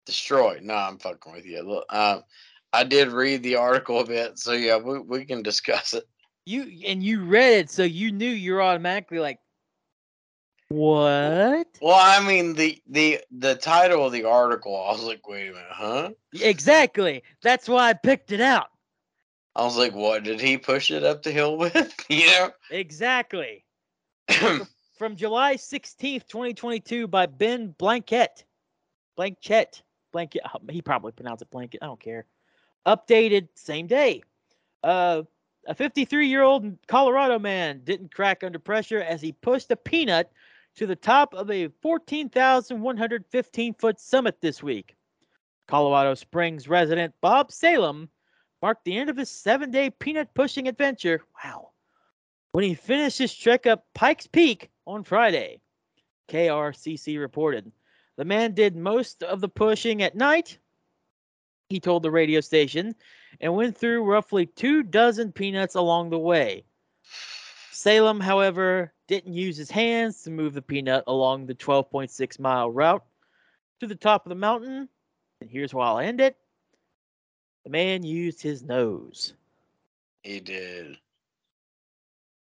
Destroy. 0.05 0.59
No, 0.61 0.75
I'm 0.75 0.97
fucking 0.97 1.33
with 1.33 1.45
you. 1.45 1.61
Look, 1.61 1.85
um, 1.93 2.23
I 2.73 2.83
did 2.83 3.09
read 3.09 3.43
the 3.43 3.55
article 3.55 3.99
a 3.99 4.05
bit, 4.05 4.37
so 4.37 4.53
yeah, 4.53 4.77
we, 4.77 4.99
we 4.99 5.25
can 5.25 5.41
discuss 5.41 5.93
it. 5.93 6.03
You 6.45 6.69
and 6.85 7.01
you 7.01 7.23
read 7.23 7.53
it, 7.53 7.69
so 7.71 7.83
you 7.83 8.11
knew 8.11 8.29
you're 8.29 8.61
automatically 8.61 9.19
like, 9.19 9.39
what? 10.69 11.67
Well, 11.81 11.99
I 11.99 12.25
mean 12.25 12.53
the 12.53 12.81
the 12.87 13.21
the 13.31 13.55
title 13.55 14.05
of 14.05 14.11
the 14.11 14.25
article, 14.25 14.75
I 14.75 14.91
was 14.91 15.03
like, 15.03 15.27
wait 15.27 15.49
a 15.49 15.53
minute, 15.53 15.67
huh? 15.69 16.09
Exactly. 16.33 17.23
That's 17.41 17.69
why 17.69 17.89
I 17.89 17.93
picked 17.93 18.31
it 18.31 18.41
out. 18.41 18.67
I 19.55 19.63
was 19.63 19.77
like, 19.77 19.95
what 19.95 20.23
did 20.23 20.41
he 20.41 20.57
push 20.57 20.91
it 20.91 21.03
up 21.03 21.23
the 21.23 21.31
hill 21.31 21.57
with? 21.59 21.93
you 22.09 22.27
know? 22.27 22.51
Exactly. 22.69 23.63
from 24.97 25.15
July 25.15 25.55
16th, 25.55 26.27
2022 26.27 27.07
by 27.07 27.25
Ben 27.25 27.73
Blanket. 27.77 28.43
Blanket. 29.15 29.81
Blanket. 30.15 30.43
oh, 30.53 30.59
He 30.69 30.81
probably 30.81 31.11
pronounced 31.11 31.41
it 31.41 31.51
blanket. 31.51 31.79
I 31.81 31.87
don't 31.87 31.99
care. 31.99 32.25
Updated 32.85 33.49
same 33.55 33.87
day. 33.87 34.23
Uh, 34.81 35.23
a 35.67 35.75
53 35.75 36.27
year 36.27 36.43
old 36.43 36.77
Colorado 36.87 37.37
man 37.37 37.81
didn't 37.83 38.13
crack 38.13 38.43
under 38.43 38.59
pressure 38.59 39.01
as 39.01 39.21
he 39.21 39.33
pushed 39.33 39.69
a 39.71 39.75
peanut 39.75 40.31
to 40.75 40.85
the 40.85 40.95
top 40.95 41.33
of 41.33 41.51
a 41.51 41.67
14,115 41.81 43.73
foot 43.73 43.99
summit 43.99 44.39
this 44.39 44.63
week. 44.63 44.95
Colorado 45.67 46.13
Springs 46.13 46.69
resident 46.69 47.13
Bob 47.19 47.51
Salem 47.51 48.07
marked 48.61 48.85
the 48.85 48.95
end 48.95 49.09
of 49.09 49.17
his 49.17 49.29
seven 49.29 49.69
day 49.69 49.89
peanut 49.89 50.33
pushing 50.33 50.67
adventure. 50.67 51.21
Wow 51.43 51.71
when 52.55 52.63
he 52.63 52.73
finished 52.73 53.17
his 53.17 53.35
trek 53.35 53.67
up 53.67 53.85
Pikes 53.93 54.27
Peak 54.27 54.69
on 54.87 55.03
Friday. 55.03 55.59
KRCC 56.29 57.19
reported. 57.19 57.69
The 58.17 58.25
man 58.25 58.53
did 58.53 58.75
most 58.75 59.23
of 59.23 59.41
the 59.41 59.49
pushing 59.49 60.01
at 60.01 60.15
night, 60.15 60.57
he 61.69 61.79
told 61.79 62.03
the 62.03 62.11
radio 62.11 62.41
station, 62.41 62.95
and 63.41 63.55
went 63.55 63.77
through 63.77 64.03
roughly 64.03 64.45
two 64.45 64.83
dozen 64.83 65.31
peanuts 65.31 65.75
along 65.75 66.09
the 66.09 66.19
way. 66.19 66.63
Salem, 67.71 68.19
however, 68.19 68.93
didn't 69.07 69.33
use 69.33 69.57
his 69.57 69.69
hands 69.69 70.23
to 70.23 70.31
move 70.31 70.53
the 70.53 70.61
peanut 70.61 71.03
along 71.07 71.45
the 71.45 71.55
12.6 71.55 72.39
mile 72.39 72.71
route 72.71 73.05
to 73.79 73.87
the 73.87 73.95
top 73.95 74.25
of 74.25 74.29
the 74.29 74.35
mountain. 74.35 74.87
And 75.41 75.49
here's 75.49 75.73
where 75.73 75.85
I'll 75.85 75.99
end 75.99 76.21
it. 76.21 76.37
The 77.65 77.69
man 77.69 78.03
used 78.03 78.41
his 78.41 78.63
nose. 78.63 79.33
he 80.23 80.39
did. 80.39 80.97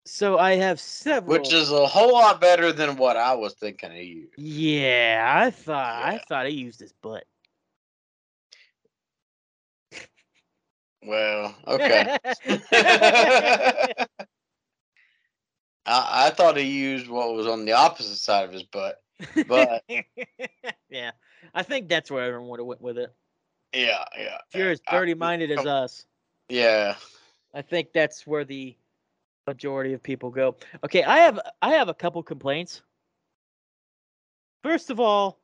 So 0.06 0.38
I 0.38 0.56
have 0.56 0.80
several. 0.80 1.38
Which 1.38 1.54
is 1.54 1.72
a 1.72 1.88
whole 1.88 2.14
lot 2.14 2.42
better 2.42 2.74
than 2.74 2.98
what 2.98 3.16
I 3.16 3.34
was 3.36 3.54
thinking 3.54 3.92
of 3.92 3.98
you. 3.98 4.28
Yeah, 4.38 5.32
I 5.34 5.52
thought 5.52 6.04
I 6.04 6.18
thought 6.28 6.48
he 6.48 6.54
used 6.54 6.80
his 6.80 6.92
butt. 6.92 7.24
Well, 11.06 11.56
okay. 11.68 12.18
I, 15.86 16.28
I 16.28 16.30
thought 16.32 16.58
he 16.58 16.64
used 16.64 17.10
what 17.10 17.34
was 17.34 17.48
on 17.48 17.66
the 17.66 17.74
opposite 17.74 18.18
side 18.18 18.46
of 18.46 18.54
his 18.54 18.64
butt. 18.64 19.02
But 19.48 19.84
yeah, 20.90 21.12
I 21.54 21.64
think 21.64 21.88
that's 21.90 22.12
where 22.12 22.24
everyone 22.24 22.50
would 22.50 22.60
have 22.60 22.68
went 22.68 22.82
with 22.82 22.98
it. 22.98 23.14
yeah, 23.74 24.04
yeah. 24.18 24.38
If 24.50 24.60
you're 24.60 24.72
as 24.72 24.82
dirty 24.90 25.14
minded 25.14 25.52
as 25.52 25.66
us, 25.66 26.06
Yeah. 26.50 26.96
I 27.54 27.62
think 27.62 27.94
that's 27.94 28.26
where 28.26 28.44
the 28.46 28.76
majority 29.48 29.94
of 29.94 30.02
people 30.02 30.30
go. 30.30 30.56
Okay, 30.84 31.04
I 31.04 31.20
have 31.20 31.40
I 31.62 31.74
have 31.74 31.90
a 31.90 31.94
couple 31.94 32.24
complaints. 32.24 32.82
First 34.64 34.90
of 34.90 35.00
all, 35.00 35.40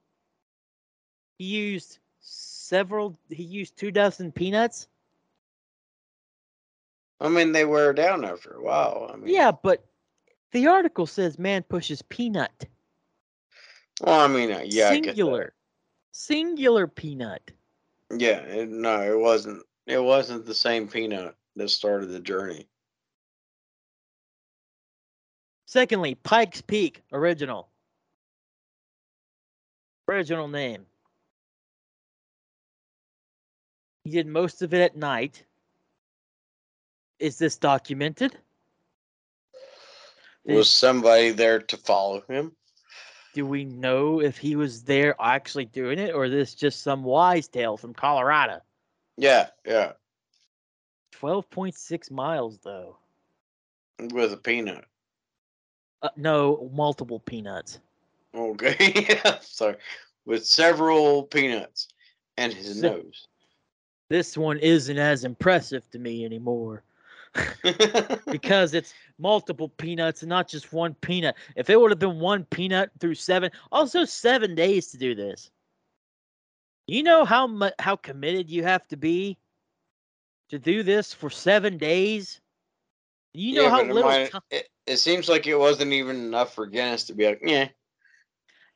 he 1.37 1.45
used 1.45 1.99
several. 2.21 3.17
He 3.29 3.43
used 3.43 3.77
two 3.77 3.91
dozen 3.91 4.31
peanuts. 4.31 4.87
I 7.21 7.27
mean, 7.27 7.51
they 7.51 7.65
wear 7.65 7.91
down 7.91 8.23
after 8.23 8.51
a 8.53 8.63
while. 8.63 9.09
I 9.13 9.17
mean, 9.17 9.33
Yeah, 9.33 9.51
but 9.51 9.83
The 10.51 10.67
article 10.67 11.05
says 11.05 11.37
man 11.37 11.63
pushes 11.63 12.01
peanut. 12.01 12.65
Well, 14.01 14.21
I 14.21 14.27
mean, 14.27 14.51
uh, 14.51 14.61
yeah, 14.65 14.87
I 14.89 14.95
get 14.95 15.03
that. 15.03 15.05
Singular. 15.09 15.53
Singular 16.13 16.87
peanut. 16.87 17.51
Yeah, 18.09 18.39
it, 18.39 18.69
no, 18.69 19.01
it 19.01 19.19
wasn't. 19.19 19.63
It 19.85 20.01
wasn't 20.01 20.45
the 20.45 20.53
same 20.53 20.87
peanut 20.87 21.35
that 21.57 21.69
started 21.69 22.07
the 22.07 22.21
journey. 22.21 22.68
Secondly, 25.69 26.15
Pikes 26.15 26.61
Peak 26.61 27.03
original. 27.13 27.69
Original 30.07 30.47
name. 30.47 30.87
He 34.03 34.09
did 34.09 34.25
most 34.25 34.63
of 34.63 34.73
it 34.73 34.81
at 34.81 34.95
night. 34.95 35.45
Is 37.19 37.37
this 37.37 37.55
documented? 37.57 38.35
Did- 40.47 40.55
Was 40.55 40.71
somebody 40.71 41.29
there 41.29 41.59
to 41.59 41.77
follow 41.77 42.23
him? 42.27 42.53
do 43.35 43.45
we 43.45 43.63
know 43.63 44.19
if 44.21 44.39
he 44.39 44.55
was 44.55 44.81
there 44.85 45.15
actually 45.21 45.65
doing 45.65 45.99
it, 45.99 46.15
or 46.15 46.25
is 46.25 46.31
this 46.31 46.55
just 46.55 46.81
some 46.81 47.03
wise 47.03 47.47
tale 47.47 47.77
from 47.77 47.93
Colorado? 47.93 48.59
Yeah, 49.17 49.49
yeah, 49.63 49.91
12.6 51.21 52.09
miles, 52.09 52.57
though. 52.63 52.97
with 53.99 54.33
a 54.33 54.37
peanut. 54.37 54.85
Uh, 56.01 56.09
no, 56.15 56.69
multiple 56.73 57.19
peanuts. 57.19 57.79
Okay, 58.33 59.19
sorry, 59.41 59.75
with 60.25 60.45
several 60.45 61.23
peanuts 61.23 61.89
and 62.37 62.53
his 62.53 62.79
Se- 62.79 62.87
nose. 62.87 63.27
This 64.09 64.37
one 64.37 64.57
isn't 64.59 64.97
as 64.97 65.23
impressive 65.23 65.89
to 65.91 65.99
me 65.99 66.25
anymore. 66.25 66.83
because 68.31 68.73
it's 68.73 68.93
multiple 69.19 69.69
peanuts 69.69 70.23
and 70.23 70.29
not 70.29 70.47
just 70.47 70.73
one 70.73 70.95
peanut. 70.95 71.35
If 71.55 71.69
it 71.69 71.79
would 71.79 71.91
have 71.91 71.99
been 71.99 72.19
one 72.19 72.45
peanut 72.45 72.89
through 72.99 73.15
seven, 73.15 73.51
also 73.71 74.03
seven 74.05 74.55
days 74.55 74.87
to 74.91 74.97
do 74.97 75.13
this. 75.13 75.51
You 76.87 77.03
know 77.03 77.25
how 77.25 77.45
mu- 77.45 77.69
how 77.77 77.95
committed 77.95 78.49
you 78.49 78.63
have 78.63 78.87
to 78.87 78.97
be 78.97 79.37
to 80.49 80.57
do 80.57 80.81
this 80.81 81.13
for 81.13 81.29
seven 81.29 81.77
days. 81.77 82.41
You 83.33 83.55
know 83.55 83.61
Yeah, 83.63 83.69
how 83.69 83.83
little 83.83 84.03
might- 84.03 84.31
time. 84.31 84.41
It, 84.49 84.69
it 84.85 84.97
seems 84.97 85.29
like 85.29 85.45
it 85.47 85.55
wasn't 85.57 85.93
even 85.93 86.15
enough 86.17 86.53
for 86.55 86.65
Guinness 86.65 87.03
to 87.05 87.13
be 87.13 87.27
like, 87.27 87.41
yeah, 87.43 87.69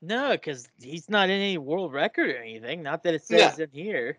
No, 0.01 0.31
because 0.31 0.67
he's 0.79 1.09
not 1.09 1.29
in 1.29 1.39
any 1.41 1.57
world 1.57 1.91
record 1.93 2.29
or 2.29 2.37
anything. 2.37 2.83
Not 2.83 3.03
that 3.03 3.13
it 3.15 3.23
says 3.25 3.57
in 3.59 3.69
here. 3.71 4.17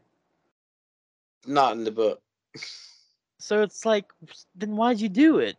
not 1.47 1.72
in 1.76 1.85
the 1.85 1.91
book. 1.93 2.20
So 3.39 3.62
it's 3.62 3.85
like, 3.85 4.07
then 4.57 4.74
why'd 4.76 5.01
you 5.01 5.09
do 5.09 5.39
it? 5.39 5.57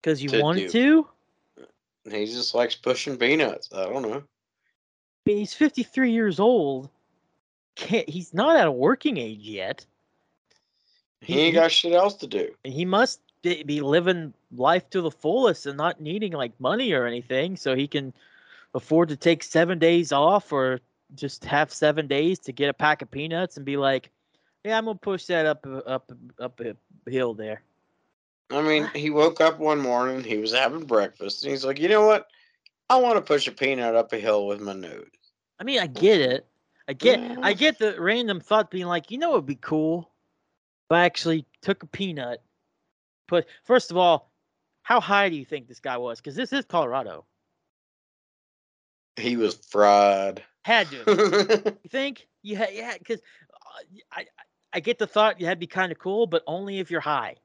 Because 0.00 0.22
you 0.22 0.28
To 0.30 0.40
wanted 0.42 0.70
do. 0.72 1.06
to? 2.06 2.10
He 2.16 2.26
just 2.26 2.54
likes 2.54 2.74
pushing 2.74 3.16
peanuts. 3.16 3.68
I 3.74 3.84
don't 3.84 4.02
know. 4.02 4.22
But 5.24 5.34
he's 5.34 5.52
53 5.54 6.12
years 6.12 6.40
old. 6.40 6.88
Can't, 7.74 8.08
he's 8.08 8.32
not 8.32 8.56
at 8.56 8.66
a 8.66 8.72
working 8.72 9.18
age 9.18 9.40
yet. 9.40 9.84
He 11.20 11.34
He- 11.34 11.40
ain't 11.40 11.54
got 11.54 11.70
shit 11.72 11.92
else 11.92 12.14
to 12.16 12.26
do. 12.26 12.54
And 12.64 12.72
he 12.72 12.84
must 12.84 13.20
be 13.64 13.80
living 13.80 14.32
life 14.54 14.88
to 14.90 15.00
the 15.00 15.10
fullest 15.10 15.66
and 15.66 15.76
not 15.76 16.00
needing 16.00 16.32
like 16.32 16.58
money 16.60 16.92
or 16.92 17.06
anything. 17.06 17.56
So 17.56 17.74
he 17.74 17.86
can 17.86 18.12
afford 18.74 19.08
to 19.10 19.16
take 19.16 19.42
seven 19.42 19.78
days 19.78 20.12
off 20.12 20.52
or 20.52 20.80
just 21.14 21.44
have 21.44 21.72
seven 21.72 22.06
days 22.06 22.38
to 22.40 22.52
get 22.52 22.68
a 22.68 22.74
pack 22.74 23.02
of 23.02 23.10
peanuts 23.10 23.56
and 23.56 23.64
be 23.64 23.76
like, 23.76 24.10
yeah, 24.64 24.76
I'm 24.76 24.84
going 24.84 24.96
to 24.96 25.00
push 25.00 25.26
that 25.26 25.46
up, 25.46 25.64
uh, 25.66 25.78
up, 25.78 26.12
up 26.40 26.60
a 26.60 26.74
hill 27.10 27.34
there. 27.34 27.62
I 28.50 28.62
mean, 28.62 28.88
he 28.94 29.10
woke 29.10 29.40
up 29.40 29.58
one 29.58 29.80
morning, 29.80 30.24
he 30.24 30.38
was 30.38 30.52
having 30.52 30.84
breakfast, 30.84 31.42
and 31.42 31.50
he's 31.50 31.64
like, 31.64 31.78
you 31.78 31.88
know 31.88 32.06
what? 32.06 32.26
I 32.88 32.96
want 32.96 33.16
to 33.16 33.22
push 33.22 33.48
a 33.48 33.52
peanut 33.52 33.94
up 33.96 34.12
a 34.12 34.18
hill 34.18 34.46
with 34.46 34.60
my 34.60 34.72
nose. 34.72 35.06
I 35.58 35.64
mean, 35.64 35.80
I 35.80 35.86
get 35.86 36.20
it. 36.20 36.46
I 36.88 36.92
get 36.92 37.20
I 37.42 37.52
get 37.52 37.78
the 37.78 38.00
random 38.00 38.40
thought 38.40 38.70
being 38.70 38.86
like, 38.86 39.10
you 39.10 39.18
know, 39.18 39.32
it'd 39.32 39.46
be 39.46 39.56
cool 39.56 40.10
if 40.88 40.94
I 40.94 41.04
actually 41.04 41.44
took 41.62 41.82
a 41.82 41.86
peanut. 41.86 42.42
Put 43.26 43.46
first 43.64 43.90
of 43.90 43.96
all, 43.96 44.30
how 44.82 45.00
high 45.00 45.28
do 45.28 45.36
you 45.36 45.44
think 45.44 45.68
this 45.68 45.80
guy 45.80 45.96
was? 45.96 46.18
Because 46.18 46.36
this 46.36 46.52
is 46.52 46.64
Colorado. 46.64 47.24
He 49.16 49.36
was 49.36 49.54
fried. 49.54 50.42
Had 50.64 50.88
to. 50.88 51.76
You 51.82 51.88
think? 51.90 52.28
You 52.42 52.56
had, 52.56 52.70
yeah, 52.72 52.96
because 52.98 53.20
I, 54.12 54.20
uh, 54.20 54.22
I 54.22 54.26
I 54.74 54.80
get 54.80 54.98
the 54.98 55.06
thought 55.06 55.40
you 55.40 55.46
had 55.46 55.54
to 55.54 55.60
be 55.60 55.66
kind 55.66 55.90
of 55.90 55.98
cool, 55.98 56.26
but 56.26 56.42
only 56.46 56.78
if 56.80 56.90
you're 56.90 57.00
high. 57.00 57.36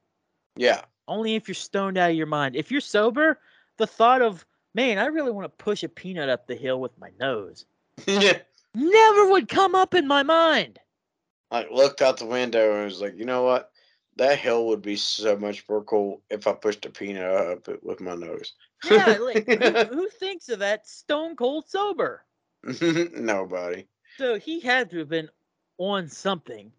yeah. 0.55 0.81
Only 1.07 1.35
if 1.35 1.47
you're 1.47 1.55
stoned 1.55 1.97
out 1.97 2.11
of 2.11 2.15
your 2.15 2.27
mind. 2.27 2.55
If 2.55 2.71
you're 2.71 2.79
sober, 2.81 3.39
the 3.77 3.87
thought 3.87 4.21
of 4.21 4.45
man, 4.73 4.97
I 4.97 5.05
really 5.05 5.31
want 5.31 5.45
to 5.45 5.63
push 5.63 5.83
a 5.83 5.89
peanut 5.89 6.29
up 6.29 6.47
the 6.47 6.55
hill 6.55 6.79
with 6.79 6.97
my 6.99 7.09
nose 7.19 7.65
yeah. 8.07 8.37
never 8.75 9.29
would 9.29 9.47
come 9.47 9.75
up 9.75 9.93
in 9.93 10.07
my 10.07 10.23
mind. 10.23 10.79
I 11.51 11.67
looked 11.69 12.01
out 12.01 12.17
the 12.17 12.25
window 12.25 12.75
and 12.75 12.85
was 12.85 13.01
like, 13.01 13.17
you 13.17 13.25
know 13.25 13.43
what? 13.43 13.70
That 14.17 14.39
hill 14.39 14.67
would 14.67 14.81
be 14.81 14.95
so 14.95 15.37
much 15.37 15.67
more 15.67 15.83
cool 15.83 16.21
if 16.29 16.47
I 16.47 16.53
pushed 16.53 16.85
a 16.85 16.89
peanut 16.89 17.25
up 17.25 17.67
it 17.67 17.83
with 17.83 18.01
my 18.01 18.15
nose. 18.15 18.53
Yeah, 18.83 19.17
like 19.19 19.43
who, 19.57 19.77
who 19.89 20.09
thinks 20.09 20.49
of 20.49 20.59
that 20.59 20.87
stone 20.87 21.35
cold 21.35 21.67
sober? 21.67 22.23
Nobody. 23.13 23.87
So 24.17 24.37
he 24.37 24.59
had 24.59 24.89
to 24.91 24.99
have 24.99 25.09
been 25.09 25.29
on 25.77 26.07
something. 26.07 26.71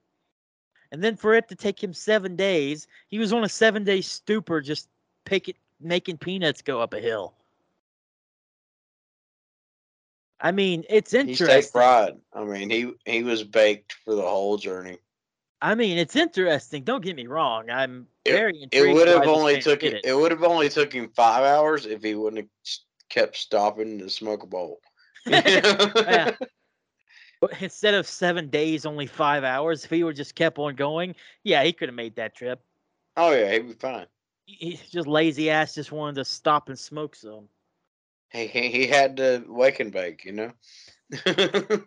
And 0.90 1.02
then 1.02 1.16
for 1.16 1.34
it 1.34 1.48
to 1.48 1.54
take 1.56 1.82
him 1.82 1.92
seven 1.94 2.36
days, 2.36 2.86
he 3.08 3.18
was 3.18 3.32
on 3.32 3.44
a 3.44 3.48
seven 3.48 3.84
day 3.84 4.00
stupor 4.00 4.60
just 4.60 4.88
picking, 5.24 5.54
making 5.80 6.18
peanuts 6.18 6.62
go 6.62 6.80
up 6.80 6.92
a 6.92 7.00
hill. 7.00 7.34
I 10.40 10.50
mean, 10.52 10.84
it's 10.88 11.14
He 11.24 11.32
interesting. 11.32 11.62
fried. 11.62 12.20
I 12.32 12.44
mean, 12.44 12.68
he 12.70 12.92
he 13.06 13.22
was 13.22 13.42
baked 13.44 13.92
for 14.04 14.14
the 14.14 14.22
whole 14.22 14.56
journey. 14.58 14.98
I 15.62 15.74
mean, 15.76 15.96
it's 15.96 16.16
interesting. 16.16 16.82
Don't 16.82 17.04
get 17.04 17.14
me 17.16 17.26
wrong. 17.28 17.70
I'm 17.70 18.08
It- 18.24 18.32
very 18.32 18.56
It 18.56 18.62
intrigued. 18.74 18.94
would 18.94 19.08
have 19.08 19.26
only 19.28 19.62
took 19.62 19.80
him, 19.82 19.98
it 20.04 20.12
would 20.12 20.32
have 20.32 20.42
only 20.42 20.68
took 20.68 20.92
him 20.92 21.08
five 21.14 21.44
hours 21.44 21.86
if 21.86 22.02
he 22.02 22.14
wouldn't 22.16 22.42
have 22.42 22.48
kept 23.08 23.36
stopping 23.36 23.98
to 24.00 24.10
smoke 24.10 24.42
a 24.42 24.46
bowl. 24.46 24.80
Yeah. 25.26 26.32
Instead 27.60 27.94
of 27.94 28.06
seven 28.06 28.48
days, 28.50 28.86
only 28.86 29.06
five 29.06 29.42
hours. 29.42 29.84
If 29.84 29.90
he 29.90 30.04
would 30.04 30.14
just 30.14 30.34
kept 30.36 30.58
on 30.58 30.76
going, 30.76 31.14
yeah, 31.42 31.64
he 31.64 31.72
could 31.72 31.88
have 31.88 31.96
made 31.96 32.14
that 32.16 32.36
trip. 32.36 32.60
Oh 33.16 33.32
yeah, 33.32 33.52
he'd 33.52 33.66
be 33.68 33.74
fine. 33.74 34.06
He- 34.46 34.70
He's 34.70 34.90
just 34.90 35.06
lazy 35.08 35.48
ass. 35.50 35.74
Just 35.74 35.90
wanted 35.92 36.16
to 36.16 36.24
stop 36.24 36.68
and 36.68 36.78
smoke 36.78 37.14
some. 37.16 37.48
He 38.30 38.46
he, 38.46 38.68
he 38.70 38.86
had 38.86 39.16
to 39.18 39.44
wake 39.48 39.78
and 39.80 39.92
bake, 39.92 40.24
you 40.24 40.32
know. 40.32 40.52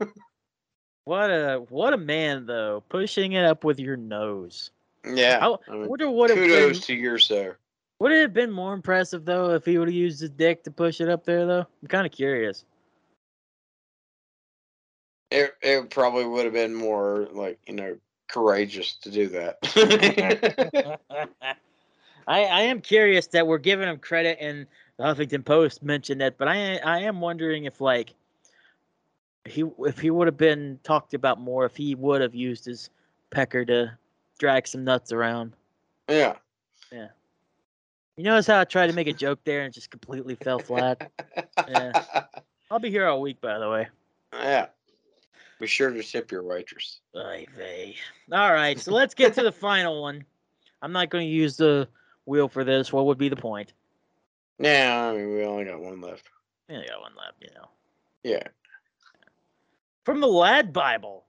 What 1.05 1.29
a 1.29 1.63
what 1.69 1.93
a 1.93 1.97
man 1.97 2.47
though, 2.47 2.83
pushing 2.89 3.33
it 3.33 3.45
up 3.45 3.63
with 3.63 3.79
your 3.79 3.95
nose. 3.95 4.71
yeah. 5.05 5.37
I, 5.39 5.71
I 5.71 5.75
mean, 5.75 5.87
wonder 5.87 6.09
what 6.09 6.31
it 6.31 6.35
been, 6.35 6.49
kudos 6.49 6.85
to 6.87 6.95
your 6.95 7.19
sir. 7.19 7.57
would 7.99 8.11
it 8.11 8.21
have 8.21 8.33
been 8.33 8.51
more 8.51 8.73
impressive 8.73 9.23
though 9.23 9.51
if 9.51 9.65
he 9.65 9.77
would 9.77 9.87
have 9.87 9.95
used 9.95 10.19
his 10.19 10.31
dick 10.31 10.63
to 10.63 10.71
push 10.71 10.99
it 10.99 11.07
up 11.07 11.23
there 11.23 11.45
though. 11.45 11.67
I'm 11.81 11.87
kind 11.87 12.07
of 12.07 12.11
curious. 12.11 12.65
It 15.29 15.53
it 15.61 15.91
probably 15.91 16.25
would 16.25 16.45
have 16.45 16.53
been 16.53 16.73
more 16.73 17.27
like 17.31 17.59
you 17.67 17.75
know 17.75 17.97
courageous 18.27 18.95
to 19.03 19.11
do 19.11 19.27
that. 19.27 19.59
I 22.27 22.43
I 22.45 22.61
am 22.61 22.81
curious 22.81 23.27
that 23.27 23.45
we're 23.45 23.59
giving 23.59 23.87
him 23.87 23.99
credit 23.99 24.39
and 24.41 24.65
the 24.97 25.03
Huffington 25.03 25.45
Post 25.45 25.83
mentioned 25.83 26.23
it, 26.23 26.39
but 26.39 26.47
I 26.47 26.77
I 26.77 27.01
am 27.01 27.21
wondering 27.21 27.65
if 27.65 27.79
like 27.79 28.15
he 29.45 29.63
if 29.79 29.99
he 29.99 30.09
would 30.09 30.27
have 30.27 30.37
been 30.37 30.79
talked 30.83 31.13
about 31.13 31.39
more 31.39 31.65
if 31.65 31.75
he 31.75 31.95
would 31.95 32.21
have 32.21 32.35
used 32.35 32.65
his 32.65 32.89
pecker 33.29 33.63
to 33.65 33.97
drag 34.39 34.67
some 34.67 34.83
nuts 34.83 35.11
around. 35.11 35.53
yeah. 36.09 36.35
Yeah. 36.91 37.07
You 38.17 38.23
notice 38.23 38.47
how 38.47 38.61
I 38.61 38.63
tried 38.63 38.87
to 38.87 38.93
make 38.93 39.07
a 39.07 39.13
joke 39.13 39.39
there 39.43 39.63
and 39.63 39.73
just 39.73 39.89
completely 39.89 40.35
fell 40.35 40.59
flat. 40.59 41.11
Yeah. 41.67 41.91
I'll 42.71 42.79
be 42.79 42.89
here 42.89 43.05
all 43.07 43.19
week, 43.19 43.41
by 43.41 43.59
the 43.59 43.69
way. 43.69 43.87
Yeah. 44.31 44.67
Be 45.59 45.67
sure 45.67 45.89
to 45.91 46.01
tip 46.01 46.31
your 46.31 46.43
waitress. 46.43 46.99
Ay 47.15 47.45
vey. 47.57 47.95
All 48.31 48.53
right, 48.53 48.79
so 48.79 48.93
let's 48.93 49.13
get 49.13 49.33
to 49.33 49.43
the 49.43 49.51
final 49.51 50.01
one. 50.01 50.23
I'm 50.81 50.91
not 50.91 51.09
going 51.09 51.27
to 51.27 51.31
use 51.31 51.57
the 51.57 51.87
wheel 52.25 52.47
for 52.47 52.63
this. 52.63 52.93
What 52.93 53.05
would 53.07 53.17
be 53.17 53.29
the 53.29 53.35
point? 53.35 53.73
Yeah, 54.59 55.09
I 55.11 55.15
mean 55.15 55.33
we 55.33 55.43
only 55.43 55.65
got 55.65 55.81
one 55.81 55.99
left. 55.99 56.29
Yeah, 56.69 56.79
I 56.79 56.87
got 56.87 57.01
one 57.01 57.13
left, 57.17 57.41
you 57.41 57.49
know. 57.55 57.69
Yeah. 58.23 58.43
From 60.05 60.21
the 60.21 60.27
Lad 60.27 60.71
Bible. 60.71 61.25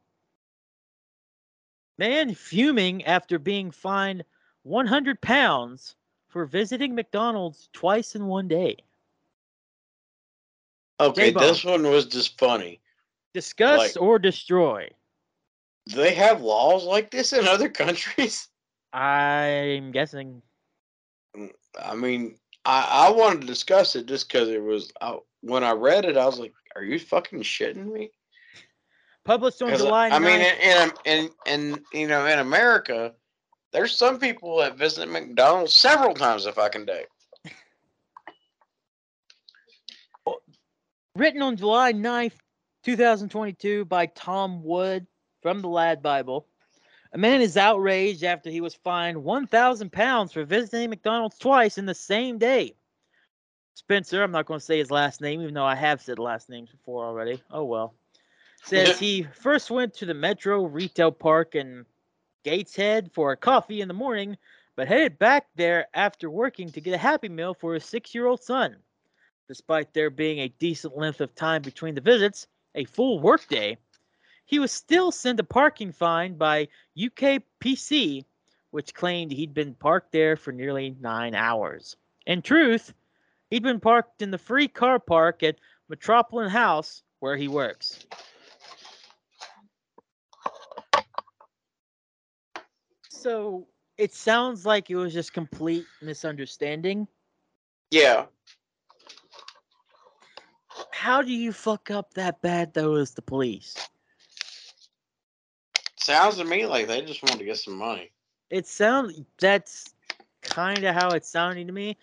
Man 1.99 2.35
fuming 2.35 3.05
after 3.07 3.39
being 3.39 3.71
fined 3.71 4.23
100 4.65 5.21
pounds 5.23 5.97
for 6.29 6.45
visiting 6.45 6.95
McDonald's 6.95 7.71
twice 7.73 8.15
in 8.15 8.27
one 8.27 8.49
day. 8.49 8.77
Okay, 11.01 11.29
J-Bomb. 11.29 11.43
this 11.43 11.65
one 11.65 11.83
was 11.85 12.05
just 12.05 12.39
funny. 12.39 12.81
Discuss 13.33 13.79
Like- 13.79 14.03
or 14.03 14.19
destroy. 14.19 14.91
Do 15.87 15.97
they 15.97 16.15
have 16.15 16.43
laws 16.43 16.85
like 16.85 17.11
this 17.11 17.33
in 17.33 17.47
other 17.49 17.69
countries? 17.69 18.49
I'm 18.93 19.93
guessing. 19.93 20.43
Mm, 21.37 21.53
I 21.83 21.95
mean, 21.95 22.39
I, 22.65 23.07
I 23.07 23.11
wanted 23.11 23.43
to 23.43 23.47
discuss 23.47 23.95
it 23.95 24.07
just 24.07 24.29
because 24.29 24.49
it 24.49 24.63
was 24.63 24.93
I, 25.01 25.19
when 25.43 25.63
I 25.65 25.73
read 25.73 26.05
it, 26.05 26.17
I 26.17 26.27
was 26.27 26.39
like, 26.39 26.55
"Are 26.75 26.83
you 26.83 26.99
fucking 26.99 27.43
shitting 27.43 27.93
me?" 27.93 28.11
Published 29.27 29.61
on 29.61 29.77
July 29.77 30.11
9th. 30.11 30.13
I 30.13 30.19
mean, 30.21 30.41
in, 30.63 30.91
in 31.05 31.31
in 31.47 31.85
you 31.93 32.07
know 32.07 32.27
in 32.27 32.39
America, 32.39 33.13
there's 33.73 33.97
some 33.97 34.19
people 34.19 34.59
that 34.59 34.79
visit 34.79 35.11
McDonald's 35.11 35.75
several 35.75 36.15
times 36.15 36.47
if 36.47 36.57
a 36.57 36.61
fucking 36.63 36.87
day. 36.87 37.05
written 41.17 41.43
on 41.43 41.57
July 41.57 41.93
9th, 41.93 42.35
2022 42.85 43.85
by 43.87 44.07
Tom 44.07 44.63
Wood 44.63 45.07
from 45.43 45.61
the 45.61 45.69
Lad 45.69 46.03
Bible. 46.03 46.47
A 47.13 47.19
man 47.19 47.41
is 47.41 47.57
outraged 47.57 48.23
after 48.23 48.51
he 48.51 48.61
was 48.61 48.75
fined 48.75 49.25
1,000 49.25 49.91
pounds 49.91 50.33
for 50.33 50.45
visiting 50.45 50.91
McDonald's 50.91 51.39
twice 51.39 51.79
in 51.79 51.87
the 51.87 51.95
same 51.95 52.39
day. 52.39 52.75
Spencer, 53.75 54.23
I'm 54.23 54.33
not 54.33 54.47
going 54.47 54.61
to 54.61 54.65
say 54.65 54.79
his 54.79 54.91
last 54.91 55.21
name, 55.21 55.41
even 55.41 55.55
though 55.55 55.65
I 55.65 55.75
have 55.75 56.01
said 56.01 56.19
last 56.19 56.49
names 56.49 56.71
before 56.71 57.05
already. 57.05 57.43
Oh 57.51 57.65
well. 57.65 57.95
Says 58.67 58.99
he 58.99 59.23
first 59.23 59.71
went 59.71 59.95
to 59.95 60.07
the 60.07 60.13
Metro 60.13 60.65
Retail 60.65 61.13
Park 61.13 61.55
in 61.55 61.87
Gateshead 62.43 63.13
for 63.13 63.31
a 63.31 63.37
coffee 63.37 63.81
in 63.81 63.87
the 63.87 63.95
morning, 63.95 64.37
but 64.75 64.89
headed 64.89 65.21
back 65.21 65.47
there 65.55 65.87
after 65.95 66.29
working 66.29 66.73
to 66.73 66.81
get 66.81 66.93
a 66.93 66.99
Happy 66.99 67.29
Meal 67.29 67.55
for 67.55 67.75
his 67.75 67.85
six 67.85 68.13
year 68.13 68.27
old 68.27 68.43
son. 68.43 68.75
Despite 69.47 69.95
there 69.95 70.11
being 70.11 70.41
a 70.41 70.49
decent 70.59 70.97
length 70.97 71.21
of 71.21 71.33
time 71.37 71.63
between 71.63 71.95
the 71.95 72.01
visits, 72.01 72.49
a 72.75 72.85
full 72.87 73.21
workday, 73.21 73.79
he 74.47 74.59
was 74.59 74.73
still 74.73 75.13
sent 75.13 75.39
a 75.39 75.45
parking 75.45 75.93
fine 75.93 76.35
by 76.35 76.67
UKPC, 76.99 78.25
which 78.73 78.95
claimed 78.95 79.31
he'd 79.31 79.55
been 79.55 79.75
parked 79.75 80.11
there 80.11 80.35
for 80.35 80.51
nearly 80.51 80.97
nine 81.01 81.37
hours. 81.37 81.97
In 82.27 82.43
truth, 82.43 82.93
he'd 83.49 83.63
been 83.63 83.79
parked 83.79 84.23
in 84.23 84.33
the 84.33 84.39
free 84.39 84.67
car 84.67 84.99
park 84.99 85.45
at 85.45 85.61
Metropolitan 85.89 86.51
House 86.51 87.05
where 87.21 87.37
he 87.37 87.47
works. 87.47 88.05
So 93.27 93.67
it 93.99 94.15
sounds 94.15 94.65
like 94.65 94.89
it 94.89 94.95
was 94.95 95.13
just 95.13 95.33
complete 95.33 95.85
misunderstanding. 96.01 97.09
Yeah, 97.91 98.27
How 100.93 101.23
do 101.23 101.33
you 101.33 101.53
fuck 101.53 101.91
up 101.91 102.15
that 102.15 102.41
bad 102.41 102.73
though 102.73 102.95
as 102.95 103.15
the 103.15 103.23
police? 103.23 103.75
sounds 105.99 106.37
to 106.37 106.45
me 106.45 106.67
like 106.67 106.87
they 106.87 107.03
just 107.03 107.21
wanted 107.25 107.41
to 107.41 107.45
get 107.45 107.57
some 107.57 107.75
money. 107.75 108.13
It 108.49 108.69
sounds 108.69 109.21
that's 109.41 109.93
kind 110.43 110.85
of 110.85 110.95
how 110.95 111.11
it's 111.11 111.29
sounding 111.29 111.67
to 111.67 111.73
me 111.73 111.97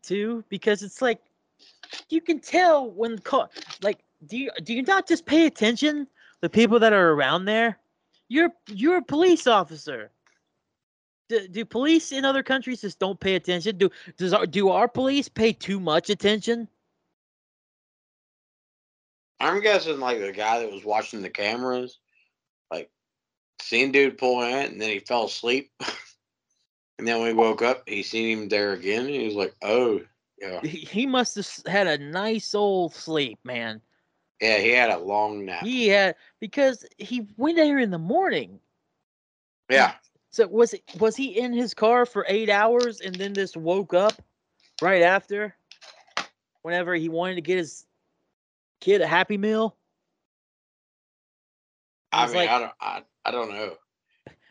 too 0.00 0.42
because 0.48 0.82
it's 0.82 1.02
like 1.02 1.20
you 2.08 2.22
can 2.22 2.40
tell 2.40 2.90
when 2.90 3.16
the 3.16 3.20
car 3.20 3.50
like 3.82 3.98
do 4.26 4.38
you 4.38 4.50
do 4.64 4.72
you 4.72 4.82
not 4.84 5.06
just 5.06 5.26
pay 5.26 5.44
attention 5.44 6.06
the 6.40 6.48
people 6.48 6.78
that 6.78 6.94
are 6.94 7.10
around 7.10 7.44
there 7.44 7.78
you're 8.28 8.48
you're 8.68 8.96
a 8.96 9.02
police 9.02 9.46
officer 9.46 10.10
do, 11.30 11.48
do 11.48 11.64
police 11.64 12.12
in 12.12 12.26
other 12.26 12.42
countries 12.42 12.82
just 12.82 12.98
don't 12.98 13.18
pay 13.18 13.36
attention 13.36 13.78
do 13.78 13.88
does 14.18 14.34
our, 14.34 14.46
do 14.46 14.68
our 14.68 14.88
police 14.88 15.28
pay 15.28 15.52
too 15.52 15.80
much 15.80 16.10
attention 16.10 16.68
I'm 19.40 19.60
guessing 19.60 19.98
like 19.98 20.20
the 20.20 20.32
guy 20.32 20.60
that 20.60 20.70
was 20.70 20.84
watching 20.84 21.22
the 21.22 21.30
cameras, 21.30 21.98
like 22.70 22.90
seen 23.62 23.90
dude 23.90 24.18
pull 24.18 24.42
in 24.42 24.72
and 24.72 24.80
then 24.80 24.90
he 24.90 24.98
fell 25.00 25.24
asleep. 25.24 25.72
and 26.98 27.08
then 27.08 27.18
when 27.18 27.28
he 27.28 27.34
woke 27.34 27.62
up, 27.62 27.88
he 27.88 28.02
seen 28.02 28.38
him 28.38 28.48
there 28.48 28.72
again. 28.72 29.06
And 29.06 29.14
he 29.14 29.24
was 29.24 29.34
like, 29.34 29.54
"Oh, 29.62 30.02
yeah, 30.40 30.60
he, 30.60 30.78
he 30.80 31.06
must 31.06 31.36
have 31.36 31.48
had 31.66 31.86
a 31.86 31.98
nice 31.98 32.54
old 32.54 32.94
sleep 32.94 33.38
man 33.42 33.80
yeah." 34.40 34.58
He 34.58 34.70
had 34.70 34.90
a 34.90 34.98
long 34.98 35.46
nap. 35.46 35.64
he 35.64 35.88
had 35.88 36.16
because 36.38 36.84
he 36.98 37.26
went 37.36 37.56
there 37.56 37.78
in 37.78 37.90
the 37.90 37.98
morning 37.98 38.60
yeah, 39.70 39.94
So 40.30 40.46
was 40.46 40.74
it 40.74 40.82
was 40.98 41.16
he 41.16 41.38
in 41.38 41.52
his 41.52 41.74
car 41.74 42.06
for 42.06 42.24
eight 42.28 42.48
hours 42.48 43.00
and 43.00 43.14
then 43.14 43.34
just 43.34 43.56
woke 43.56 43.94
up 43.94 44.14
right 44.80 45.02
after? 45.02 45.56
Whenever 46.62 46.94
he 46.94 47.08
wanted 47.08 47.34
to 47.36 47.40
get 47.40 47.58
his 47.58 47.86
kid 48.80 49.00
a 49.00 49.06
happy 49.06 49.38
meal? 49.38 49.76
I 52.12 52.22
He's 52.22 52.30
mean, 52.30 52.36
like- 52.42 52.50
I 52.50 52.58
don't, 52.58 52.72
I, 52.80 53.02
I 53.24 53.30
don't 53.30 53.50
know. 53.50 53.76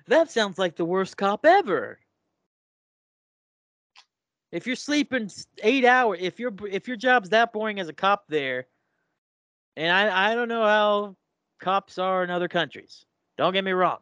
That 0.08 0.32
sounds 0.32 0.58
like 0.58 0.76
the 0.76 0.86
worst 0.86 1.18
cop 1.18 1.46
ever. 1.46 2.00
If 4.52 4.66
you're 4.66 4.76
sleeping 4.76 5.30
eight 5.62 5.86
hours, 5.86 6.18
if 6.22 6.40
your 6.40 6.52
if 6.70 6.88
your 6.88 6.98
job's 6.98 7.30
that 7.30 7.54
boring 7.54 7.80
as 7.80 7.88
a 7.88 7.94
cop 7.94 8.26
there, 8.28 8.66
and 9.78 9.92
I 9.92 10.32
I 10.32 10.36
don't 10.36 10.48
know 10.48 10.64
how 10.66 11.16
cops 11.60 12.00
are 12.00 12.24
in 12.24 12.32
other 12.32 12.48
countries. 12.48 13.06
Don't 13.38 13.54
get 13.54 13.64
me 13.64 13.72
wrong. 13.72 14.00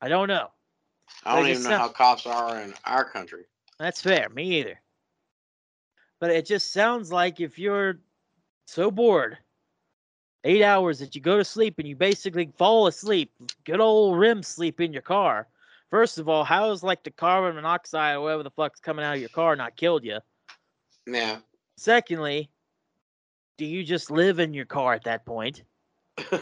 I 0.00 0.08
don't 0.08 0.28
know. 0.28 0.50
I 1.22 1.34
don't 1.36 1.44
Like, 1.44 1.50
even 1.52 1.62
know 1.64 1.78
how 1.78 1.88
cops 1.88 2.26
are 2.26 2.60
in 2.60 2.74
our 2.84 3.04
country. 3.04 3.44
That's 3.78 4.00
fair. 4.02 4.28
Me 4.30 4.60
either. 4.60 4.80
But 6.20 6.30
it 6.30 6.46
just 6.46 6.72
sounds 6.72 7.12
like 7.12 7.40
if 7.40 7.58
you're 7.58 7.98
so 8.66 8.90
bored, 8.90 9.38
eight 10.44 10.62
hours 10.62 10.98
that 10.98 11.14
you 11.14 11.20
go 11.20 11.36
to 11.36 11.44
sleep 11.44 11.78
and 11.78 11.86
you 11.86 11.96
basically 11.96 12.50
fall 12.56 12.86
asleep, 12.86 13.32
good 13.64 13.80
old 13.80 14.18
REM 14.18 14.42
sleep 14.42 14.80
in 14.80 14.92
your 14.92 15.02
car. 15.02 15.48
First 15.90 16.18
of 16.18 16.28
all, 16.28 16.44
how 16.44 16.70
is 16.70 16.82
like 16.82 17.02
the 17.04 17.10
carbon 17.10 17.54
monoxide 17.54 18.16
or 18.16 18.22
whatever 18.22 18.42
the 18.42 18.50
fuck's 18.50 18.80
coming 18.80 19.04
out 19.04 19.14
of 19.14 19.20
your 19.20 19.28
car 19.28 19.54
not 19.56 19.76
killed 19.76 20.04
you? 20.04 20.18
Yeah. 21.06 21.38
Secondly, 21.76 22.50
do 23.58 23.64
you 23.66 23.84
just 23.84 24.10
live 24.10 24.38
in 24.40 24.54
your 24.54 24.64
car 24.64 24.94
at 24.94 25.04
that 25.04 25.24
point? 25.24 25.62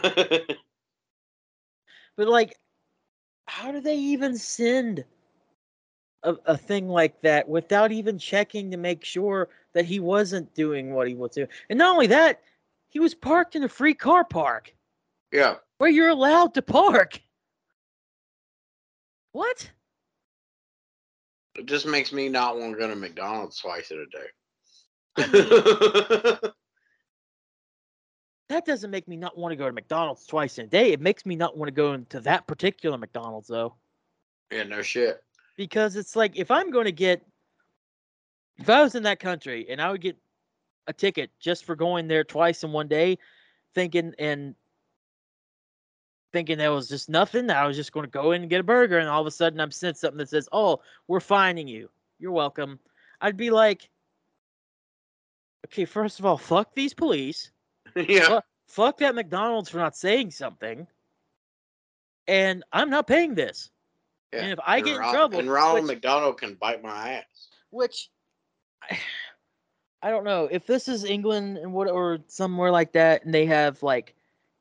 But 2.15 2.27
like, 2.27 2.55
how 3.47 3.71
do 3.71 3.81
they 3.81 3.97
even 3.97 4.37
send 4.37 5.03
a, 6.23 6.35
a 6.45 6.57
thing 6.57 6.87
like 6.87 7.21
that 7.21 7.47
without 7.47 7.91
even 7.91 8.17
checking 8.17 8.71
to 8.71 8.77
make 8.77 9.03
sure 9.03 9.49
that 9.73 9.85
he 9.85 9.99
wasn't 9.99 10.53
doing 10.53 10.93
what 10.93 11.07
he 11.07 11.15
was 11.15 11.31
doing? 11.31 11.47
And 11.69 11.79
not 11.79 11.93
only 11.93 12.07
that, 12.07 12.41
he 12.89 12.99
was 12.99 13.13
parked 13.13 13.55
in 13.55 13.63
a 13.63 13.69
free 13.69 13.93
car 13.93 14.23
park 14.23 14.73
yeah. 15.31 15.55
where 15.77 15.89
you're 15.89 16.09
allowed 16.09 16.53
to 16.53 16.61
park. 16.61 17.19
What? 19.31 19.69
It 21.55 21.65
just 21.65 21.85
makes 21.85 22.11
me 22.13 22.29
not 22.29 22.57
want 22.57 22.73
to 22.73 22.79
go 22.79 22.87
to 22.87 22.95
McDonald's 22.95 23.59
twice 23.59 23.91
in 23.91 24.05
a 25.17 25.25
day. 25.25 26.49
That 28.53 28.65
doesn't 28.65 28.91
make 28.91 29.07
me 29.07 29.17
not 29.17 29.35
want 29.35 29.51
to 29.51 29.55
go 29.55 29.65
to 29.65 29.71
McDonald's 29.71 30.27
twice 30.27 30.59
in 30.59 30.65
a 30.65 30.67
day. 30.67 30.91
It 30.91 31.01
makes 31.01 31.25
me 31.25 31.35
not 31.35 31.57
want 31.57 31.69
to 31.69 31.73
go 31.73 31.93
into 31.93 32.19
that 32.19 32.45
particular 32.45 32.99
McDonald's 32.99 33.47
though. 33.47 33.73
yeah, 34.51 34.61
no 34.61 34.83
shit. 34.83 35.23
because 35.57 35.95
it's 35.95 36.15
like 36.15 36.37
if 36.37 36.51
I'm 36.51 36.69
going 36.69 36.85
to 36.85 36.91
get 36.91 37.25
if 38.59 38.69
I 38.69 38.83
was 38.83 38.93
in 38.93 39.01
that 39.03 39.19
country 39.19 39.65
and 39.71 39.81
I 39.81 39.89
would 39.89 40.01
get 40.01 40.17
a 40.85 40.93
ticket 40.93 41.31
just 41.39 41.65
for 41.65 41.75
going 41.75 42.07
there 42.07 42.23
twice 42.23 42.63
in 42.63 42.71
one 42.71 42.87
day, 42.87 43.17
thinking 43.73 44.13
and 44.19 44.53
thinking 46.31 46.59
that 46.59 46.67
was 46.67 46.87
just 46.87 47.09
nothing, 47.09 47.49
I 47.49 47.65
was 47.65 47.75
just 47.75 47.91
going 47.91 48.05
to 48.05 48.11
go 48.11 48.33
in 48.33 48.41
and 48.41 48.51
get 48.51 48.59
a 48.59 48.63
burger, 48.63 48.99
and 48.99 49.09
all 49.09 49.21
of 49.21 49.25
a 49.25 49.31
sudden 49.31 49.59
I'm 49.59 49.71
sent 49.71 49.97
something 49.97 50.19
that 50.19 50.29
says, 50.29 50.47
"Oh, 50.51 50.79
we're 51.07 51.21
finding 51.21 51.67
you. 51.67 51.89
You're 52.19 52.31
welcome." 52.31 52.79
I'd 53.19 53.35
be 53.35 53.49
like, 53.49 53.89
"Okay, 55.65 55.85
first 55.85 56.19
of 56.19 56.27
all, 56.27 56.37
fuck 56.37 56.75
these 56.75 56.93
police." 56.93 57.49
yeah. 58.07 58.27
Fuck, 58.27 58.45
fuck 58.67 58.97
that 58.99 59.15
McDonald's 59.15 59.69
for 59.69 59.77
not 59.77 59.95
saying 59.95 60.31
something. 60.31 60.87
And 62.27 62.63
I'm 62.71 62.89
not 62.89 63.07
paying 63.07 63.35
this. 63.35 63.69
yeah. 64.33 64.41
and 64.41 64.51
if 64.53 64.59
I 64.65 64.77
And 64.77 64.85
get 64.85 64.95
in 64.95 65.01
trouble, 65.11 65.39
and 65.39 65.51
Ronald 65.51 65.83
which- 65.83 65.95
McDonald 65.95 66.37
can 66.39 66.55
bite 66.55 66.81
my 66.83 67.13
ass. 67.13 67.47
which 67.69 68.09
I, 68.89 68.97
I 70.01 70.09
don't 70.09 70.23
know 70.25 70.49
if 70.51 70.65
this 70.65 70.87
is 70.89 71.05
England 71.05 71.57
and 71.57 71.71
what 71.73 71.89
or 71.89 72.19
somewhere 72.27 72.71
like 72.71 72.91
that, 72.93 73.23
and 73.25 73.33
they 73.33 73.45
have 73.45 73.81
like 73.83 74.13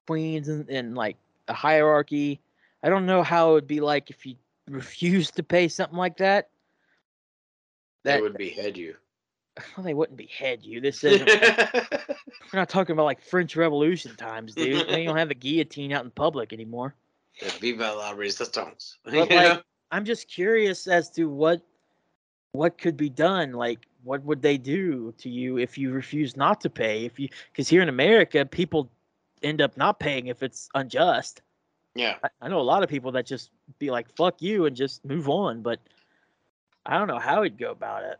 queens 0.06 0.48
and, 0.48 0.68
and 0.70 0.94
like 0.94 1.16
a 1.48 1.52
hierarchy. 1.52 2.40
I 2.84 2.88
don't 2.88 3.06
know 3.06 3.22
how 3.24 3.50
it 3.50 3.52
would 3.54 3.66
be 3.66 3.80
like 3.80 4.10
if 4.10 4.24
you 4.26 4.36
refuse 4.68 5.30
to 5.32 5.42
pay 5.42 5.66
something 5.68 5.98
like 5.98 6.16
that. 6.18 6.48
They 8.04 8.12
That 8.12 8.22
would 8.22 8.36
behead 8.36 8.76
you. 8.76 8.96
Well, 9.76 9.84
they 9.84 9.94
wouldn't 9.94 10.16
behead 10.16 10.64
you. 10.64 10.80
This 10.80 11.04
isn't. 11.04 11.26
we're 11.28 12.58
not 12.58 12.68
talking 12.68 12.92
about 12.92 13.04
like 13.04 13.20
French 13.20 13.56
Revolution 13.56 14.14
times, 14.16 14.54
dude. 14.54 14.88
they 14.88 15.04
don't 15.04 15.16
have 15.16 15.28
the 15.28 15.34
guillotine 15.34 15.92
out 15.92 16.04
in 16.04 16.10
public 16.10 16.52
anymore. 16.52 16.94
Viva 17.60 17.92
la 17.92 18.10
resistance. 18.12 18.98
But 19.04 19.30
like. 19.30 19.62
I'm 19.90 20.04
just 20.06 20.28
curious 20.28 20.86
as 20.86 21.10
to 21.10 21.26
what 21.28 21.60
what 22.52 22.78
could 22.78 22.96
be 22.96 23.10
done. 23.10 23.52
Like, 23.52 23.80
what 24.04 24.22
would 24.24 24.40
they 24.42 24.56
do 24.58 25.12
to 25.18 25.28
you 25.28 25.58
if 25.58 25.76
you 25.76 25.92
refuse 25.92 26.36
not 26.36 26.60
to 26.62 26.70
pay? 26.70 27.04
If 27.04 27.18
you, 27.18 27.28
because 27.50 27.68
here 27.68 27.82
in 27.82 27.88
America, 27.88 28.44
people 28.46 28.90
end 29.42 29.60
up 29.60 29.76
not 29.76 29.98
paying 29.98 30.28
if 30.28 30.42
it's 30.42 30.68
unjust. 30.74 31.42
yeah. 31.94 32.16
I, 32.24 32.28
I 32.40 32.48
know 32.48 32.60
a 32.60 32.62
lot 32.62 32.82
of 32.82 32.88
people 32.88 33.12
that 33.12 33.26
just 33.26 33.50
be 33.78 33.90
like, 33.90 34.14
"Fuck 34.16 34.40
you" 34.40 34.64
and 34.66 34.74
just 34.74 35.04
move 35.04 35.28
on. 35.28 35.60
But 35.60 35.78
I 36.86 36.98
don't 36.98 37.08
know 37.08 37.18
how 37.18 37.42
he'd 37.42 37.58
go 37.58 37.70
about 37.70 38.04
it. 38.04 38.18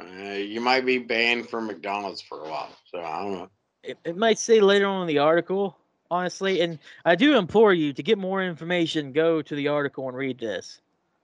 Uh, 0.00 0.34
you 0.34 0.60
might 0.60 0.84
be 0.84 0.98
banned 0.98 1.48
from 1.48 1.66
McDonald's 1.66 2.20
for 2.20 2.40
a 2.40 2.48
while, 2.48 2.70
so 2.90 3.00
I 3.00 3.22
don't 3.22 3.32
know. 3.32 3.48
It, 3.82 3.98
it 4.04 4.16
might 4.16 4.38
say 4.38 4.60
later 4.60 4.86
on 4.86 5.02
in 5.02 5.06
the 5.06 5.18
article, 5.18 5.76
honestly. 6.10 6.60
And 6.62 6.78
I 7.04 7.14
do 7.14 7.36
implore 7.36 7.72
you 7.72 7.92
to 7.92 8.02
get 8.02 8.18
more 8.18 8.42
information. 8.42 9.12
Go 9.12 9.42
to 9.42 9.54
the 9.54 9.68
article 9.68 10.08
and 10.08 10.16
read 10.16 10.38
this. 10.38 10.80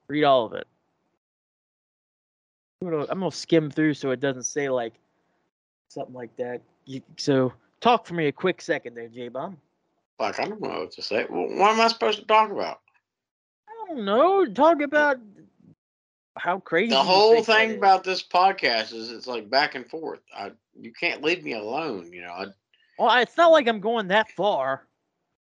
Read 0.08 0.24
all 0.24 0.46
of 0.46 0.52
it. 0.52 0.66
I'm 2.82 2.90
gonna, 2.90 3.06
I'm 3.10 3.18
gonna 3.18 3.30
skim 3.32 3.70
through 3.70 3.94
so 3.94 4.10
it 4.10 4.20
doesn't 4.20 4.44
say 4.44 4.70
like 4.70 4.94
something 5.88 6.14
like 6.14 6.34
that. 6.36 6.62
You, 6.86 7.02
so 7.16 7.52
talk 7.80 8.06
for 8.06 8.14
me 8.14 8.28
a 8.28 8.32
quick 8.32 8.62
second 8.62 8.94
there, 8.94 9.08
J 9.08 9.28
Bomb. 9.28 9.58
Like 10.18 10.40
I 10.40 10.44
don't 10.44 10.60
know 10.60 10.80
what 10.80 10.92
to 10.92 11.02
say. 11.02 11.26
Well, 11.28 11.48
what 11.48 11.72
am 11.72 11.80
I 11.80 11.88
supposed 11.88 12.20
to 12.20 12.24
talk 12.24 12.50
about? 12.50 12.80
I 13.68 13.88
don't 13.88 14.04
know. 14.04 14.46
Talk 14.46 14.80
about 14.80 15.18
how 16.36 16.60
crazy 16.60 16.90
The 16.90 17.02
whole 17.02 17.42
thing 17.42 17.76
about 17.76 18.04
this 18.04 18.22
podcast 18.22 18.92
is 18.92 19.10
it's 19.10 19.26
like 19.26 19.50
back 19.50 19.74
and 19.74 19.88
forth. 19.88 20.20
I 20.34 20.52
you 20.78 20.92
can't 20.92 21.22
leave 21.22 21.42
me 21.42 21.54
alone. 21.54 22.12
You 22.12 22.22
know, 22.22 22.32
I, 22.32 22.46
Well, 22.98 23.20
it's 23.20 23.36
not 23.36 23.50
like 23.50 23.68
I'm 23.68 23.80
going 23.80 24.08
that 24.08 24.30
far. 24.30 24.86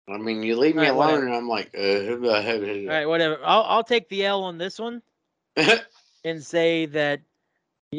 I 0.09 0.19
mean, 0.19 0.43
you 0.43 0.57
leave 0.57 0.75
me 0.75 0.89
Alright, 0.89 0.95
alone, 0.95 1.07
whatever. 1.07 1.27
and 1.27 1.35
I'm 1.37 1.49
like, 1.49 1.71
uh, 1.77 1.81
All 1.81 2.87
right, 2.89 3.07
whatever. 3.07 3.39
I'll 3.45 3.63
I'll 3.63 3.85
take 3.85 4.09
the 4.09 4.27
L 4.27 4.43
on 4.43 4.59
this 4.59 4.79
one 4.79 5.03
and 6.25 6.43
say 6.43 6.87
that 6.87 7.21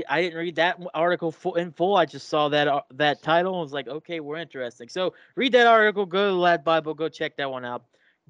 I 0.10 0.22
didn't 0.22 0.40
read 0.40 0.56
that 0.56 0.80
article 0.94 1.32
full, 1.32 1.56
in 1.56 1.72
full. 1.72 1.96
I 1.96 2.06
just 2.06 2.28
saw 2.28 2.50
that 2.50 2.68
ar- 2.68 2.86
that 2.96 3.22
title 3.22 3.54
and 3.54 3.62
was 3.62 3.74
like, 3.74 3.88
okay, 3.88 4.20
we're 4.20 4.38
interesting. 4.38 4.90
So 4.90 5.14
read 5.36 5.54
that 5.54 5.68
article. 5.68 6.06
Go 6.06 6.30
to 6.30 6.32
the 6.32 6.38
Lad 6.38 6.64
Bible. 6.64 6.94
Go 6.94 7.10
check 7.10 7.38
that 7.38 7.50
one 7.50 7.64
out. 7.64 7.84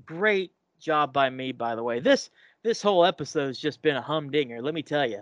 Great 0.05 0.51
job 0.79 1.13
by 1.13 1.29
me, 1.29 1.51
by 1.51 1.75
the 1.75 1.83
way. 1.83 1.99
This 1.99 2.29
this 2.63 2.81
whole 2.81 3.05
episode's 3.05 3.59
just 3.59 3.81
been 3.81 3.95
a 3.95 4.01
humdinger. 4.01 4.61
Let 4.61 4.73
me 4.73 4.81
tell 4.81 5.07
you. 5.07 5.21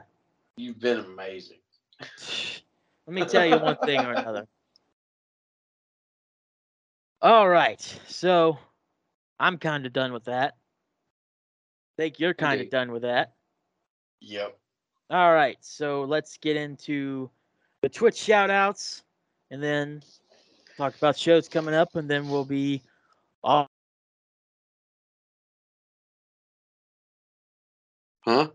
You've 0.57 0.79
been 0.79 0.99
amazing. 0.99 1.57
Let 3.07 3.13
me 3.13 3.25
tell 3.25 3.45
you 3.45 3.57
one 3.57 3.77
thing 3.83 3.99
or 3.99 4.11
another. 4.11 4.47
All 7.21 7.49
right. 7.49 7.81
So 8.07 8.57
I'm 9.39 9.57
kind 9.57 9.85
of 9.85 9.93
done 9.93 10.13
with 10.13 10.25
that. 10.25 10.55
think 11.97 12.19
you're 12.19 12.33
kind 12.33 12.61
of 12.61 12.69
done 12.69 12.91
with 12.91 13.01
that. 13.01 13.33
Yep. 14.21 14.57
All 15.09 15.33
right. 15.33 15.57
So 15.61 16.03
let's 16.03 16.37
get 16.37 16.55
into 16.55 17.29
the 17.81 17.89
Twitch 17.89 18.15
shout 18.15 18.51
outs 18.51 19.03
and 19.49 19.61
then 19.61 20.03
talk 20.77 20.95
about 20.95 21.17
shows 21.17 21.49
coming 21.49 21.73
up 21.73 21.95
and 21.95 22.09
then 22.09 22.29
we'll 22.29 22.45
be 22.45 22.83
off. 23.43 23.70
Huh? 28.21 28.49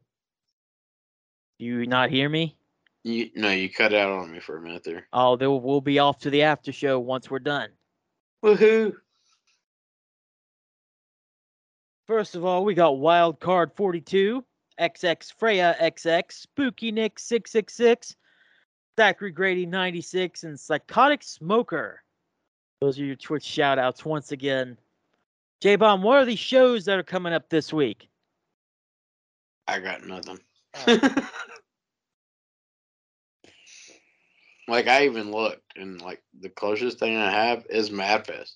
You 1.58 1.86
not 1.86 2.10
hear 2.10 2.28
me? 2.28 2.56
You 3.02 3.30
no, 3.34 3.50
you 3.50 3.70
cut 3.70 3.94
out 3.94 4.10
on 4.10 4.32
me 4.32 4.40
for 4.40 4.56
a 4.56 4.60
minute 4.60 4.84
there. 4.84 5.06
Oh, 5.12 5.36
then 5.36 5.62
we'll 5.62 5.80
be 5.80 5.98
off 5.98 6.18
to 6.20 6.30
the 6.30 6.42
after 6.42 6.72
show 6.72 6.98
once 6.98 7.30
we're 7.30 7.38
done. 7.38 7.70
Woohoo! 8.44 8.94
First 12.06 12.34
of 12.34 12.44
all, 12.44 12.64
we 12.64 12.74
got 12.74 12.98
Wild 12.98 13.40
Card 13.40 13.72
42, 13.74 14.44
XX 14.80 15.32
Freya 15.38 15.76
XX, 15.80 16.30
Spooky 16.30 16.92
Nick 16.92 17.18
666, 17.18 18.14
Zachary 18.98 19.30
Grady 19.32 19.66
96, 19.66 20.44
and 20.44 20.58
Psychotic 20.58 21.22
Smoker. 21.22 22.02
Those 22.80 22.98
are 23.00 23.04
your 23.04 23.16
Twitch 23.16 23.42
shout 23.42 23.78
outs 23.78 24.04
once 24.04 24.30
again. 24.32 24.78
J 25.60 25.76
Bomb, 25.76 26.02
what 26.02 26.18
are 26.18 26.24
these 26.24 26.38
shows 26.38 26.84
that 26.84 26.98
are 26.98 27.02
coming 27.02 27.32
up 27.32 27.48
this 27.48 27.72
week? 27.72 28.08
I 29.68 29.80
got 29.80 30.06
nothing. 30.06 30.38
Like 34.68 34.88
I 34.88 35.04
even 35.04 35.30
looked, 35.30 35.76
and 35.76 36.00
like 36.00 36.22
the 36.40 36.48
closest 36.48 36.98
thing 36.98 37.16
I 37.16 37.30
have 37.30 37.64
is 37.70 37.90
Madfest. 37.90 38.54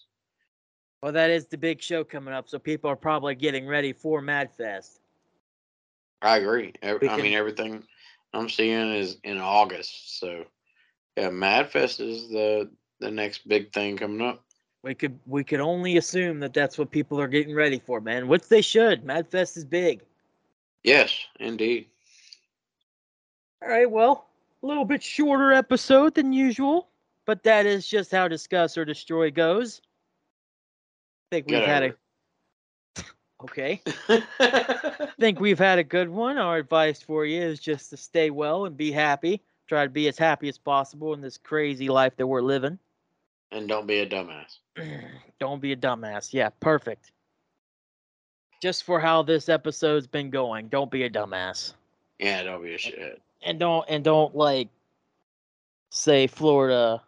Well, 1.03 1.13
that 1.13 1.31
is 1.31 1.47
the 1.47 1.57
big 1.57 1.81
show 1.81 2.05
coming 2.05 2.35
up, 2.35 2.49
so 2.49 2.59
people 2.59 2.91
are 2.91 2.97
probably 2.97 3.35
getting 3.35 3.67
ready 3.67 3.93
for 3.93 4.21
MadFest. 4.21 4.99
I 6.21 6.39
agree. 6.39 6.75
We 6.83 7.09
I 7.09 7.17
mean, 7.17 7.35
everything 7.35 7.85
I'm 8.35 8.49
seeing 8.49 8.93
is 8.95 9.19
in 9.25 9.39
August. 9.39 10.19
So, 10.19 10.45
yeah, 11.17 11.31
Madfest 11.31 12.01
is 12.01 12.29
the 12.29 12.69
the 12.99 13.11
next 13.11 13.49
big 13.49 13.73
thing 13.73 13.97
coming 13.97 14.21
up. 14.21 14.45
We 14.83 14.95
could 14.95 15.19
we 15.27 15.45
could 15.45 15.61
only 15.61 15.97
assume 15.97 16.41
that 16.41 16.53
that's 16.53 16.77
what 16.77 16.91
people 16.91 17.21
are 17.21 17.29
getting 17.29 17.55
ready 17.55 17.79
for, 17.79 18.01
man. 18.01 18.27
Which 18.27 18.49
they 18.49 18.63
should. 18.63 19.05
MadFest 19.05 19.57
is 19.57 19.65
big. 19.65 20.03
Yes, 20.85 21.15
indeed. 21.39 21.87
All 23.63 23.69
right, 23.69 23.91
well, 23.91 24.27
a 24.63 24.67
little 24.67 24.85
bit 24.85 25.03
shorter 25.03 25.53
episode 25.53 26.15
than 26.15 26.33
usual, 26.33 26.89
but 27.27 27.43
that 27.45 27.67
is 27.67 27.87
just 27.87 28.11
how 28.11 28.29
Discuss 28.29 28.77
or 28.79 28.85
Destroy 28.85 29.31
goes. 29.31 29.81
I 31.31 31.37
think 31.37 31.47
we've 31.49 31.63
had 31.65 31.83
a 31.85 33.03
okay. 33.43 33.83
I 34.09 35.09
think 35.21 35.41
we've 35.41 35.59
had 35.59 35.79
a 35.79 35.85
good 35.85 36.09
one. 36.09 36.39
Our 36.39 36.57
advice 36.59 37.03
for 37.03 37.25
you 37.25 37.41
is 37.43 37.61
just 37.61 37.91
to 37.91 37.97
stay 37.97 38.31
well 38.31 38.65
and 38.65 38.77
be 38.77 38.91
happy. 38.91 39.43
Try 39.67 39.85
to 39.85 39.91
be 39.91 40.09
as 40.09 40.19
happy 40.19 40.49
as 40.49 40.59
possible 40.59 41.13
in 41.15 41.21
this 41.21 41.39
crazy 41.39 41.89
life 41.89 42.17
that 42.17 42.27
we're 42.27 42.43
living. 42.43 42.79
and 43.53 43.69
don't 43.69 43.87
be 43.87 43.99
a 44.01 44.07
dumbass. 44.09 44.59
Don't 45.39 45.61
be 45.61 45.73
a 45.73 45.77
dumbass. 45.77 46.33
Yeah, 46.35 46.51
perfect. 46.61 47.13
Just 48.61 48.85
for 48.85 49.01
how 49.01 49.23
this 49.23 49.49
episode's 49.49 50.07
been 50.07 50.31
going, 50.31 50.69
don't 50.69 50.91
be 50.91 51.05
a 51.05 51.11
dumbass. 51.11 51.73
Yeah, 52.19 52.43
don't 52.43 52.63
be 52.63 52.75
a 52.75 52.79
shit. 52.79 53.21
and 53.43 53.59
don't 53.59 53.85
and 53.89 54.05
don't 54.05 54.37
like 54.37 54.69
say 55.91 56.27
Florida 56.27 57.03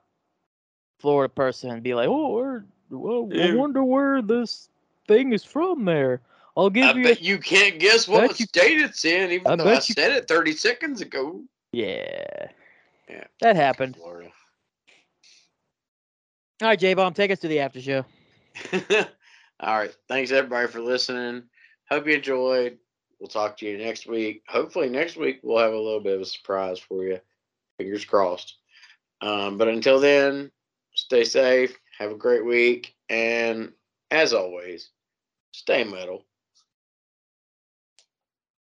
Florida 0.98 1.30
person 1.32 1.70
and 1.70 1.82
be 1.82 1.94
like, 1.94 2.08
oh, 2.08 2.28
where, 2.34 2.64
well, 2.90 3.28
I 3.38 3.54
wonder 3.54 3.84
where 3.84 4.22
this 4.22 4.68
thing 5.06 5.32
is 5.32 5.44
from. 5.44 5.84
There, 5.84 6.20
I'll 6.56 6.70
give 6.70 6.84
I 6.84 6.92
you. 6.92 7.04
bet 7.04 7.20
you 7.20 7.38
can't 7.38 7.78
guess 7.78 8.08
what 8.08 8.38
you- 8.40 8.46
state 8.46 8.80
it's 8.80 9.04
in, 9.04 9.30
even 9.32 9.46
I 9.46 9.56
though 9.56 9.64
I 9.68 9.74
you- 9.74 9.80
said 9.80 10.12
it 10.12 10.28
30 10.28 10.52
seconds 10.52 11.00
ago. 11.02 11.42
yeah, 11.72 12.46
Yeah. 13.10 13.24
that 13.40 13.56
happened. 13.56 13.96
Florida. 13.96 14.30
All 16.62 16.68
right, 16.68 16.78
J 16.78 16.94
Bomb, 16.94 17.12
take 17.12 17.30
us 17.32 17.40
to 17.40 17.48
the 17.48 17.58
after 17.60 17.80
show. 17.82 18.04
All 19.62 19.78
right. 19.78 19.94
Thanks 20.08 20.32
everybody 20.32 20.66
for 20.66 20.80
listening. 20.80 21.44
Hope 21.88 22.08
you 22.08 22.14
enjoyed. 22.14 22.78
We'll 23.20 23.28
talk 23.28 23.56
to 23.58 23.66
you 23.66 23.78
next 23.78 24.08
week. 24.08 24.42
Hopefully 24.48 24.88
next 24.88 25.16
week 25.16 25.38
we'll 25.44 25.62
have 25.62 25.72
a 25.72 25.76
little 25.76 26.00
bit 26.00 26.16
of 26.16 26.22
a 26.22 26.24
surprise 26.24 26.80
for 26.80 27.04
you. 27.04 27.20
Fingers 27.78 28.04
crossed. 28.04 28.56
Um, 29.20 29.58
but 29.58 29.68
until 29.68 30.00
then, 30.00 30.50
stay 30.94 31.22
safe. 31.22 31.78
Have 31.98 32.10
a 32.10 32.16
great 32.16 32.44
week. 32.44 32.96
And 33.08 33.70
as 34.10 34.32
always, 34.32 34.90
stay 35.52 35.84
metal. 35.84 36.24